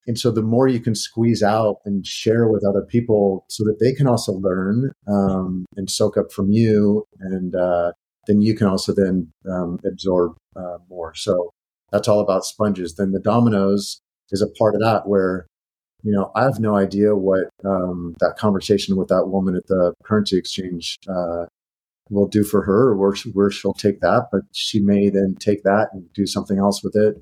And 0.08 0.18
so 0.18 0.32
the 0.32 0.42
more 0.42 0.70
you 0.70 0.80
can 0.80 0.96
squeeze 0.96 1.44
out 1.44 1.78
and 1.84 2.08
share 2.08 2.48
with 2.48 2.66
other 2.66 2.82
people 2.82 3.46
so 3.50 3.66
that 3.66 3.78
they 3.82 3.94
can 3.94 4.08
also 4.08 4.32
learn 4.32 4.94
um, 5.06 5.66
and 5.76 5.90
soak 5.90 6.16
up 6.16 6.32
from 6.32 6.50
you, 6.50 7.04
and 7.20 7.54
uh, 7.54 7.92
then 8.26 8.42
you 8.42 8.56
can 8.56 8.68
also 8.68 8.94
then 8.96 9.30
um, 9.52 9.80
absorb 9.86 10.38
uh, 10.56 10.78
more. 10.90 11.14
So 11.14 11.52
that's 11.92 12.08
all 12.08 12.22
about 12.22 12.46
sponges. 12.46 12.96
Then 12.96 13.12
the 13.12 13.20
dominoes 13.20 14.00
is 14.32 14.42
a 14.42 14.48
part 14.58 14.76
of 14.76 14.82
that 14.82 15.08
where, 15.08 15.46
you 16.04 16.14
know, 16.14 16.32
I 16.36 16.44
have 16.44 16.60
no 16.60 16.76
idea 16.76 17.14
what 17.14 17.50
um, 17.66 18.16
that 18.22 18.38
conversation 18.38 18.96
with 18.96 19.10
that 19.10 19.28
woman 19.28 19.56
at 19.58 19.68
the 19.68 19.94
currency 20.06 20.38
exchange 20.38 20.96
uh, 21.10 21.48
will 22.10 22.28
do 22.28 22.44
for 22.44 22.64
her 22.64 22.90
or 22.90 22.98
where, 22.98 23.14
where 23.34 23.52
she'll 23.52 23.74
take 23.74 24.00
that, 24.02 24.28
but 24.32 24.42
she 24.54 24.80
may 24.80 25.10
then 25.10 25.36
take 25.40 25.64
that 25.64 25.90
and 25.94 26.12
do 26.14 26.26
something 26.26 26.58
else 26.58 26.84
with 26.84 26.96
it. 26.96 27.16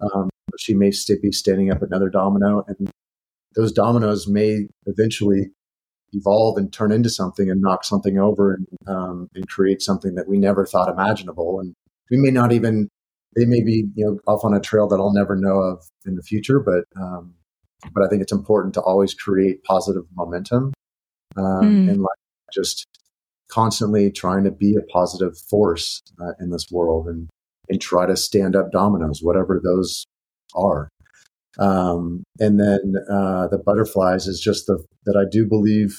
Um, 0.00 0.30
she 0.58 0.74
may 0.74 0.90
be 1.22 1.32
standing 1.32 1.70
up 1.70 1.82
another 1.82 2.08
domino 2.08 2.64
and 2.66 2.90
those 3.56 3.72
dominoes 3.72 4.28
may 4.28 4.66
eventually 4.86 5.50
evolve 6.12 6.56
and 6.56 6.72
turn 6.72 6.92
into 6.92 7.10
something 7.10 7.50
and 7.50 7.60
knock 7.60 7.84
something 7.84 8.18
over 8.18 8.54
and, 8.54 8.66
um, 8.86 9.28
and 9.34 9.48
create 9.48 9.82
something 9.82 10.14
that 10.14 10.28
we 10.28 10.38
never 10.38 10.66
thought 10.66 10.88
imaginable. 10.88 11.60
And 11.60 11.74
we 12.10 12.16
may 12.16 12.30
not 12.30 12.52
even, 12.52 12.88
they 13.36 13.44
may 13.44 13.62
be, 13.62 13.86
you 13.94 14.04
know, 14.04 14.18
off 14.26 14.44
on 14.44 14.54
a 14.54 14.60
trail 14.60 14.88
that 14.88 14.96
I'll 14.96 15.12
never 15.12 15.36
know 15.36 15.58
of 15.58 15.84
in 16.04 16.16
the 16.16 16.22
future, 16.22 16.60
but, 16.60 16.84
um, 17.00 17.34
but 17.92 18.04
I 18.04 18.08
think 18.08 18.22
it's 18.22 18.32
important 18.32 18.74
to 18.74 18.80
always 18.80 19.14
create 19.14 19.62
positive 19.64 20.04
momentum 20.14 20.72
um, 21.36 21.62
mm. 21.62 21.90
and 21.90 22.02
like 22.02 22.18
just 22.52 22.86
constantly 23.50 24.10
trying 24.10 24.44
to 24.44 24.50
be 24.50 24.76
a 24.76 24.92
positive 24.92 25.36
force 25.38 26.00
uh, 26.20 26.32
in 26.40 26.50
this 26.50 26.66
world 26.70 27.06
and 27.06 27.28
and 27.68 27.80
try 27.80 28.04
to 28.04 28.16
stand 28.16 28.56
up 28.56 28.72
dominoes, 28.72 29.20
whatever 29.22 29.60
those 29.62 30.04
are. 30.54 30.88
Um, 31.58 32.24
and 32.38 32.58
then 32.60 32.94
uh, 33.10 33.48
the 33.48 33.58
butterflies 33.64 34.26
is 34.26 34.40
just 34.40 34.66
the 34.66 34.84
that 35.04 35.16
I 35.16 35.28
do 35.30 35.46
believe. 35.46 35.98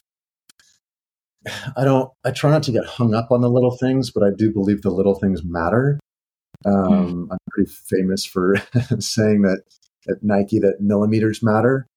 I 1.76 1.84
don't. 1.84 2.12
I 2.24 2.32
try 2.32 2.52
not 2.52 2.64
to 2.64 2.72
get 2.72 2.86
hung 2.86 3.14
up 3.14 3.32
on 3.32 3.42
the 3.42 3.50
little 3.50 3.76
things, 3.78 4.12
but 4.12 4.24
I 4.24 4.30
do 4.36 4.52
believe 4.52 4.82
the 4.82 4.92
little 4.92 5.16
things 5.16 5.42
matter. 5.44 6.00
Um, 6.66 6.74
mm. 6.74 7.28
I'm 7.32 7.38
pretty 7.50 7.72
famous 7.90 8.26
for 8.26 8.56
saying 9.00 9.42
that 9.42 9.64
at 10.08 10.22
Nike 10.22 10.60
that 10.60 10.82
millimeters 10.82 11.42
matter. 11.42 11.88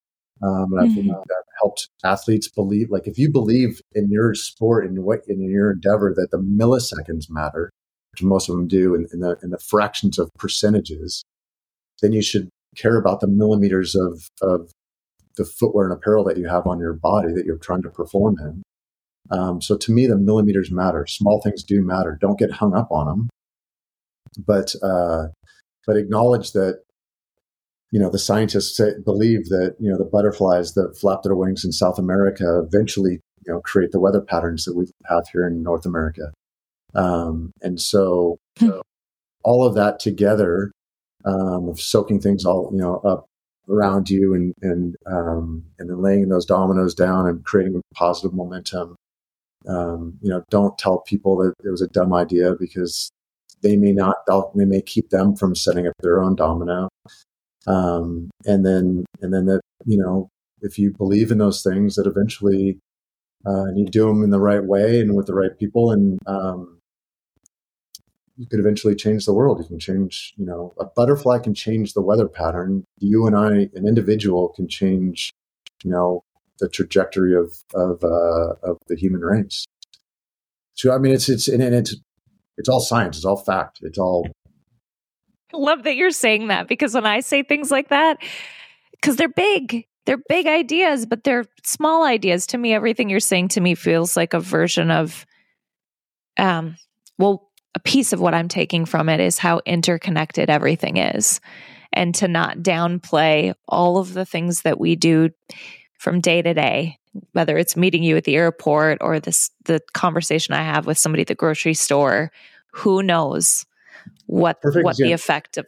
Um, 0.42 0.72
and. 0.72 0.80
I 0.80 0.94
think 0.94 1.09
that 1.09 1.43
helped 1.65 1.89
athletes 2.05 2.49
believe, 2.49 2.91
like 2.91 3.07
if 3.07 3.19
you 3.19 3.31
believe 3.31 3.81
in 3.95 4.11
your 4.11 4.35
sport 4.35 4.87
and 4.87 5.03
what 5.03 5.21
in 5.27 5.41
your 5.41 5.73
endeavor 5.73 6.12
that 6.15 6.31
the 6.31 6.39
milliseconds 6.39 7.31
matter, 7.31 7.71
which 8.12 8.23
most 8.23 8.49
of 8.49 8.55
them 8.55 8.69
do 8.69 8.95
in, 8.95 9.07
in, 9.12 9.21
the 9.21 9.37
in 9.43 9.51
the 9.51 9.59
fractions 9.59 10.19
of 10.19 10.31
percentages, 10.39 11.25
then 12.03 12.12
you 12.12 12.23
should 12.23 12.49
care 12.77 12.97
about 12.97 13.21
the 13.21 13.27
millimeters 13.27 13.95
of 13.95 14.29
of 14.43 14.71
the 15.37 15.45
footwear 15.45 15.87
and 15.87 15.95
apparel 15.95 16.25
that 16.25 16.37
you 16.37 16.47
have 16.47 16.67
on 16.67 16.79
your 16.79 16.93
body 16.93 17.33
that 17.33 17.45
you're 17.45 17.57
trying 17.57 17.83
to 17.83 17.91
perform 17.91 18.37
in. 18.39 18.62
Um, 19.37 19.61
so 19.61 19.77
to 19.77 19.91
me, 19.91 20.07
the 20.07 20.19
millimeters 20.19 20.71
matter. 20.71 21.07
Small 21.07 21.41
things 21.41 21.65
do 21.65 21.83
matter. 21.83 22.19
Don't 22.21 22.39
get 22.39 22.53
hung 22.53 22.75
up 22.77 22.89
on 22.93 23.07
them, 23.07 23.31
but 24.47 24.75
uh, 24.83 25.29
but 25.87 25.97
acknowledge 25.97 26.53
that 26.53 26.84
you 27.95 28.01
know, 28.01 28.11
the 28.11 28.18
scientists 28.18 28.76
say, 28.76 28.90
believe 29.05 29.51
that, 29.51 29.76
you 29.78 29.88
know, 29.88 29.97
the 29.97 30.05
butterflies 30.05 30.74
that 30.74 30.99
flap 31.01 31.22
their 31.22 31.36
wings 31.36 31.64
in 31.64 31.70
South 31.70 31.97
America 31.97 32.59
eventually, 32.59 33.20
you 33.47 33.53
know, 33.53 33.61
create 33.61 33.92
the 33.92 34.01
weather 34.01 34.20
patterns 34.20 34.64
that 34.64 34.74
we 34.74 34.86
have 35.07 35.28
here 35.32 35.47
in 35.47 35.62
North 35.62 35.86
America. 35.86 36.32
Um, 36.97 37.53
and 37.62 37.80
so, 37.80 38.38
hmm. 38.59 38.66
so, 38.66 38.82
all 39.45 39.64
of 39.64 39.76
that 39.76 40.01
together, 40.01 40.72
um, 41.24 41.68
of 41.68 41.80
soaking 41.80 42.20
things 42.20 42.45
all, 42.45 42.68
you 42.72 42.78
know, 42.78 42.97
up 43.05 43.26
around 43.68 44.11
you 44.11 44.34
and, 44.34 44.55
and, 44.61 44.97
um, 45.07 45.62
and 45.78 45.88
then 45.88 46.03
laying 46.03 46.28
those 46.28 46.47
dominoes 46.47 46.97
down 46.97 47.28
and 47.28 47.45
creating 47.45 47.80
positive 47.95 48.34
momentum. 48.34 48.97
Um, 49.68 50.18
you 50.20 50.30
know, 50.30 50.42
don't 50.51 50.76
tell 50.78 50.99
people 50.99 51.36
that 51.36 51.53
it 51.64 51.70
was 51.70 51.80
a 51.80 51.86
dumb 51.86 52.12
idea 52.12 52.57
because 52.59 53.12
they 53.62 53.76
may 53.76 53.92
not, 53.92 54.16
they 54.57 54.64
may 54.64 54.82
keep 54.82 55.11
them 55.11 55.36
from 55.36 55.55
setting 55.55 55.86
up 55.86 55.92
their 56.03 56.20
own 56.20 56.34
domino. 56.34 56.88
Um, 57.67 58.31
and 58.45 58.65
then, 58.65 59.05
and 59.21 59.33
then 59.33 59.47
that, 59.47 59.61
you 59.85 59.99
know, 59.99 60.29
if 60.61 60.79
you 60.79 60.93
believe 60.93 61.31
in 61.31 61.39
those 61.39 61.62
things 61.62 61.95
that 61.97 62.07
eventually, 62.07 62.79
uh, 63.47 63.65
and 63.65 63.79
you 63.79 63.87
do 63.87 64.07
them 64.07 64.23
in 64.23 64.31
the 64.31 64.41
right 64.41 64.65
way 64.65 65.01
and 65.01 65.15
with 65.15 65.27
the 65.27 65.35
right 65.35 65.59
people 65.59 65.91
and, 65.91 66.19
um, 66.27 66.81
you 68.37 68.47
could 68.47 68.59
eventually 68.59 68.95
change 68.95 69.27
the 69.27 69.33
world. 69.33 69.61
You 69.61 69.67
can 69.67 69.79
change, 69.79 70.35
you 70.37 70.45
know, 70.45 70.75
a 70.79 70.85
butterfly 70.85 71.39
can 71.39 71.55
change 71.55 71.95
the 71.95 72.03
weather 72.03 72.29
pattern. 72.29 72.85
You 72.99 73.27
and 73.27 73.37
I, 73.37 73.69
an 73.75 73.87
individual, 73.87 74.49
can 74.49 74.69
change, 74.69 75.31
you 75.85 75.91
know, 75.91 76.25
the 76.59 76.69
trajectory 76.69 77.35
of 77.35 77.53
of 77.75 78.03
uh, 78.03 78.55
of 78.62 78.79
the 78.89 78.97
human 78.97 79.21
race. 79.21 79.67
So 80.75 80.93
I 80.93 80.99
mean, 80.99 81.12
it's 81.12 81.29
it's 81.29 81.49
and 81.49 81.62
it's 81.62 81.97
it's 82.57 82.69
all 82.69 82.81
science. 82.81 83.17
It's 83.17 83.25
all 83.25 83.37
fact. 83.37 83.79
It's 83.83 83.99
all 83.99 84.27
love 85.59 85.84
that 85.84 85.96
you're 85.96 86.11
saying 86.11 86.48
that 86.48 86.68
because 86.68 86.94
when 86.94 87.07
I 87.07 87.20
say 87.20 87.42
things 87.42 87.70
like 87.70 87.88
that, 87.88 88.18
because 88.92 89.16
they're 89.16 89.28
big, 89.28 89.86
they're 90.07 90.22
big 90.28 90.46
ideas, 90.46 91.07
but 91.07 91.24
they're 91.24 91.46
small 91.62 92.05
ideas. 92.05 92.46
To 92.48 92.59
me, 92.59 92.74
everything 92.74 93.09
you're 93.09 93.20
saying 93.20 93.48
to 93.48 93.61
me 93.61 93.74
feels 93.74 94.16
like 94.16 94.34
a 94.34 94.40
version 94.40 94.90
of, 94.90 95.26
um, 96.36 96.76
well, 97.18 97.50
a 97.74 97.80
piece 97.80 98.12
of 98.12 98.20
what 98.20 98.34
I'm 98.34 98.48
taking 98.48 98.84
from 98.84 99.09
it 99.09 99.20
is 99.20 99.38
how 99.38 99.61
interconnected 99.66 100.50
everything 100.50 100.96
is. 100.96 101.40
And 101.92 102.14
to 102.16 102.28
not 102.28 102.59
downplay 102.59 103.55
all 103.68 103.98
of 103.98 104.14
the 104.14 104.24
things 104.24 104.62
that 104.62 104.80
we 104.80 104.96
do 104.96 105.30
from 105.98 106.20
day 106.20 106.42
to 106.42 106.55
day, 106.55 106.98
whether 107.32 107.57
it's 107.57 107.76
meeting 107.76 108.02
you 108.02 108.16
at 108.16 108.24
the 108.24 108.36
airport 108.36 108.98
or 109.00 109.20
this 109.20 109.50
the 109.64 109.80
conversation 109.92 110.55
I 110.55 110.62
have 110.62 110.86
with 110.86 110.98
somebody 110.98 111.22
at 111.22 111.28
the 111.28 111.34
grocery 111.34 111.74
store, 111.74 112.32
who 112.72 113.02
knows 113.02 113.64
what 114.26 114.61
perfect 114.61 114.84
what 114.84 114.92
example. 114.92 115.09
the 115.09 115.12
effect 115.12 115.57
of 115.57 115.66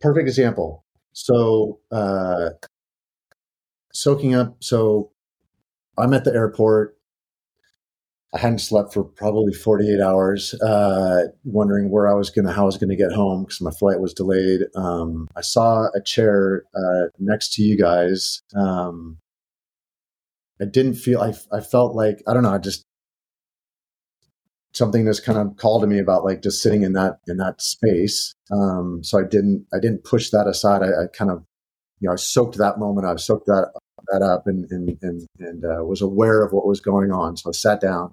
perfect 0.00 0.28
example. 0.28 0.84
So 1.12 1.80
uh 1.90 2.50
soaking 3.92 4.34
up 4.34 4.56
so 4.62 5.10
i'm 5.98 6.14
at 6.14 6.24
the 6.24 6.32
airport. 6.32 6.96
I 8.32 8.38
hadn't 8.38 8.60
slept 8.60 8.94
for 8.94 9.02
probably 9.02 9.52
48 9.52 10.00
hours 10.00 10.54
uh 10.62 11.24
wondering 11.44 11.90
where 11.90 12.08
i 12.08 12.14
was 12.14 12.30
gonna 12.30 12.52
how 12.52 12.62
i 12.62 12.66
was 12.66 12.76
gonna 12.76 12.94
get 12.96 13.10
home 13.12 13.42
because 13.44 13.60
my 13.60 13.72
flight 13.72 14.00
was 14.00 14.14
delayed. 14.14 14.62
Um 14.76 15.26
i 15.36 15.40
saw 15.40 15.88
a 15.94 16.00
chair 16.02 16.62
uh 16.74 17.06
next 17.18 17.54
to 17.54 17.62
you 17.62 17.76
guys. 17.76 18.42
Um 18.54 19.18
I 20.62 20.66
didn't 20.66 20.94
feel 20.94 21.20
I 21.20 21.34
I 21.52 21.60
felt 21.60 21.96
like 21.96 22.22
I 22.28 22.34
don't 22.34 22.44
know 22.44 22.54
I 22.54 22.58
just 22.58 22.84
something 24.72 25.04
that's 25.04 25.20
kind 25.20 25.38
of 25.38 25.56
called 25.56 25.82
to 25.82 25.86
me 25.86 25.98
about 25.98 26.24
like 26.24 26.42
just 26.42 26.62
sitting 26.62 26.82
in 26.82 26.92
that 26.94 27.18
in 27.26 27.36
that 27.38 27.60
space. 27.60 28.34
Um, 28.50 29.02
so 29.02 29.18
I 29.18 29.22
didn't 29.24 29.66
I 29.72 29.78
didn't 29.78 30.04
push 30.04 30.30
that 30.30 30.46
aside. 30.46 30.82
I, 30.82 31.04
I, 31.04 31.06
kind 31.12 31.30
of 31.30 31.44
you 32.00 32.08
know 32.08 32.12
I 32.12 32.16
soaked 32.16 32.58
that 32.58 32.78
moment. 32.78 33.06
I 33.06 33.16
soaked 33.16 33.46
that 33.46 33.72
that 34.08 34.22
up 34.22 34.46
and 34.46 34.70
and 34.70 34.96
and, 35.02 35.26
and 35.38 35.64
uh, 35.64 35.84
was 35.84 36.00
aware 36.00 36.44
of 36.44 36.52
what 36.52 36.66
was 36.66 36.80
going 36.80 37.10
on. 37.10 37.36
So 37.36 37.50
I 37.50 37.52
sat 37.52 37.80
down. 37.80 38.12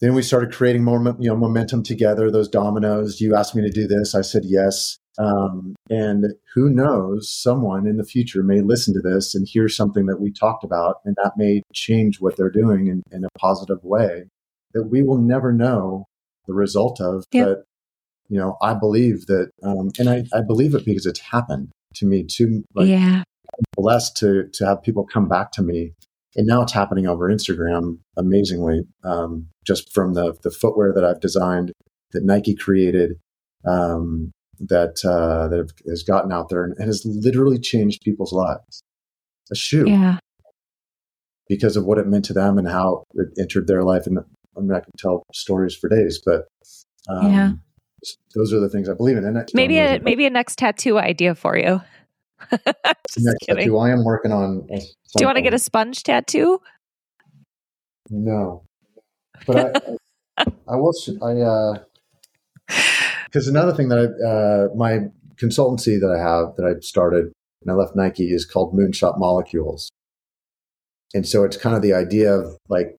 Then 0.00 0.14
we 0.14 0.22
started 0.22 0.52
creating 0.52 0.84
more 0.84 1.16
you 1.18 1.28
know 1.28 1.36
momentum 1.36 1.82
together. 1.82 2.30
Those 2.30 2.48
dominoes. 2.48 3.20
You 3.20 3.34
asked 3.34 3.54
me 3.54 3.62
to 3.62 3.70
do 3.70 3.86
this. 3.86 4.14
I 4.14 4.22
said 4.22 4.42
yes. 4.44 4.98
Um, 5.16 5.76
and 5.88 6.34
who 6.54 6.68
knows, 6.68 7.30
someone 7.30 7.86
in 7.86 7.98
the 7.98 8.04
future 8.04 8.42
may 8.42 8.60
listen 8.60 8.92
to 8.94 9.00
this 9.00 9.32
and 9.32 9.46
hear 9.46 9.68
something 9.68 10.06
that 10.06 10.20
we 10.20 10.32
talked 10.32 10.64
about, 10.64 10.96
and 11.04 11.14
that 11.22 11.34
may 11.36 11.62
change 11.72 12.20
what 12.20 12.36
they're 12.36 12.50
doing 12.50 12.88
in, 12.88 13.00
in 13.12 13.24
a 13.24 13.38
positive 13.38 13.78
way 13.84 14.24
that 14.74 14.88
we 14.90 15.02
will 15.02 15.18
never 15.18 15.52
know 15.52 16.06
the 16.46 16.54
result 16.54 17.00
of. 17.00 17.24
Yep. 17.32 17.46
But, 17.46 17.64
you 18.28 18.38
know, 18.38 18.56
I 18.62 18.74
believe 18.74 19.26
that, 19.26 19.50
um, 19.62 19.90
and 19.98 20.08
I, 20.08 20.24
I 20.34 20.40
believe 20.46 20.74
it 20.74 20.84
because 20.84 21.06
it's 21.06 21.20
happened 21.20 21.70
to 21.94 22.06
me 22.06 22.24
too. 22.24 22.64
Like, 22.74 22.88
yeah. 22.88 23.22
I'm 23.22 23.64
blessed 23.76 24.16
to, 24.18 24.48
to 24.52 24.66
have 24.66 24.82
people 24.82 25.06
come 25.06 25.28
back 25.28 25.52
to 25.52 25.62
me. 25.62 25.92
And 26.36 26.46
now 26.46 26.62
it's 26.62 26.72
happening 26.72 27.06
over 27.06 27.30
Instagram 27.30 27.98
amazingly, 28.16 28.82
um, 29.04 29.46
just 29.64 29.92
from 29.92 30.14
the, 30.14 30.34
the 30.42 30.50
footwear 30.50 30.92
that 30.92 31.04
I've 31.04 31.20
designed, 31.20 31.72
that 32.12 32.24
Nike 32.24 32.56
created, 32.56 33.12
um, 33.64 34.32
that 34.60 35.04
uh, 35.04 35.48
that 35.48 35.70
has 35.88 36.02
gotten 36.02 36.32
out 36.32 36.48
there 36.48 36.64
and, 36.64 36.74
and, 36.78 36.86
has 36.86 37.04
literally 37.04 37.58
changed 37.58 38.02
people's 38.02 38.32
lives. 38.32 38.82
A 39.50 39.54
shoe, 39.54 39.84
yeah, 39.86 40.18
because 41.48 41.76
of 41.76 41.84
what 41.84 41.98
it 41.98 42.06
meant 42.06 42.24
to 42.26 42.32
them 42.32 42.58
and 42.58 42.68
how 42.68 43.04
it 43.14 43.28
entered 43.38 43.66
their 43.66 43.82
life. 43.82 44.06
And 44.06 44.18
I 44.56 44.60
mean, 44.60 44.72
I 44.72 44.80
can 44.80 44.92
tell 44.98 45.24
stories 45.32 45.74
for 45.74 45.88
days, 45.88 46.20
but 46.24 46.46
um, 47.08 47.32
yeah, 47.32 47.52
those 48.34 48.52
are 48.52 48.60
the 48.60 48.68
things 48.68 48.88
I 48.88 48.94
believe 48.94 49.16
in. 49.16 49.24
And 49.24 49.48
maybe 49.54 49.78
a 49.78 50.00
maybe 50.00 50.26
a 50.26 50.30
next 50.30 50.58
tattoo 50.58 50.98
idea 50.98 51.34
for 51.34 51.56
you. 51.56 51.80
next 52.52 53.16
kidding. 53.16 53.56
tattoo, 53.56 53.78
I 53.78 53.90
am 53.90 54.04
working 54.04 54.32
on. 54.32 54.66
Do 54.66 54.80
you 55.20 55.26
want 55.26 55.36
to 55.36 55.42
get 55.42 55.54
a 55.54 55.58
sponge 55.58 56.02
tattoo? 56.02 56.60
No, 58.10 58.64
but 59.46 59.76
I, 59.76 60.42
I, 60.42 60.44
I 60.68 60.76
will. 60.76 60.92
I 61.22 61.80
because 63.26 63.48
uh, 63.48 63.50
another 63.50 63.74
thing 63.74 63.88
that 63.88 63.98
I, 63.98 64.26
uh, 64.26 64.74
my 64.74 65.08
consultancy 65.36 65.98
that 66.00 66.10
I 66.10 66.18
have 66.18 66.56
that 66.56 66.64
I 66.64 66.80
started 66.80 67.32
and 67.62 67.70
I 67.70 67.74
left 67.74 67.96
Nike 67.96 68.32
is 68.32 68.44
called 68.44 68.74
Moonshot 68.74 69.18
Molecules, 69.18 69.90
and 71.14 71.26
so 71.26 71.44
it's 71.44 71.56
kind 71.56 71.74
of 71.74 71.82
the 71.82 71.94
idea 71.94 72.32
of 72.32 72.56
like 72.68 72.96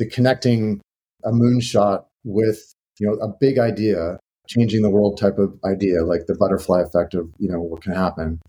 the 0.00 0.06
connecting 0.06 0.80
a 1.24 1.30
moonshot 1.30 2.04
with 2.24 2.72
you 2.98 3.06
know 3.06 3.12
a 3.22 3.28
big 3.38 3.58
idea 3.58 4.18
changing 4.48 4.82
the 4.82 4.90
world 4.90 5.18
type 5.18 5.38
of 5.38 5.54
idea 5.64 6.02
like 6.02 6.22
the 6.26 6.34
butterfly 6.34 6.80
effect 6.80 7.14
of 7.14 7.28
you 7.38 7.48
know 7.48 7.60
what 7.60 7.82
can 7.82 7.92
happen. 7.92 8.40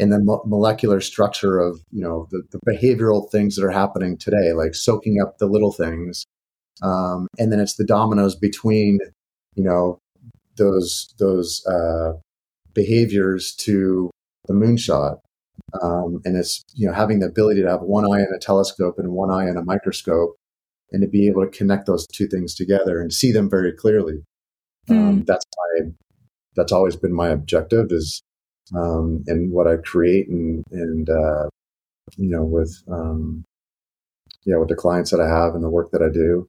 And 0.00 0.12
the 0.12 0.18
mo- 0.18 0.42
molecular 0.44 1.00
structure 1.00 1.60
of 1.60 1.78
you 1.92 2.02
know 2.02 2.26
the, 2.30 2.42
the, 2.50 2.58
behavioral 2.66 3.30
things 3.30 3.54
that 3.54 3.64
are 3.64 3.70
happening 3.70 4.16
today 4.16 4.52
like 4.52 4.74
soaking 4.74 5.20
up 5.22 5.38
the 5.38 5.46
little 5.46 5.70
things 5.70 6.24
um, 6.82 7.28
and 7.38 7.52
then 7.52 7.60
it's 7.60 7.76
the 7.76 7.84
dominoes 7.84 8.34
between 8.34 8.98
you 9.54 9.62
know 9.62 9.98
those 10.56 11.14
those 11.20 11.64
uh, 11.66 12.14
behaviors 12.72 13.54
to 13.54 14.10
the 14.46 14.54
moonshot 14.54 15.18
um, 15.80 16.20
and 16.24 16.36
it's 16.36 16.64
you 16.74 16.88
know 16.88 16.94
having 16.94 17.20
the 17.20 17.28
ability 17.28 17.62
to 17.62 17.70
have 17.70 17.82
one 17.82 18.04
eye 18.04 18.20
in 18.20 18.34
a 18.34 18.38
telescope 18.40 18.98
and 18.98 19.12
one 19.12 19.30
eye 19.30 19.48
in 19.48 19.56
a 19.56 19.62
microscope 19.62 20.34
and 20.92 21.02
to 21.02 21.08
be 21.08 21.26
able 21.26 21.44
to 21.44 21.50
connect 21.50 21.86
those 21.86 22.06
two 22.06 22.26
things 22.26 22.54
together 22.54 23.00
and 23.00 23.12
see 23.12 23.32
them 23.32 23.50
very 23.50 23.72
clearly. 23.72 24.22
Mm. 24.88 24.96
Um, 24.96 25.24
that's 25.24 25.44
my 25.56 25.90
that's 26.56 26.72
always 26.72 26.96
been 26.96 27.12
my 27.12 27.28
objective 27.28 27.86
is 27.90 28.22
um, 28.74 29.24
and 29.26 29.52
what 29.52 29.66
I 29.66 29.76
create 29.76 30.28
and 30.28 30.64
and 30.70 31.08
uh, 31.08 31.48
you 32.16 32.30
know 32.30 32.44
with 32.44 32.82
um, 32.90 33.44
yeah 34.44 34.56
with 34.56 34.68
the 34.68 34.74
clients 34.74 35.10
that 35.10 35.20
I 35.20 35.28
have 35.28 35.54
and 35.54 35.64
the 35.64 35.70
work 35.70 35.90
that 35.92 36.02
I 36.02 36.08
do. 36.12 36.48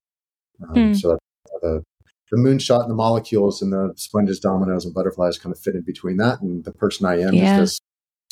Mm. 0.62 1.00
So 1.00 1.18
the 1.62 1.84
the 2.32 2.38
moonshot 2.38 2.82
and 2.82 2.92
the 2.92 2.96
molecules 2.96 3.62
and 3.62 3.72
the 3.72 3.94
sponges, 3.96 4.40
dominoes, 4.40 4.86
and 4.86 4.94
butterflies 4.94 5.38
kind 5.38 5.54
of 5.54 5.60
fit 5.60 5.76
in 5.76 5.82
between 5.82 6.18
that. 6.18 6.42
And 6.42 6.64
the 6.66 6.72
person 6.72 7.06
I 7.06 7.22
am 7.22 7.34
yeah. 7.34 7.62
is 7.62 7.72
this 7.72 7.82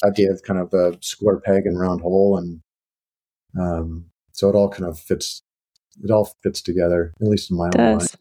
idea 0.03 0.31
of 0.31 0.41
kind 0.43 0.59
of 0.59 0.71
the 0.71 0.97
square 1.01 1.39
peg 1.39 1.65
and 1.65 1.79
round 1.79 2.01
hole, 2.01 2.37
and 2.37 2.61
um, 3.59 4.05
so 4.31 4.49
it 4.49 4.55
all 4.55 4.69
kind 4.69 4.85
of 4.85 4.99
fits 4.99 5.41
it 6.01 6.11
all 6.11 6.33
fits 6.41 6.61
together, 6.61 7.13
at 7.21 7.27
least 7.27 7.51
in 7.51 7.57
my 7.57 7.69
own 7.75 7.95
mind. 7.97 8.15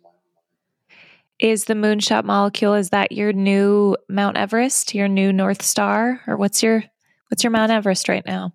Is 1.39 1.65
the 1.65 1.75
moonshot 1.75 2.25
molecule 2.25 2.75
is 2.75 2.91
that 2.91 3.13
your 3.13 3.33
new 3.33 3.97
Mount 4.09 4.37
Everest, 4.37 4.95
your 4.95 5.09
new 5.09 5.33
North 5.33 5.63
Star, 5.63 6.21
or 6.27 6.37
what's 6.37 6.63
your 6.63 6.85
what's 7.29 7.43
your 7.43 7.51
Mount 7.51 7.73
Everest 7.73 8.09
right 8.09 8.25
now? 8.25 8.53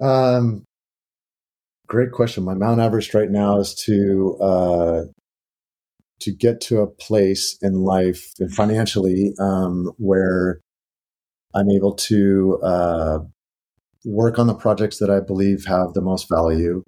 Um, 0.00 0.64
great 1.86 2.12
question. 2.12 2.44
My 2.44 2.54
Mount 2.54 2.80
Everest 2.80 3.14
right 3.14 3.30
now 3.30 3.60
is 3.60 3.74
to 3.86 4.36
uh, 4.40 5.02
to 6.20 6.34
get 6.34 6.60
to 6.62 6.80
a 6.80 6.86
place 6.86 7.56
in 7.62 7.74
life 7.74 8.32
and 8.40 8.52
financially 8.52 9.34
um, 9.38 9.92
where 9.98 10.60
I'm 11.54 11.70
able 11.70 11.94
to 11.94 12.58
uh, 12.62 13.18
work 14.04 14.38
on 14.38 14.46
the 14.46 14.54
projects 14.54 14.98
that 14.98 15.10
I 15.10 15.20
believe 15.20 15.64
have 15.66 15.92
the 15.94 16.02
most 16.02 16.28
value, 16.28 16.82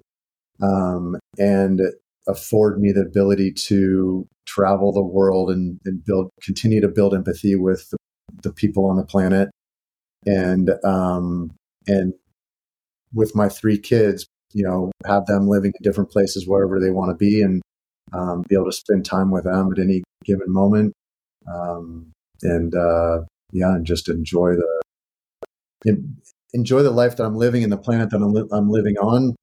um, 0.61 1.17
and 1.37 1.81
afford 2.27 2.79
me 2.79 2.91
the 2.91 3.01
ability 3.01 3.51
to 3.51 4.27
travel 4.45 4.91
the 4.91 5.03
world 5.03 5.49
and, 5.49 5.79
and 5.85 6.03
build, 6.05 6.29
continue 6.43 6.81
to 6.81 6.87
build 6.87 7.13
empathy 7.13 7.55
with 7.55 7.89
the, 7.89 7.97
the 8.43 8.53
people 8.53 8.85
on 8.89 8.97
the 8.97 9.05
planet, 9.05 9.49
and 10.25 10.71
um, 10.83 11.51
and 11.87 12.13
with 13.13 13.35
my 13.35 13.49
three 13.49 13.77
kids, 13.77 14.25
you 14.53 14.63
know, 14.63 14.91
have 15.05 15.25
them 15.25 15.47
living 15.47 15.71
in 15.79 15.83
different 15.83 16.11
places 16.11 16.47
wherever 16.47 16.79
they 16.79 16.91
want 16.91 17.09
to 17.09 17.15
be, 17.15 17.41
and 17.41 17.61
um, 18.13 18.43
be 18.47 18.55
able 18.55 18.65
to 18.65 18.71
spend 18.71 19.05
time 19.05 19.31
with 19.31 19.45
them 19.45 19.71
at 19.71 19.79
any 19.79 20.03
given 20.25 20.51
moment, 20.51 20.93
um, 21.51 22.11
and 22.43 22.75
uh, 22.75 23.19
yeah, 23.51 23.75
and 23.75 23.85
just 23.85 24.09
enjoy 24.09 24.55
the 24.55 24.81
enjoy 26.53 26.83
the 26.83 26.91
life 26.91 27.15
that 27.17 27.23
I'm 27.23 27.35
living 27.35 27.61
in 27.61 27.69
the 27.69 27.77
planet 27.77 28.09
that 28.09 28.17
I'm, 28.17 28.33
li- 28.33 28.49
I'm 28.51 28.69
living 28.69 28.97
on 28.97 29.35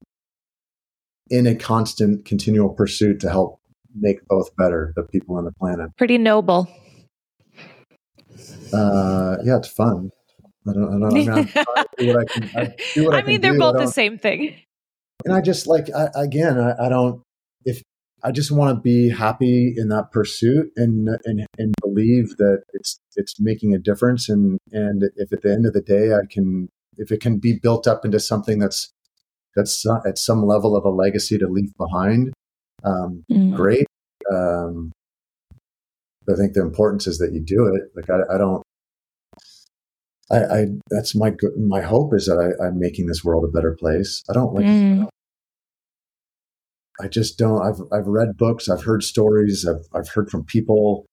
in 1.29 1.47
a 1.47 1.55
constant, 1.55 2.25
continual 2.25 2.69
pursuit 2.69 3.19
to 3.21 3.29
help 3.29 3.59
make 3.95 4.25
both 4.27 4.55
better, 4.55 4.93
the 4.95 5.03
people 5.03 5.37
on 5.37 5.45
the 5.45 5.51
planet. 5.51 5.89
Pretty 5.97 6.17
noble. 6.17 6.67
Uh, 8.73 9.37
yeah, 9.43 9.57
it's 9.57 9.67
fun. 9.67 10.11
I 10.67 10.73
don't, 10.73 10.95
I 10.95 10.99
don't, 10.99 11.03
I 11.03 11.09
mean, 11.09 11.29
I 11.29 11.63
what 11.65 12.17
I 12.17 12.25
can, 12.25 12.49
I, 12.55 12.75
do 12.93 13.05
what 13.05 13.15
I, 13.15 13.19
I 13.19 13.23
mean, 13.23 13.41
they're 13.41 13.53
do. 13.53 13.59
both 13.59 13.77
the 13.77 13.87
same 13.87 14.17
thing. 14.17 14.55
And 15.25 15.33
I 15.33 15.41
just 15.41 15.67
like, 15.67 15.87
I, 15.95 16.09
again, 16.15 16.59
I, 16.59 16.85
I 16.85 16.89
don't, 16.89 17.21
if 17.65 17.81
I 18.23 18.31
just 18.31 18.51
want 18.51 18.75
to 18.75 18.81
be 18.81 19.09
happy 19.09 19.73
in 19.75 19.89
that 19.89 20.11
pursuit 20.11 20.71
and, 20.75 21.09
and, 21.23 21.45
and 21.57 21.73
believe 21.81 22.37
that 22.37 22.63
it's, 22.73 22.99
it's 23.15 23.39
making 23.39 23.73
a 23.73 23.79
difference. 23.79 24.27
And, 24.29 24.59
and 24.71 25.03
if 25.15 25.31
at 25.31 25.41
the 25.41 25.51
end 25.51 25.65
of 25.65 25.73
the 25.73 25.81
day, 25.81 26.13
I 26.13 26.25
can, 26.29 26.69
if 26.97 27.11
it 27.11 27.21
can 27.21 27.37
be 27.39 27.53
built 27.53 27.87
up 27.87 28.03
into 28.03 28.19
something 28.19 28.59
that's 28.59 28.91
that's 29.57 29.83
at 30.05 30.17
some 30.17 30.45
level 30.45 30.77
of 30.77 30.85
a 30.85 30.89
legacy 30.89 31.37
to 31.39 31.47
leave 31.47 31.75
behind. 31.77 32.31
Um, 32.83 33.25
mm. 33.29 33.55
Great. 33.55 33.87
Um, 34.31 34.91
I 36.29 36.35
think 36.35 36.53
the 36.53 36.61
importance 36.61 37.07
is 37.07 37.17
that 37.17 37.33
you 37.33 37.41
do 37.43 37.73
it. 37.73 37.89
Like 37.95 38.09
I, 38.09 38.35
I 38.35 38.37
don't. 38.37 38.63
I, 40.29 40.37
I, 40.37 40.65
that's 40.89 41.15
my 41.15 41.33
my 41.57 41.81
hope 41.81 42.13
is 42.13 42.25
that 42.27 42.37
I, 42.37 42.67
am 42.67 42.79
making 42.79 43.07
this 43.07 43.23
world 43.23 43.45
a 43.45 43.51
better 43.51 43.75
place. 43.79 44.23
I 44.29 44.33
don't 44.33 44.53
like. 44.53 44.65
Mm. 44.65 45.07
I 47.01 47.07
just 47.07 47.37
don't. 47.37 47.61
I've 47.61 47.81
I've 47.91 48.07
read 48.07 48.37
books. 48.37 48.69
I've 48.69 48.83
heard 48.83 49.03
stories. 49.03 49.65
I've 49.67 49.85
I've 49.93 50.09
heard 50.09 50.29
from 50.29 50.43
people. 50.43 51.05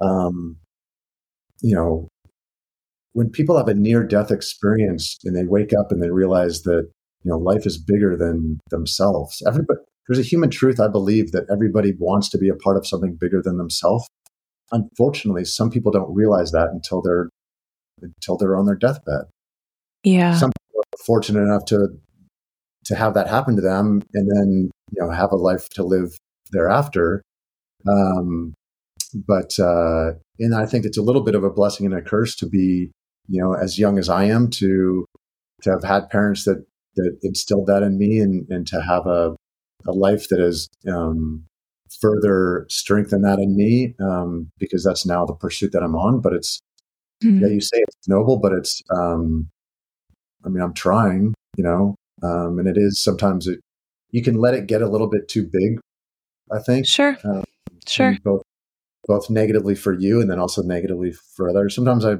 Um, 0.00 0.56
you 1.60 1.76
know, 1.76 2.08
when 3.12 3.30
people 3.30 3.56
have 3.56 3.68
a 3.68 3.74
near 3.74 4.02
death 4.02 4.30
experience 4.30 5.18
and 5.24 5.36
they 5.36 5.44
wake 5.44 5.72
up 5.78 5.92
and 5.92 6.02
they 6.02 6.10
realize 6.10 6.62
that 6.62 6.90
you 7.24 7.30
know 7.30 7.38
life 7.38 7.66
is 7.66 7.78
bigger 7.78 8.16
than 8.16 8.60
themselves. 8.70 9.42
Everybody 9.46 9.80
there's 10.08 10.18
a 10.18 10.28
human 10.28 10.50
truth 10.50 10.80
i 10.80 10.88
believe 10.88 11.30
that 11.30 11.46
everybody 11.50 11.92
wants 11.96 12.28
to 12.28 12.36
be 12.36 12.48
a 12.48 12.56
part 12.56 12.76
of 12.76 12.86
something 12.86 13.16
bigger 13.18 13.40
than 13.42 13.58
themselves. 13.58 14.06
Unfortunately 14.70 15.44
some 15.44 15.70
people 15.70 15.92
don't 15.92 16.14
realize 16.14 16.52
that 16.52 16.68
until 16.72 17.02
they're 17.02 17.28
until 18.00 18.36
they're 18.36 18.56
on 18.56 18.66
their 18.66 18.76
deathbed. 18.76 19.24
Yeah. 20.02 20.36
Some 20.36 20.50
people 20.50 20.80
are 20.80 21.04
fortunate 21.04 21.42
enough 21.42 21.64
to 21.66 21.88
to 22.86 22.96
have 22.96 23.14
that 23.14 23.28
happen 23.28 23.54
to 23.56 23.62
them 23.62 24.02
and 24.14 24.28
then 24.30 24.70
you 24.90 25.02
know 25.02 25.10
have 25.10 25.32
a 25.32 25.36
life 25.36 25.68
to 25.70 25.84
live 25.84 26.10
thereafter. 26.50 27.22
Um 27.88 28.54
but 29.14 29.58
uh 29.58 30.12
and 30.38 30.54
i 30.54 30.66
think 30.66 30.84
it's 30.84 30.98
a 30.98 31.02
little 31.02 31.22
bit 31.22 31.34
of 31.34 31.44
a 31.44 31.50
blessing 31.50 31.86
and 31.86 31.94
a 31.94 32.02
curse 32.02 32.34
to 32.34 32.46
be 32.46 32.90
you 33.28 33.40
know 33.40 33.52
as 33.52 33.78
young 33.78 33.98
as 33.98 34.08
i 34.08 34.24
am 34.24 34.48
to 34.48 35.04
to 35.62 35.70
have 35.70 35.84
had 35.84 36.08
parents 36.10 36.44
that 36.44 36.64
that 36.96 37.18
instilled 37.22 37.66
that 37.66 37.82
in 37.82 37.98
me 37.98 38.18
and, 38.20 38.46
and 38.50 38.66
to 38.66 38.80
have 38.82 39.06
a, 39.06 39.34
a 39.86 39.92
life 39.92 40.28
that 40.28 40.40
has 40.40 40.68
um, 40.88 41.44
further 42.00 42.66
strengthened 42.68 43.24
that 43.24 43.38
in 43.38 43.56
me 43.56 43.94
um, 44.00 44.50
because 44.58 44.84
that's 44.84 45.06
now 45.06 45.24
the 45.24 45.34
pursuit 45.34 45.72
that 45.72 45.82
I'm 45.82 45.94
on. 45.94 46.20
But 46.20 46.34
it's, 46.34 46.60
mm-hmm. 47.22 47.42
yeah, 47.42 47.48
you 47.48 47.60
say 47.60 47.78
it's 47.78 48.08
noble, 48.08 48.38
but 48.38 48.52
it's, 48.52 48.82
um, 48.90 49.48
I 50.44 50.48
mean, 50.48 50.62
I'm 50.62 50.74
trying, 50.74 51.34
you 51.56 51.64
know, 51.64 51.94
um, 52.22 52.58
and 52.58 52.68
it 52.68 52.76
is 52.76 53.02
sometimes 53.02 53.46
it, 53.46 53.60
you 54.10 54.22
can 54.22 54.34
let 54.34 54.54
it 54.54 54.66
get 54.66 54.82
a 54.82 54.88
little 54.88 55.08
bit 55.08 55.28
too 55.28 55.48
big, 55.50 55.78
I 56.50 56.58
think. 56.58 56.86
Sure. 56.86 57.16
Um, 57.24 57.44
sure. 57.86 58.16
Both, 58.22 58.42
both 59.06 59.30
negatively 59.30 59.74
for 59.74 59.92
you 59.92 60.20
and 60.20 60.30
then 60.30 60.38
also 60.38 60.62
negatively 60.62 61.12
for 61.12 61.48
others. 61.48 61.74
Sometimes 61.74 62.04
I, 62.04 62.16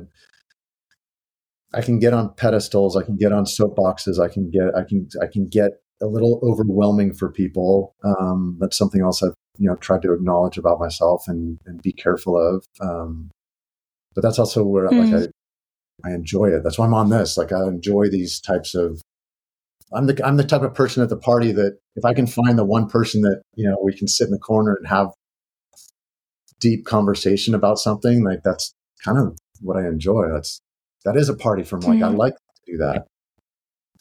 I 1.75 1.81
can 1.81 1.99
get 1.99 2.13
on 2.13 2.35
pedestals, 2.35 2.97
I 2.97 3.03
can 3.03 3.17
get 3.17 3.33
on 3.33 3.45
soapboxes, 3.45 4.19
I 4.19 4.29
can 4.29 4.51
get, 4.51 4.75
I 4.77 4.85
can, 4.85 5.09
I 5.23 5.27
can 5.27 5.47
get 5.47 5.73
a 6.03 6.07
little 6.07 6.41
overwhelming 6.43 7.15
for 7.15 7.31
people. 7.31 7.95
Um, 8.05 8.57
that's 8.61 8.77
something 8.77 9.01
else 9.01 9.23
I've, 9.23 9.35
you 9.59 9.69
know, 9.69 9.77
tried 9.77 10.03
to 10.03 10.13
acknowledge 10.13 10.59
about 10.59 10.81
myself 10.81 11.25
and, 11.29 11.59
and 11.67 11.81
be 11.83 11.93
careful 11.93 12.37
of. 12.37 12.65
Um, 12.81 13.31
but 14.15 14.23
that's 14.23 14.39
also 14.39 14.65
where 14.65 14.89
mm. 14.89 15.13
like 15.13 15.31
I, 16.05 16.11
I 16.11 16.15
enjoy 16.15 16.47
it. 16.47 16.63
That's 16.63 16.79
why 16.79 16.87
I'm 16.87 16.95
on 16.95 17.11
this. 17.11 17.37
Like 17.37 17.53
I 17.53 17.67
enjoy 17.67 18.09
these 18.11 18.41
types 18.41 18.75
of 18.75 19.01
I'm 19.93 20.07
the 20.07 20.27
I'm 20.27 20.37
the 20.37 20.45
type 20.45 20.63
of 20.63 20.75
person 20.75 21.03
at 21.03 21.09
the 21.09 21.17
party 21.17 21.53
that 21.53 21.79
if 21.97 22.05
I 22.05 22.15
can 22.15 22.27
find 22.27 22.59
the 22.59 22.65
one 22.65 22.89
person 22.89 23.23
that 23.23 23.43
you 23.55 23.69
know 23.69 23.79
we 23.83 23.95
can 23.95 24.09
sit 24.09 24.27
in 24.27 24.31
the 24.31 24.39
corner 24.39 24.75
and 24.75 24.89
have 24.89 25.09
deep 26.61 26.85
conversation 26.87 27.55
about 27.55 27.79
something, 27.79 28.25
like 28.25 28.43
that's 28.43 28.73
kind 29.05 29.19
of 29.19 29.37
what 29.61 29.77
I 29.77 29.87
enjoy. 29.87 30.29
That's 30.33 30.61
that 31.05 31.17
is 31.17 31.29
a 31.29 31.35
party 31.35 31.63
from 31.63 31.81
like 31.81 31.99
mm. 31.99 32.05
I 32.05 32.09
mm-hmm. 32.09 32.17
like 32.17 32.35
to 32.35 32.73
do 32.73 32.79
that. 32.79 33.07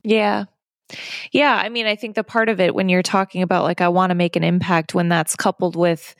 Yeah. 0.03 0.45
Yeah, 1.31 1.55
I 1.55 1.69
mean, 1.69 1.85
I 1.85 1.95
think 1.95 2.15
the 2.15 2.23
part 2.23 2.49
of 2.49 2.59
it 2.59 2.75
when 2.75 2.89
you're 2.89 3.01
talking 3.01 3.43
about 3.43 3.63
like 3.63 3.79
I 3.79 3.87
want 3.87 4.09
to 4.09 4.15
make 4.15 4.35
an 4.35 4.43
impact 4.43 4.93
when 4.93 5.07
that's 5.07 5.35
coupled 5.35 5.75
with 5.75 6.15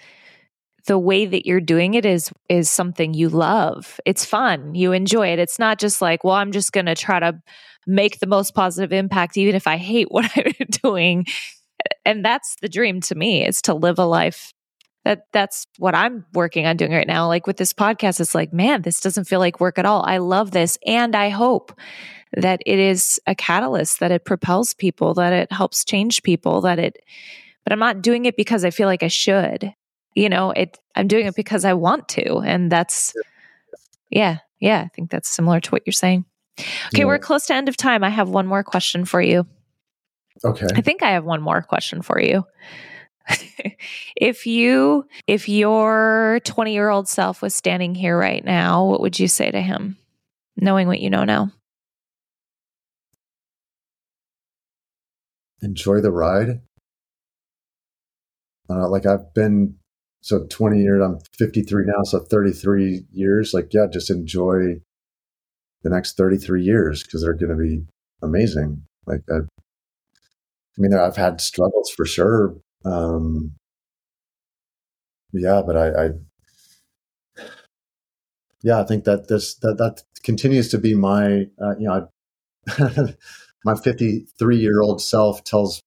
the 0.88 0.98
way 0.98 1.26
that 1.26 1.46
you're 1.46 1.62
doing 1.62 1.94
it 1.94 2.06
is 2.06 2.32
is 2.50 2.70
something 2.70 3.14
you 3.14 3.30
love. 3.30 4.00
It's 4.06 4.26
fun. 4.26 4.74
You 4.76 4.94
enjoy 4.94 5.28
it. 5.28 5.40
It's 5.40 5.60
not 5.60 5.80
just 5.80 6.02
like, 6.02 6.24
well, 6.24 6.36
I'm 6.36 6.52
just 6.52 6.72
going 6.72 6.86
to 6.86 6.96
try 6.96 7.20
to 7.20 7.42
make 7.86 8.20
the 8.20 8.28
most 8.28 8.54
positive 8.54 8.94
impact 8.94 9.38
even 9.38 9.56
if 9.56 9.68
I 9.68 9.78
hate 9.78 10.08
what 10.12 10.30
I'm 10.36 10.54
doing. 10.82 11.26
And 12.06 12.24
that's 12.24 12.56
the 12.62 12.70
dream 12.70 13.02
to 13.02 13.16
me 13.16 13.46
is 13.46 13.62
to 13.64 13.74
live 13.74 14.00
a 14.00 14.06
life 14.06 14.54
that 15.04 15.26
that's 15.32 15.68
what 15.78 15.96
I'm 15.96 16.26
working 16.34 16.66
on 16.66 16.78
doing 16.78 16.92
right 16.92 17.08
now. 17.08 17.28
Like 17.28 17.48
with 17.48 17.58
this 17.58 17.74
podcast, 17.74 18.20
it's 18.20 18.36
like, 18.36 18.54
man, 18.54 18.84
this 18.84 19.02
doesn't 19.02 19.26
feel 19.26 19.40
like 19.40 19.60
work 19.60 19.80
at 19.80 19.86
all. 19.86 20.04
I 20.06 20.18
love 20.18 20.52
this. 20.52 20.78
And 20.86 21.16
I 21.16 21.30
hope 21.30 21.74
that 22.34 22.62
it 22.66 22.80
is 22.80 23.20
a 23.26 23.36
catalyst, 23.36 24.00
that 24.00 24.12
it 24.12 24.26
propels 24.26 24.74
people, 24.74 25.16
that 25.16 25.34
it 25.34 25.52
helps 25.52 25.84
change 25.84 26.24
people, 26.24 26.62
that 26.62 26.80
it, 26.80 26.98
but 27.64 27.74
I'm 27.74 27.80
not 27.80 28.02
doing 28.02 28.26
it 28.26 28.38
because 28.38 28.64
I 28.64 28.70
feel 28.70 28.88
like 28.88 29.04
I 29.04 29.08
should. 29.08 29.74
You 30.14 30.30
know, 30.30 30.52
it, 30.52 30.78
I'm 30.96 31.08
doing 31.08 31.26
it 31.26 31.36
because 31.36 31.66
I 31.66 31.74
want 31.74 32.08
to. 32.10 32.40
And 32.40 32.72
that's, 32.72 33.14
yeah, 34.10 34.40
yeah, 34.60 34.84
I 34.86 34.90
think 34.90 35.10
that's 35.10 35.30
similar 35.30 35.60
to 35.62 35.72
what 35.72 35.84
you're 35.86 35.94
saying. 35.94 36.26
Okay, 36.60 37.00
yeah. 37.00 37.06
we're 37.06 37.18
close 37.18 37.48
to 37.48 37.56
end 37.56 37.70
of 37.70 37.78
time. 37.78 38.04
I 38.04 38.10
have 38.10 38.30
one 38.30 38.46
more 38.46 38.64
question 38.64 39.06
for 39.06 39.22
you. 39.22 39.48
Okay. 40.44 40.68
I 40.76 40.82
think 40.82 41.02
I 41.02 41.12
have 41.12 41.24
one 41.24 41.42
more 41.42 41.62
question 41.62 42.02
for 42.02 42.22
you. 42.22 42.46
If 44.16 44.46
you 44.46 45.06
if 45.28 45.48
your 45.48 46.40
20 46.44 46.74
year 46.74 46.90
old 46.90 47.08
self 47.08 47.42
was 47.42 47.56
standing 47.56 47.96
here 47.96 48.18
right 48.18 48.44
now, 48.44 48.86
what 48.86 49.02
would 49.02 49.20
you 49.20 49.28
say 49.28 49.52
to 49.52 49.62
him, 49.62 49.98
knowing 50.58 50.88
what 50.88 51.00
you 51.00 51.10
know 51.10 51.24
now? 51.24 51.52
Enjoy 55.62 56.02
the 56.02 56.12
ride. 56.12 56.62
Uh, 58.70 58.90
like 58.90 59.06
I've 59.06 59.34
been 59.34 59.76
so 60.22 60.46
20 60.48 60.80
years, 60.80 61.02
I'm 61.04 61.20
53 61.38 61.86
now, 61.86 62.04
so 62.04 62.20
33 62.20 63.06
years. 63.12 63.54
Like, 63.54 63.74
yeah, 63.74 63.88
just 63.92 64.12
enjoy 64.12 64.82
the 65.84 65.90
next 65.90 66.16
33 66.16 66.64
years 66.64 67.04
because 67.04 67.24
they're 67.24 67.34
going 67.34 67.50
to 67.50 67.56
be 67.56 67.86
amazing. 68.22 68.84
Like, 69.08 69.22
I, 69.30 69.38
I 69.38 70.78
mean, 70.78 70.94
I've 70.94 71.18
had 71.18 71.42
struggles 71.42 71.90
for 71.90 72.06
sure, 72.06 72.56
um, 72.86 73.54
yeah, 75.34 75.62
but 75.66 75.78
I, 75.78 76.06
I, 76.06 76.10
yeah, 78.64 78.82
I 78.82 78.84
think 78.84 79.06
that 79.06 79.28
this 79.28 79.56
that 79.56 79.78
that 79.78 80.04
continues 80.24 80.70
to 80.70 80.78
be 80.78 80.94
my 80.94 81.48
uh, 81.62 81.76
you 81.78 81.88
know 81.88 82.10
I, 82.68 83.14
my 83.66 83.76
53 83.76 84.58
year 84.58 84.82
old 84.82 85.02
self 85.02 85.44
tells 85.44 85.82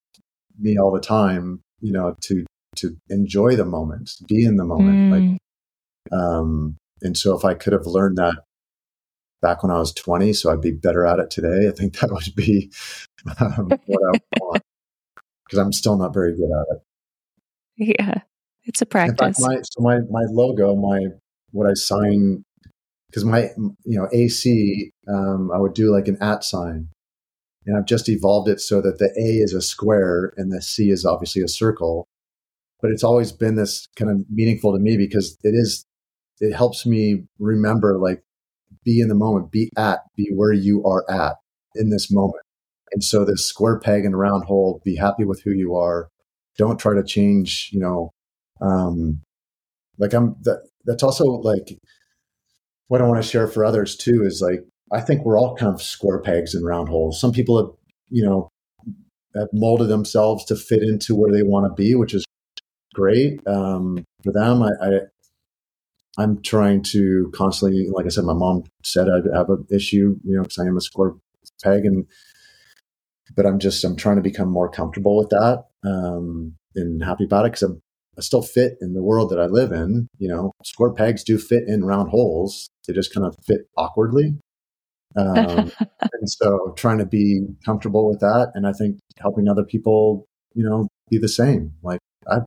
me 0.59 0.79
all 0.79 0.93
the 0.93 1.01
time 1.01 1.61
you 1.81 1.93
know 1.93 2.17
to 2.23 2.45
to 2.77 2.97
enjoy 3.09 3.55
the 3.55 3.65
moment, 3.65 4.11
be 4.27 4.45
in 4.45 4.57
the 4.57 4.65
moment, 4.65 4.97
mm. 4.97 5.11
like 5.11 5.39
um, 6.19 6.77
and 7.03 7.17
so 7.17 7.37
if 7.37 7.45
I 7.45 7.55
could 7.55 7.73
have 7.73 7.87
learned 7.87 8.19
that 8.19 8.35
back 9.41 9.63
when 9.63 9.71
I 9.71 9.79
was 9.79 9.93
20, 9.93 10.33
so 10.33 10.51
I'd 10.51 10.61
be 10.61 10.71
better 10.71 11.07
at 11.07 11.19
it 11.19 11.31
today. 11.31 11.69
I 11.69 11.71
think 11.71 11.99
that 11.99 12.11
would 12.11 12.35
be 12.35 12.73
um, 13.41 13.69
what 13.87 14.03
I 14.03 14.19
want 14.41 14.63
because 15.45 15.59
I'm 15.59 15.73
still 15.73 15.97
not 15.97 16.15
very 16.15 16.35
good 16.35 16.51
at 16.51 16.77
it. 16.77 16.83
Yeah, 17.99 18.21
it's 18.65 18.83
a 18.83 18.87
practice. 18.87 19.19
Fact, 19.19 19.41
my, 19.41 19.57
so 19.63 19.83
my 19.83 19.99
my 20.11 20.25
logo, 20.31 20.75
my 20.77 21.07
what 21.51 21.69
I 21.69 21.75
sign, 21.75 22.45
because 23.09 23.25
my 23.25 23.51
you 23.85 23.99
know 23.99 24.09
AC, 24.13 24.91
um, 25.09 25.51
I 25.55 25.59
would 25.59 25.75
do 25.75 25.93
like 25.93 26.09
an 26.09 26.19
at 26.21 26.45
sign, 26.45 26.89
and 27.67 27.77
I've 27.77 27.87
just 27.87 28.09
evolved 28.09 28.49
it 28.49 28.61
so 28.61 28.81
that 28.81 28.99
the 28.99 29.11
A 29.19 29.43
is 29.43 29.53
a 29.53 29.63
square 29.63 30.33
and 30.37 30.53
the 30.53 30.63
C 30.63 30.91
is 30.91 31.05
obviously 31.05 31.43
a 31.43 31.49
circle. 31.49 32.09
But 32.81 32.91
it's 32.91 33.05
always 33.05 33.33
been 33.33 33.57
this 33.57 33.89
kind 33.97 34.11
of 34.11 34.27
meaningful 34.31 34.73
to 34.75 34.79
me 34.79 34.97
because 34.97 35.39
it 35.43 35.55
is 35.55 35.87
it 36.41 36.55
helps 36.55 36.85
me 36.85 37.25
remember 37.39 37.99
like 37.99 38.23
be 38.85 39.01
in 39.01 39.09
the 39.09 39.15
moment, 39.15 39.51
be 39.51 39.71
at, 39.77 40.01
be 40.17 40.31
where 40.35 40.53
you 40.53 40.85
are 40.85 41.05
at 41.11 41.37
in 41.75 41.91
this 41.91 42.11
moment. 42.11 42.44
And 42.95 43.03
so 43.03 43.25
this 43.25 43.45
square 43.45 43.79
peg 43.81 44.05
and 44.05 44.17
round 44.17 44.45
hole, 44.45 44.81
be 44.85 44.95
happy 44.95 45.25
with 45.25 45.43
who 45.43 45.51
you 45.51 45.75
are. 45.75 46.09
Don't 46.57 46.79
try 46.79 46.95
to 46.95 47.03
change, 47.03 47.71
you 47.73 47.81
know, 47.81 48.13
um, 48.61 49.21
like 49.99 50.13
I'm 50.15 50.37
that 50.43 50.63
that's 50.85 51.03
also 51.03 51.25
like 51.25 51.77
what 52.87 53.03
I 53.03 53.07
want 53.07 53.23
to 53.23 53.29
share 53.29 53.49
for 53.49 53.65
others 53.65 53.97
too 53.97 54.23
is 54.25 54.41
like 54.41 54.61
I 54.93 55.01
think 55.01 55.25
we're 55.25 55.39
all 55.39 55.57
kind 55.57 55.75
of 55.75 55.83
square 55.83 56.21
pegs 56.21 56.55
and 56.55 56.65
round 56.65 56.89
holes. 56.89 57.21
Some 57.21 57.33
people 57.33 57.59
have, 57.59 57.75
you 58.11 58.25
know, 58.25 58.49
have 59.35 59.49
molded 59.53 59.89
themselves 59.89 60.45
to 60.45 60.57
fit 60.57 60.83
into 60.83 61.17
where 61.17 61.33
they 61.33 61.43
want 61.43 61.67
to 61.67 61.75
be, 61.75 61.97
which 61.97 62.15
is 62.15 62.25
great 62.95 63.45
um, 63.49 64.05
for 64.23 64.33
them. 64.33 64.63
I, 64.63 64.71
I 64.81 64.91
I'm 66.17 66.41
trying 66.43 66.83
to 66.85 67.33
constantly, 67.35 67.89
like 67.91 68.07
I 68.07 68.11
said, 68.11 68.25
my 68.25 68.35
mom 68.35 68.63
said 68.85 69.09
I'd 69.09 69.37
have 69.37 69.51
an 69.51 69.67
issue, 69.69 70.17
you 70.23 70.37
know, 70.37 70.43
because 70.43 70.61
I 70.61 70.67
am 70.67 70.77
a 70.77 70.81
square 70.81 71.15
peg, 71.63 71.85
and 71.85 72.07
but 73.37 73.47
I'm 73.47 73.59
just 73.59 73.85
I'm 73.85 73.97
trying 73.97 74.17
to 74.17 74.23
become 74.23 74.51
more 74.51 74.71
comfortable 74.71 75.17
with 75.17 75.31
that 75.31 75.65
um, 75.85 76.55
and 76.75 77.03
happy 77.03 77.25
about 77.25 77.47
it 77.47 77.53
because 77.53 77.63
I'm 77.63 77.81
I 78.17 78.21
still 78.21 78.43
fit 78.43 78.75
in 78.81 78.95
the 78.95 79.03
world 79.03 79.31
that 79.31 79.41
I 79.41 79.47
live 79.47 79.73
in. 79.73 80.09
You 80.19 80.29
know, 80.29 80.53
square 80.65 80.93
pegs 80.93 81.25
do 81.25 81.39
fit 81.39 81.65
in 81.67 81.85
round 81.85 82.11
holes; 82.11 82.69
they 82.87 82.95
just 82.95 83.13
kind 83.13 83.27
of 83.27 83.37
fit 83.45 83.63
awkwardly. 83.77 84.37
Um, 85.17 85.73
and 86.01 86.31
so, 86.31 86.75
trying 86.77 86.99
to 86.99 87.07
be 87.07 87.47
comfortable 87.65 88.09
with 88.09 88.21
that, 88.21 88.53
and 88.55 88.67
I 88.67 88.73
think 88.73 88.99
helping 89.19 89.49
other 89.49 89.65
people, 89.65 90.27
you 90.55 90.65
know, 90.65 90.89
be 91.11 91.19
the 91.19 91.29
same. 91.29 91.73
Like 91.83 92.01
I 92.29 92.39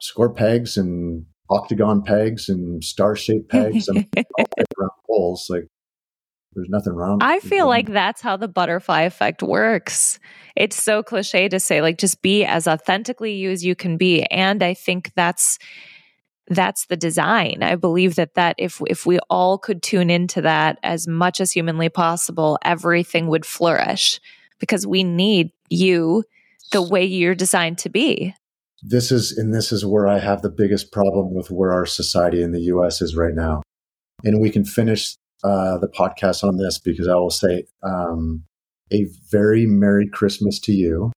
square 0.00 0.30
pegs 0.30 0.76
and 0.76 1.26
octagon 1.50 2.02
pegs 2.02 2.48
and 2.48 2.82
star 2.84 3.16
shaped 3.16 3.50
pegs 3.50 3.88
and 3.88 4.06
round 4.16 4.90
holes. 5.06 5.46
Like 5.48 5.66
there's 6.58 6.68
nothing 6.70 6.92
wrong. 6.92 7.18
I 7.22 7.38
feel 7.40 7.68
like 7.68 7.92
that's 7.92 8.20
how 8.20 8.36
the 8.36 8.48
butterfly 8.48 9.02
effect 9.02 9.42
works. 9.42 10.18
It's 10.56 10.82
so 10.82 11.02
cliche 11.04 11.48
to 11.48 11.60
say 11.60 11.80
like 11.80 11.98
just 11.98 12.20
be 12.20 12.44
as 12.44 12.66
authentically 12.66 13.34
you 13.34 13.50
as 13.50 13.64
you 13.64 13.76
can 13.76 13.96
be 13.96 14.24
and 14.24 14.62
I 14.62 14.74
think 14.74 15.12
that's 15.14 15.58
that's 16.48 16.86
the 16.86 16.96
design. 16.96 17.62
I 17.62 17.76
believe 17.76 18.16
that 18.16 18.34
that 18.34 18.56
if 18.58 18.80
if 18.88 19.06
we 19.06 19.18
all 19.30 19.58
could 19.58 19.82
tune 19.82 20.10
into 20.10 20.40
that 20.42 20.78
as 20.82 21.06
much 21.06 21.40
as 21.40 21.52
humanly 21.52 21.88
possible, 21.88 22.58
everything 22.64 23.28
would 23.28 23.46
flourish 23.46 24.20
because 24.58 24.86
we 24.86 25.04
need 25.04 25.52
you 25.68 26.24
the 26.72 26.82
way 26.82 27.04
you're 27.04 27.34
designed 27.34 27.78
to 27.78 27.88
be. 27.88 28.34
This 28.82 29.12
is 29.12 29.36
and 29.36 29.54
this 29.54 29.70
is 29.70 29.86
where 29.86 30.08
I 30.08 30.18
have 30.18 30.42
the 30.42 30.50
biggest 30.50 30.90
problem 30.90 31.34
with 31.34 31.50
where 31.50 31.72
our 31.72 31.86
society 31.86 32.42
in 32.42 32.52
the 32.52 32.62
US 32.62 33.00
is 33.00 33.14
right 33.14 33.34
now. 33.34 33.62
And 34.24 34.40
we 34.40 34.50
can 34.50 34.64
finish 34.64 35.16
uh, 35.44 35.78
the 35.78 35.88
podcast 35.88 36.44
on 36.44 36.56
this 36.56 36.78
because 36.78 37.08
I 37.08 37.14
will 37.14 37.30
say 37.30 37.64
um, 37.82 38.44
a 38.92 39.06
very 39.30 39.66
Merry 39.66 40.08
Christmas 40.08 40.58
to 40.60 40.72
you 40.72 41.12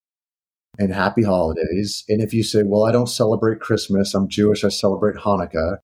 and 0.79 0.93
Happy 0.93 1.23
Holidays. 1.23 2.03
And 2.07 2.21
if 2.21 2.33
you 2.33 2.43
say, 2.43 2.63
well, 2.63 2.85
I 2.85 2.91
don't 2.91 3.07
celebrate 3.07 3.59
Christmas, 3.59 4.13
I'm 4.13 4.29
Jewish, 4.29 4.63
I 4.63 4.69
celebrate 4.69 5.15
Hanukkah, 5.15 5.77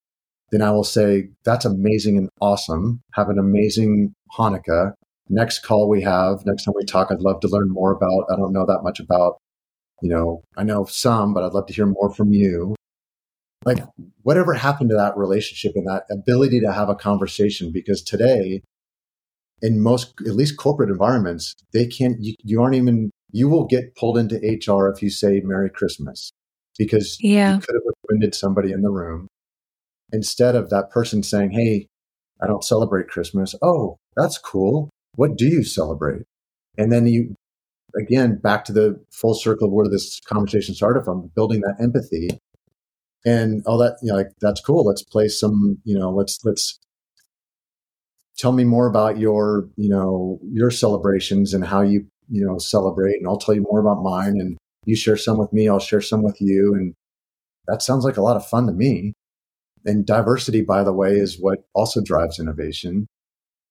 then 0.52 0.62
I 0.62 0.72
will 0.72 0.84
say, 0.84 1.30
that's 1.44 1.66
amazing 1.66 2.18
and 2.18 2.30
awesome. 2.40 3.02
Have 3.14 3.30
an 3.30 3.40
amazing 3.40 4.14
Hanukkah. 4.38 4.94
next 5.30 5.60
call 5.60 5.90
we 5.90 6.02
have, 6.04 6.46
next 6.46 6.64
time 6.64 6.74
we 6.78 6.86
talk, 6.86 7.10
I'd 7.12 7.20
love 7.20 7.42
to 7.42 7.50
learn 7.50 7.70
more 7.70 7.92
about. 7.92 8.26
I 8.32 8.38
don't 8.38 8.54
know 8.54 8.66
that 8.66 8.84
much 8.84 9.00
about, 9.00 9.38
you 10.02 10.10
know, 10.10 10.42
I 10.56 10.64
know 10.64 10.86
some, 10.86 11.34
but 11.34 11.44
I'd 11.44 11.54
love 11.54 11.68
to 11.68 11.74
hear 11.74 11.86
more 11.86 12.14
from 12.14 12.32
you. 12.32 12.77
Like, 13.68 13.84
whatever 14.22 14.54
happened 14.54 14.92
to 14.92 14.96
that 14.96 15.18
relationship 15.18 15.74
and 15.76 15.86
that 15.88 16.04
ability 16.10 16.62
to 16.62 16.72
have 16.72 16.88
a 16.88 16.96
conversation? 16.96 17.70
Because 17.70 18.02
today, 18.02 18.62
in 19.62 19.82
most, 19.82 20.14
at 20.26 20.36
least 20.36 20.56
corporate 20.56 20.90
environments, 20.90 21.54
they 21.74 21.86
can't, 21.86 22.16
you, 22.22 22.36
you 22.46 22.62
aren't 22.62 22.76
even, 22.76 23.12
you 23.30 23.50
will 23.50 23.66
get 23.66 23.94
pulled 23.98 24.18
into 24.18 24.38
HR 24.38 24.88
if 24.88 25.02
you 25.02 25.10
say 25.10 25.42
Merry 25.44 25.70
Christmas 25.70 26.32
because 26.78 27.18
yeah. 27.20 27.56
you 27.56 27.60
could 27.60 27.76
have 27.76 27.94
offended 28.06 28.36
somebody 28.36 28.72
in 28.72 28.84
the 28.84 28.90
room. 28.90 29.28
Instead 30.14 30.56
of 30.56 30.70
that 30.70 30.90
person 30.90 31.22
saying, 31.22 31.52
Hey, 31.52 31.88
I 32.42 32.48
don't 32.48 32.64
celebrate 32.64 33.10
Christmas. 33.10 33.54
Oh, 33.62 33.98
that's 34.16 34.38
cool. 34.38 34.90
What 35.16 35.36
do 35.36 35.46
you 35.46 35.66
celebrate? 35.66 36.22
And 36.78 36.90
then 36.90 37.06
you, 37.06 37.36
again, 38.00 38.38
back 38.38 38.64
to 38.66 38.72
the 38.72 39.04
full 39.12 39.34
circle 39.34 39.68
of 39.68 39.74
where 39.74 39.90
this 39.90 40.22
conversation 40.22 40.74
started 40.74 41.04
from, 41.04 41.32
building 41.36 41.60
that 41.62 41.76
empathy 41.82 42.30
and 43.28 43.62
all 43.66 43.78
that, 43.80 43.98
you 44.02 44.10
know, 44.10 44.16
like, 44.16 44.32
that's 44.40 44.62
cool. 44.62 44.86
Let's 44.86 45.04
play 45.04 45.28
some, 45.28 45.80
you 45.84 46.00
know, 46.00 46.10
let's, 46.12 46.40
let's 46.46 46.80
tell 48.38 48.54
me 48.54 48.64
more 48.64 48.88
about 48.88 49.18
your, 49.18 49.68
you 49.76 49.90
know, 49.90 50.40
your 50.44 50.72
celebrations 50.72 51.54
and 51.54 51.66
how 51.66 51.82
you, 51.82 52.06
you 52.30 52.46
know, 52.46 52.58
celebrate. 52.58 53.18
And 53.18 53.28
I'll 53.28 53.38
tell 53.38 53.54
you 53.54 53.66
more 53.70 53.82
about 53.82 54.02
mine. 54.02 54.36
And 54.40 54.58
you 54.86 54.96
share 54.96 55.18
some 55.18 55.38
with 55.38 55.52
me, 55.52 55.68
I'll 55.68 55.80
share 55.80 56.00
some 56.00 56.24
with 56.24 56.40
you. 56.40 56.74
And 56.74 56.94
that 57.68 57.82
sounds 57.82 58.06
like 58.06 58.16
a 58.16 58.22
lot 58.22 58.38
of 58.38 58.48
fun 58.48 58.66
to 58.68 58.72
me. 58.72 59.14
And 59.86 60.06
diversity, 60.06 60.62
by 60.62 60.84
the 60.84 60.94
way, 60.94 61.18
is 61.18 61.38
what 61.38 61.60
also 61.74 62.02
drives 62.02 62.40
innovation. 62.40 63.08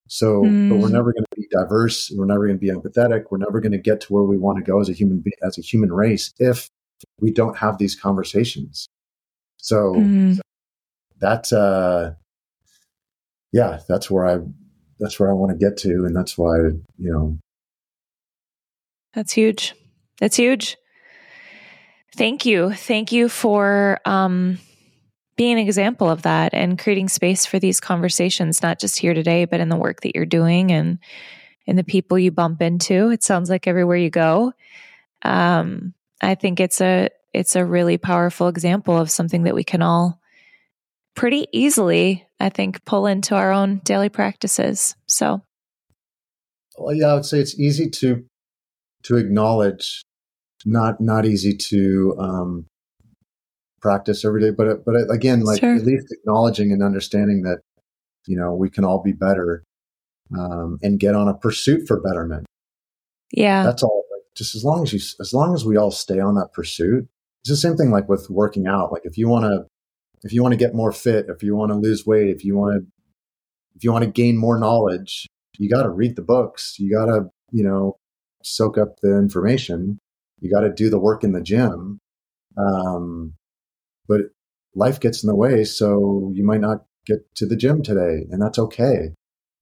So, 0.09 0.43
mm. 0.43 0.69
but 0.69 0.79
we're 0.79 0.87
hmm. 0.87 0.93
never 0.93 1.13
going 1.13 1.25
to 1.25 1.37
be 1.37 1.49
diverse. 1.51 2.13
We're 2.15 2.27
never 2.27 2.47
going 2.47 2.59
to 2.59 2.61
be 2.61 2.71
empathetic. 2.71 3.25
We're 3.31 3.39
never 3.39 3.61
going 3.61 3.73
to 3.73 3.79
get 3.79 4.03
to 4.03 4.13
where 4.13 4.23
we 4.23 4.39
want 4.39 4.59
to 4.59 4.63
go 4.63 4.81
as 4.81 4.89
a 4.89 4.93
human 4.93 5.25
as 5.43 5.59
a 5.59 5.63
human 5.63 5.93
race 5.93 6.33
if 6.39 6.69
we 7.21 7.33
don't 7.33 7.57
have 7.57 7.79
these 7.79 7.97
conversations. 7.97 8.89
So 9.67 9.95
mm. 9.95 10.39
that, 11.19 11.53
uh, 11.53 12.13
yeah, 13.53 13.81
that's 13.89 14.09
where 14.09 14.25
I, 14.25 14.39
that's 15.01 15.19
where 15.19 15.29
I 15.29 15.33
want 15.33 15.51
to 15.51 15.59
get 15.59 15.77
to, 15.79 16.05
and 16.05 16.15
that's 16.15 16.39
why 16.39 16.57
you 16.57 17.13
know, 17.13 17.37
that's 19.13 19.33
huge. 19.33 19.75
That's 20.21 20.37
huge. 20.37 20.77
Thank 22.17 22.47
you, 22.47 22.73
thank 22.75 23.11
you 23.11 23.29
for 23.29 23.99
um, 24.05 24.59
being 25.37 25.55
an 25.55 25.67
example 25.67 26.09
of 26.09 26.23
that 26.23 26.55
and 26.55 26.79
creating 26.79 27.09
space 27.09 27.45
for 27.45 27.59
these 27.59 27.81
conversations, 27.81 28.63
not 28.63 28.79
just 28.79 29.01
here 29.01 29.15
today, 29.15 29.47
but 29.47 29.59
in 29.59 29.69
the 29.69 29.77
work 29.77 30.03
that 30.03 30.15
you're 30.15 30.27
doing 30.27 30.71
and 30.71 31.01
in 31.67 31.75
the 31.75 31.83
people 31.83 32.21
you 32.21 32.31
bump 32.31 32.63
into. 32.63 33.11
It 33.11 33.25
sounds 33.25 33.51
like 33.51 33.67
everywhere 33.67 33.97
you 33.97 34.11
go. 34.11 34.53
Um, 35.23 35.93
I 36.23 36.37
think 36.37 36.61
it's 36.61 36.81
a 36.81 37.09
it's 37.37 37.55
a 37.55 37.65
really 37.65 37.99
powerful 37.99 38.49
example 38.49 38.97
of 38.97 39.11
something 39.11 39.43
that 39.43 39.55
we 39.55 39.63
can 39.63 39.83
all 39.83 40.19
pretty 41.15 41.47
easily, 41.53 42.27
I 42.41 42.49
think, 42.49 42.85
pull 42.85 43.07
into 43.07 43.35
our 43.35 43.53
own 43.53 43.81
daily 43.85 44.09
practices. 44.09 44.97
So, 45.07 45.43
well, 46.79 46.95
yeah, 46.95 47.09
I 47.09 47.15
would 47.15 47.27
say 47.27 47.39
it's 47.39 47.59
easy 47.59 47.91
to 47.91 48.25
to 49.05 49.17
acknowledge, 49.17 50.03
not 50.65 51.01
not 51.01 51.27
easy 51.27 51.55
to 51.57 52.17
um, 52.19 52.67
practice 53.83 54.25
every 54.25 54.41
day. 54.41 54.51
But 54.51 54.85
but 54.87 54.95
again, 55.11 55.41
like 55.41 55.61
sure. 55.61 55.75
at 55.75 55.85
least 55.85 56.07
acknowledging 56.11 56.73
and 56.73 56.83
understanding 56.83 57.43
that 57.43 57.59
you 58.27 58.37
know 58.37 58.55
we 58.55 58.71
can 58.71 58.85
all 58.85 59.03
be 59.03 59.13
better 59.13 59.63
um, 60.39 60.79
and 60.83 60.99
get 60.99 61.15
on 61.15 61.29
a 61.29 61.35
pursuit 61.35 61.87
for 61.87 62.01
betterment. 62.01 62.47
Yeah, 63.33 63.63
that's 63.63 63.83
all. 63.83 64.05
Like, 64.11 64.23
just 64.37 64.55
as 64.55 64.65
long 64.65 64.85
as 64.85 64.93
you, 64.95 65.01
as 65.21 65.35
long 65.35 65.55
as 65.55 65.67
we 65.67 65.77
all 65.77 65.91
stay 65.91 66.19
on 66.19 66.35
that 66.37 66.55
pursuit. 66.55 67.09
It's 67.47 67.63
the 67.63 67.69
same 67.69 67.77
thing 67.77 67.93
like 67.93 68.09
with 68.09 68.29
working 68.29 68.67
out. 68.67 68.91
Like 68.91 69.03
if 69.05 69.17
you 69.17 69.29
want 69.29 69.45
to, 69.45 69.67
if 70.25 70.33
you 70.33 70.43
want 70.43 70.51
to 70.51 70.59
get 70.59 70.75
more 70.75 70.91
fit, 70.91 71.27
if 71.29 71.45
you 71.45 71.55
want 71.55 71.71
to 71.71 71.79
lose 71.79 72.05
weight, 72.05 72.29
if 72.29 72.45
you 72.45 72.57
want 72.57 72.75
to, 72.75 72.87
if 73.77 73.85
you 73.85 73.93
want 73.93 74.05
to 74.05 74.11
gain 74.11 74.37
more 74.37 74.59
knowledge, 74.59 75.29
you 75.57 75.71
got 75.71 75.85
to 75.85 75.89
read 75.89 76.17
the 76.17 76.23
books. 76.23 76.75
You 76.81 76.91
got 76.91 77.07
to, 77.07 77.27
you 77.53 77.63
know, 77.63 77.99
soak 78.43 78.77
up 78.77 78.97
the 79.01 79.17
information. 79.17 80.01
You 80.41 80.51
got 80.51 80.63
to 80.63 80.73
do 80.73 80.91
the 80.91 80.99
work 80.99 81.23
in 81.23 81.31
the 81.31 81.41
gym. 81.41 82.01
Um, 82.59 83.35
but 84.09 84.23
life 84.75 84.99
gets 84.99 85.23
in 85.23 85.29
the 85.29 85.37
way. 85.37 85.63
So 85.63 86.33
you 86.35 86.45
might 86.45 86.61
not 86.61 86.79
get 87.07 87.33
to 87.37 87.47
the 87.47 87.55
gym 87.55 87.81
today, 87.81 88.27
and 88.29 88.43
that's 88.43 88.59
okay. 88.59 89.11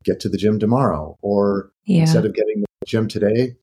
Get 0.05 0.21
to 0.21 0.31
the 0.31 0.39
gym 0.39 0.59
tomorrow. 0.59 1.19
Or 1.21 1.71
yeah. 1.85 2.01
instead 2.01 2.25
of 2.25 2.33
getting 2.33 2.63
the 2.63 2.87
gym 2.87 3.09
today, 3.09 3.57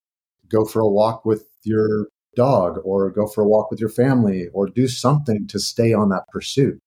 go 0.48 0.64
for 0.64 0.80
a 0.80 0.88
walk 0.88 1.26
with 1.26 1.44
your 1.64 2.10
dog 2.36 2.80
or 2.84 3.10
go 3.10 3.28
for 3.28 3.44
a 3.44 3.48
walk 3.48 3.70
with 3.70 3.80
your 3.80 3.90
family 3.90 4.48
or 4.54 4.68
do 4.68 4.88
something 4.88 5.48
to 5.48 5.60
stay 5.60 5.94
on 5.94 6.10
that 6.10 6.28
pursuit. 6.32 6.80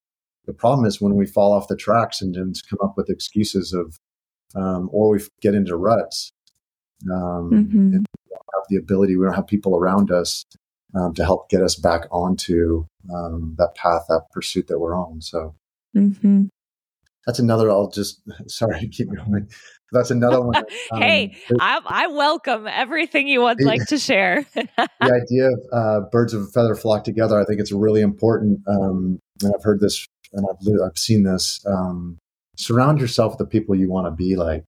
The 0.46 0.52
problem 0.52 0.86
is 0.86 1.00
when 1.00 1.14
we 1.14 1.26
fall 1.26 1.52
off 1.52 1.68
the 1.68 1.76
tracks 1.76 2.20
and 2.20 2.34
just 2.34 2.68
come 2.68 2.78
up 2.82 2.94
with 2.96 3.10
excuses 3.10 3.72
of, 3.72 3.98
um, 4.54 4.88
or 4.92 5.10
we 5.10 5.20
get 5.40 5.54
into 5.54 5.76
ruts. 5.76 6.32
Um, 7.10 7.50
mm-hmm. 7.50 7.78
and 7.78 8.06
we 8.06 8.30
don't 8.30 8.48
have 8.54 8.64
the 8.68 8.76
ability, 8.76 9.16
we 9.16 9.24
don't 9.24 9.34
have 9.34 9.46
people 9.46 9.76
around 9.76 10.10
us 10.10 10.44
um, 10.94 11.12
to 11.14 11.24
help 11.24 11.50
get 11.50 11.62
us 11.62 11.74
back 11.74 12.06
onto 12.10 12.86
um, 13.12 13.54
that 13.58 13.74
path, 13.74 14.04
that 14.08 14.26
pursuit 14.32 14.68
that 14.68 14.78
we're 14.78 14.96
on. 14.96 15.20
So 15.20 15.54
mm-hmm. 15.94 16.44
That's 17.26 17.38
another. 17.38 17.70
I'll 17.70 17.90
just 17.90 18.20
sorry, 18.46 18.80
to 18.80 18.88
keep 18.92 19.08
going. 19.14 19.48
That's 19.92 20.10
another 20.10 20.40
one. 20.40 20.64
Um, 20.92 21.00
hey, 21.00 21.36
I, 21.60 21.80
I, 21.86 22.06
welcome 22.08 22.66
everything 22.66 23.26
you 23.26 23.40
would 23.42 23.62
like 23.62 23.86
to 23.86 23.98
share. 23.98 24.44
the 24.54 24.88
idea 25.00 25.48
of 25.48 25.58
uh, 25.72 26.00
birds 26.10 26.34
of 26.34 26.42
a 26.42 26.46
feather 26.46 26.74
flock 26.74 27.04
together. 27.04 27.40
I 27.40 27.44
think 27.44 27.60
it's 27.60 27.72
really 27.72 28.00
important, 28.00 28.60
um, 28.68 29.18
and 29.42 29.52
I've 29.54 29.62
heard 29.62 29.80
this 29.80 30.06
and 30.32 30.46
I've 30.50 30.88
I've 30.90 30.98
seen 30.98 31.22
this. 31.22 31.64
Um, 31.66 32.18
surround 32.56 33.00
yourself 33.00 33.32
with 33.32 33.38
the 33.38 33.46
people 33.46 33.74
you 33.74 33.90
want 33.90 34.06
to 34.06 34.10
be 34.10 34.36
like. 34.36 34.64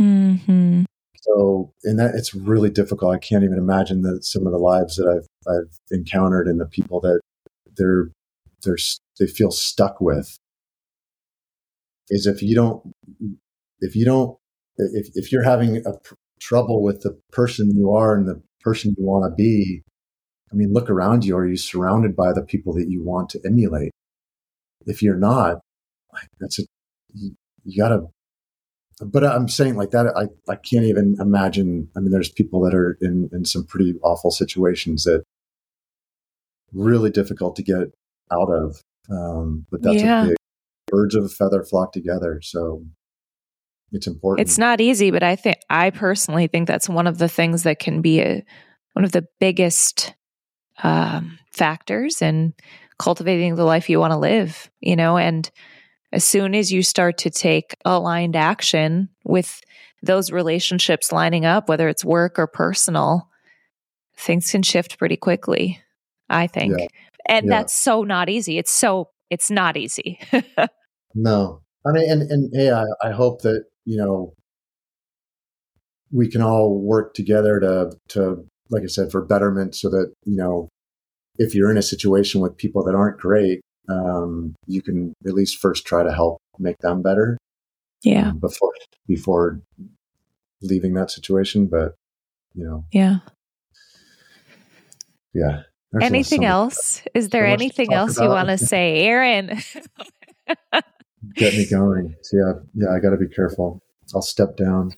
Mm-hmm. 0.00 0.84
So, 1.16 1.72
and 1.84 1.98
that 1.98 2.14
it's 2.14 2.34
really 2.34 2.70
difficult. 2.70 3.14
I 3.14 3.18
can't 3.18 3.44
even 3.44 3.58
imagine 3.58 4.02
that 4.02 4.24
some 4.24 4.46
of 4.46 4.52
the 4.52 4.58
lives 4.58 4.96
that 4.96 5.08
I've 5.08 5.52
I've 5.52 5.78
encountered 5.90 6.48
and 6.48 6.60
the 6.60 6.66
people 6.66 7.00
that 7.00 7.20
they're 7.76 8.10
they're 8.64 8.78
they 9.18 9.26
feel 9.26 9.50
stuck 9.50 10.00
with 10.00 10.36
is 12.12 12.26
if 12.26 12.42
you 12.42 12.54
don't 12.54 12.94
if 13.80 13.96
you 13.96 14.04
don't 14.04 14.36
if 14.76 15.08
if 15.14 15.32
you're 15.32 15.42
having 15.42 15.78
a 15.78 15.92
pr- 16.04 16.14
trouble 16.40 16.82
with 16.82 17.02
the 17.02 17.18
person 17.32 17.70
you 17.76 17.92
are 17.92 18.16
and 18.16 18.28
the 18.28 18.40
person 18.60 18.94
you 18.98 19.04
want 19.04 19.24
to 19.24 19.34
be 19.34 19.82
i 20.52 20.54
mean 20.54 20.72
look 20.72 20.90
around 20.90 21.24
you 21.24 21.36
are 21.36 21.46
you 21.46 21.56
surrounded 21.56 22.14
by 22.14 22.32
the 22.32 22.42
people 22.42 22.72
that 22.72 22.88
you 22.88 23.02
want 23.02 23.28
to 23.28 23.40
emulate 23.44 23.92
if 24.86 25.02
you're 25.02 25.16
not 25.16 25.58
like 26.12 26.28
that's 26.38 26.58
a 26.58 26.62
you, 27.14 27.34
you 27.64 27.82
gotta 27.82 28.02
but 29.04 29.24
I'm 29.24 29.48
saying 29.48 29.76
like 29.76 29.90
that, 29.90 30.06
I, 30.16 30.28
I 30.50 30.56
can't 30.56 30.84
even 30.84 31.16
imagine. 31.18 31.88
I 31.96 32.00
mean, 32.00 32.10
there's 32.10 32.30
people 32.30 32.60
that 32.62 32.74
are 32.74 32.96
in, 33.00 33.28
in 33.32 33.44
some 33.44 33.64
pretty 33.64 33.94
awful 34.02 34.30
situations 34.30 35.04
that 35.04 35.24
really 36.72 37.10
difficult 37.10 37.56
to 37.56 37.62
get 37.62 37.92
out 38.30 38.50
of. 38.50 38.82
Um, 39.10 39.66
but 39.70 39.82
that's 39.82 40.02
yeah. 40.02 40.24
a 40.24 40.28
big 40.28 40.36
birds 40.92 41.14
of 41.14 41.24
a 41.24 41.28
feather 41.28 41.64
flock 41.64 41.92
together. 41.92 42.40
So 42.42 42.84
it's 43.90 44.06
important. 44.06 44.46
It's 44.46 44.58
not 44.58 44.80
easy, 44.80 45.10
but 45.10 45.22
I 45.22 45.36
think 45.36 45.58
I 45.68 45.90
personally 45.90 46.46
think 46.46 46.68
that's 46.68 46.88
one 46.88 47.06
of 47.06 47.18
the 47.18 47.28
things 47.28 47.64
that 47.64 47.78
can 47.78 48.02
be 48.02 48.20
a, 48.20 48.44
one 48.92 49.04
of 49.04 49.12
the 49.12 49.26
biggest 49.40 50.14
um, 50.82 51.38
factors 51.52 52.22
in 52.22 52.54
cultivating 52.98 53.54
the 53.54 53.64
life 53.64 53.90
you 53.90 53.98
want 53.98 54.12
to 54.12 54.18
live. 54.18 54.70
You 54.80 54.96
know, 54.96 55.16
and 55.16 55.50
as 56.12 56.24
soon 56.24 56.54
as 56.54 56.70
you 56.70 56.82
start 56.82 57.18
to 57.18 57.30
take 57.30 57.74
aligned 57.84 58.36
action 58.36 59.08
with 59.24 59.62
those 60.02 60.30
relationships 60.30 61.12
lining 61.12 61.46
up, 61.46 61.68
whether 61.68 61.88
it's 61.88 62.04
work 62.04 62.38
or 62.38 62.46
personal, 62.46 63.28
things 64.16 64.50
can 64.50 64.62
shift 64.62 64.98
pretty 64.98 65.16
quickly, 65.16 65.80
I 66.28 66.46
think. 66.46 66.74
Yeah. 66.78 66.86
And 67.26 67.46
yeah. 67.46 67.50
that's 67.50 67.74
so 67.74 68.02
not 68.02 68.28
easy. 68.28 68.58
It's 68.58 68.72
so, 68.72 69.10
it's 69.30 69.50
not 69.50 69.76
easy. 69.76 70.18
no. 71.14 71.60
I 71.86 71.92
mean, 71.92 72.10
and, 72.10 72.22
and 72.30 72.50
hey, 72.54 72.70
I, 72.70 72.84
I 73.02 73.10
hope 73.10 73.42
that, 73.42 73.64
you 73.84 73.96
know, 73.96 74.34
we 76.12 76.28
can 76.28 76.42
all 76.42 76.78
work 76.78 77.14
together 77.14 77.58
to, 77.60 77.92
to, 78.10 78.44
like 78.70 78.82
I 78.82 78.86
said, 78.86 79.10
for 79.10 79.24
betterment 79.24 79.74
so 79.74 79.88
that, 79.90 80.12
you 80.24 80.36
know, 80.36 80.68
if 81.38 81.54
you're 81.54 81.70
in 81.70 81.78
a 81.78 81.82
situation 81.82 82.40
with 82.40 82.56
people 82.56 82.84
that 82.84 82.94
aren't 82.94 83.18
great, 83.18 83.60
um, 83.88 84.54
you 84.66 84.82
can 84.82 85.14
at 85.26 85.34
least 85.34 85.58
first 85.58 85.86
try 85.86 86.02
to 86.02 86.12
help 86.12 86.38
make 86.58 86.78
them 86.78 87.02
better. 87.02 87.38
Yeah. 88.02 88.30
Um, 88.30 88.38
before 88.38 88.72
before 89.06 89.60
leaving 90.60 90.94
that 90.94 91.10
situation, 91.10 91.66
but 91.66 91.94
you 92.54 92.64
know. 92.64 92.84
Yeah. 92.92 93.18
Yeah. 95.34 95.62
Anything 96.00 96.44
else? 96.44 97.02
Is 97.14 97.28
there 97.28 97.46
anything 97.46 97.92
else 97.92 98.18
you 98.18 98.28
want 98.28 98.48
to 98.48 98.58
say, 98.58 99.04
Aaron? 99.04 99.58
Get 101.36 101.54
me 101.54 101.66
going. 101.68 102.14
So 102.22 102.36
yeah, 102.36 102.52
yeah, 102.74 102.94
I 102.94 103.00
got 103.00 103.10
to 103.10 103.16
be 103.16 103.28
careful. 103.28 103.82
I'll 104.14 104.22
step 104.22 104.56
down. 104.56 104.92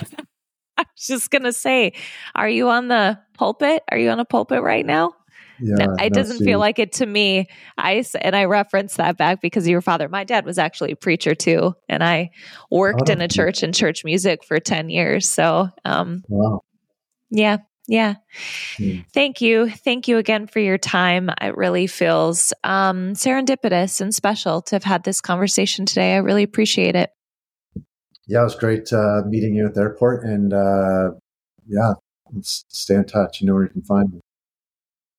I 0.00 0.84
was 0.94 1.06
just 1.06 1.30
going 1.30 1.42
to 1.42 1.52
say, 1.52 1.92
are 2.34 2.48
you 2.48 2.70
on 2.70 2.88
the 2.88 3.18
pulpit? 3.34 3.82
Are 3.90 3.98
you 3.98 4.10
on 4.10 4.20
a 4.20 4.24
pulpit 4.24 4.62
right 4.62 4.86
now? 4.86 5.12
Yeah, 5.62 5.86
no, 5.86 5.94
it 6.02 6.14
doesn't 6.14 6.38
feel 6.38 6.58
like 6.58 6.78
it 6.78 6.92
to 6.92 7.06
me. 7.06 7.46
I 7.76 8.02
and 8.22 8.34
I 8.34 8.44
reference 8.44 8.96
that 8.96 9.18
back 9.18 9.42
because 9.42 9.68
your 9.68 9.82
father. 9.82 10.08
My 10.08 10.24
dad 10.24 10.46
was 10.46 10.58
actually 10.58 10.92
a 10.92 10.96
preacher 10.96 11.34
too, 11.34 11.74
and 11.86 12.02
I 12.02 12.30
worked 12.70 13.10
in 13.10 13.20
a 13.20 13.28
church 13.28 13.62
and 13.62 13.74
church 13.74 14.02
music 14.02 14.42
for 14.42 14.58
ten 14.58 14.88
years. 14.88 15.28
So, 15.28 15.68
um, 15.84 16.24
wow. 16.28 16.62
yeah, 17.28 17.58
yeah. 17.86 18.14
Hmm. 18.76 19.00
Thank 19.12 19.40
you. 19.40 19.70
Thank 19.70 20.08
you 20.08 20.18
again 20.18 20.46
for 20.46 20.60
your 20.60 20.78
time. 20.78 21.30
It 21.40 21.56
really 21.56 21.86
feels 21.86 22.52
um, 22.62 23.14
serendipitous 23.14 24.00
and 24.00 24.14
special 24.14 24.62
to 24.62 24.76
have 24.76 24.84
had 24.84 25.04
this 25.04 25.20
conversation 25.20 25.86
today. 25.86 26.14
I 26.14 26.18
really 26.18 26.42
appreciate 26.42 26.94
it. 26.94 27.10
Yeah, 28.26 28.42
it 28.42 28.44
was 28.44 28.54
great 28.54 28.92
uh, 28.92 29.22
meeting 29.26 29.54
you 29.54 29.66
at 29.66 29.74
the 29.74 29.80
airport. 29.80 30.24
And 30.24 30.52
uh, 30.52 31.10
yeah, 31.66 31.94
stay 32.42 32.94
in 32.94 33.04
touch. 33.04 33.40
You 33.40 33.48
know 33.48 33.54
where 33.54 33.64
you 33.64 33.70
can 33.70 33.82
find 33.82 34.12
me. 34.12 34.20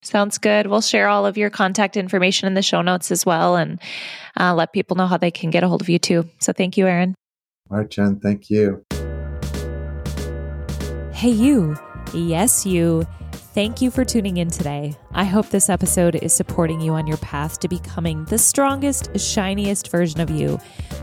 Sounds 0.03 0.37
good. 0.37 0.67
We'll 0.67 0.81
share 0.81 1.09
all 1.09 1.25
of 1.25 1.37
your 1.37 1.49
contact 1.49 1.95
information 1.95 2.47
in 2.47 2.53
the 2.55 2.63
show 2.63 2.81
notes 2.81 3.11
as 3.11 3.25
well 3.25 3.55
and 3.55 3.79
uh, 4.39 4.55
let 4.55 4.73
people 4.73 4.97
know 4.97 5.05
how 5.05 5.17
they 5.17 5.29
can 5.29 5.51
get 5.51 5.63
a 5.63 5.67
hold 5.67 5.81
of 5.81 5.89
you 5.89 5.99
too. 5.99 6.27
So 6.39 6.53
thank 6.53 6.77
you, 6.77 6.87
Aaron. 6.87 7.13
All 7.69 7.77
right, 7.77 7.89
Jen. 7.89 8.19
Thank 8.19 8.49
you. 8.49 8.83
Hey, 11.13 11.29
you. 11.29 11.77
Yes, 12.13 12.65
you. 12.65 13.05
Thank 13.53 13.81
you 13.81 13.91
for 13.91 14.05
tuning 14.05 14.37
in 14.37 14.49
today. 14.49 14.95
I 15.13 15.23
hope 15.23 15.49
this 15.49 15.69
episode 15.69 16.15
is 16.15 16.33
supporting 16.33 16.79
you 16.79 16.93
on 16.93 17.07
your 17.07 17.17
path 17.17 17.59
to 17.59 17.67
becoming 17.67 18.25
the 18.25 18.37
strongest, 18.37 19.17
shiniest 19.19 19.89
version 19.89 20.21
of 20.21 20.29
you. 20.29 20.59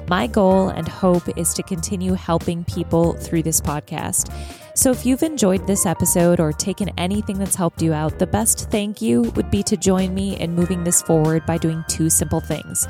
My 0.08 0.26
goal 0.26 0.68
and 0.68 0.88
hope 0.88 1.38
is 1.38 1.52
to 1.54 1.62
continue 1.62 2.14
helping 2.14 2.64
people 2.64 3.12
through 3.14 3.42
this 3.42 3.60
podcast. 3.60 4.32
So 4.78 4.92
if 4.92 5.04
you've 5.04 5.24
enjoyed 5.24 5.66
this 5.66 5.86
episode 5.86 6.38
or 6.38 6.52
taken 6.52 6.90
anything 6.90 7.36
that's 7.36 7.56
helped 7.56 7.82
you 7.82 7.92
out, 7.92 8.20
the 8.20 8.28
best 8.28 8.70
thank 8.70 9.02
you 9.02 9.22
would 9.34 9.50
be 9.50 9.60
to 9.64 9.76
join 9.76 10.14
me 10.14 10.38
in 10.38 10.54
moving 10.54 10.84
this 10.84 11.02
forward 11.02 11.44
by 11.46 11.58
doing 11.58 11.84
two 11.88 12.08
simple 12.08 12.38
things. 12.38 12.86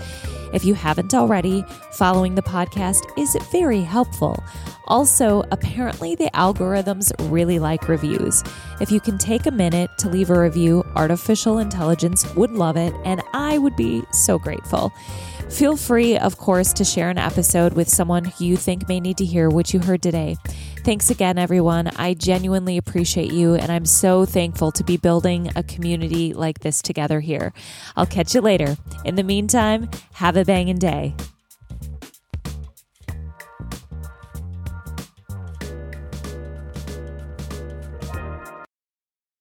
If 0.53 0.66
you 0.66 0.74
haven't 0.74 1.14
already, 1.14 1.64
following 1.93 2.34
the 2.34 2.43
podcast 2.43 3.01
is 3.16 3.34
very 3.51 3.80
helpful. 3.80 4.45
Also, 4.86 5.45
apparently, 5.51 6.14
the 6.14 6.30
algorithms 6.34 7.11
really 7.30 7.59
like 7.59 7.89
reviews. 7.89 8.45
If 8.82 8.91
you 8.91 9.01
can 9.01 9.16
take 9.16 9.47
a 9.47 9.51
minute 9.51 9.89
to 9.97 10.11
leave 10.11 10.28
a 10.28 10.39
review, 10.39 10.84
artificial 10.95 11.59
intelligence 11.59 12.34
would 12.34 12.51
love 12.51 12.76
it, 12.76 12.93
and 13.07 13.22
I 13.32 13.57
would 13.57 13.76
be 13.76 14.03
so 14.12 14.39
grateful. 14.39 14.93
Feel 15.49 15.78
free, 15.78 16.18
of 16.18 16.36
course, 16.36 16.74
to 16.74 16.84
share 16.84 17.09
an 17.09 17.16
episode 17.16 17.72
with 17.72 17.89
someone 17.89 18.26
who 18.26 18.45
you 18.45 18.57
think 18.59 18.86
may 18.86 19.01
need 19.01 19.16
to 19.16 19.24
hear 19.24 19.49
what 19.49 19.72
you 19.72 19.80
heard 19.80 20.03
today. 20.03 20.36
Thanks 20.85 21.11
again, 21.11 21.39
everyone. 21.39 21.89
I 21.97 22.14
genuinely 22.14 22.79
appreciate 22.79 23.33
you, 23.33 23.55
and 23.55 23.70
I'm 23.70 23.85
so 23.85 24.24
thankful 24.24 24.72
to 24.72 24.85
be 24.85 24.97
building 24.97 25.51
a 25.55 25.62
community 25.62 26.33
like 26.33 26.61
this 26.61 26.81
together 26.81 27.20
here. 27.20 27.53
I'll 27.95 28.07
catch 28.07 28.35
you 28.35 28.41
later. 28.41 28.76
In 29.05 29.16
the 29.16 29.22
meantime, 29.22 29.91
have 30.12 30.37
a 30.37 30.45
banging 30.45 30.79
day. 30.79 31.14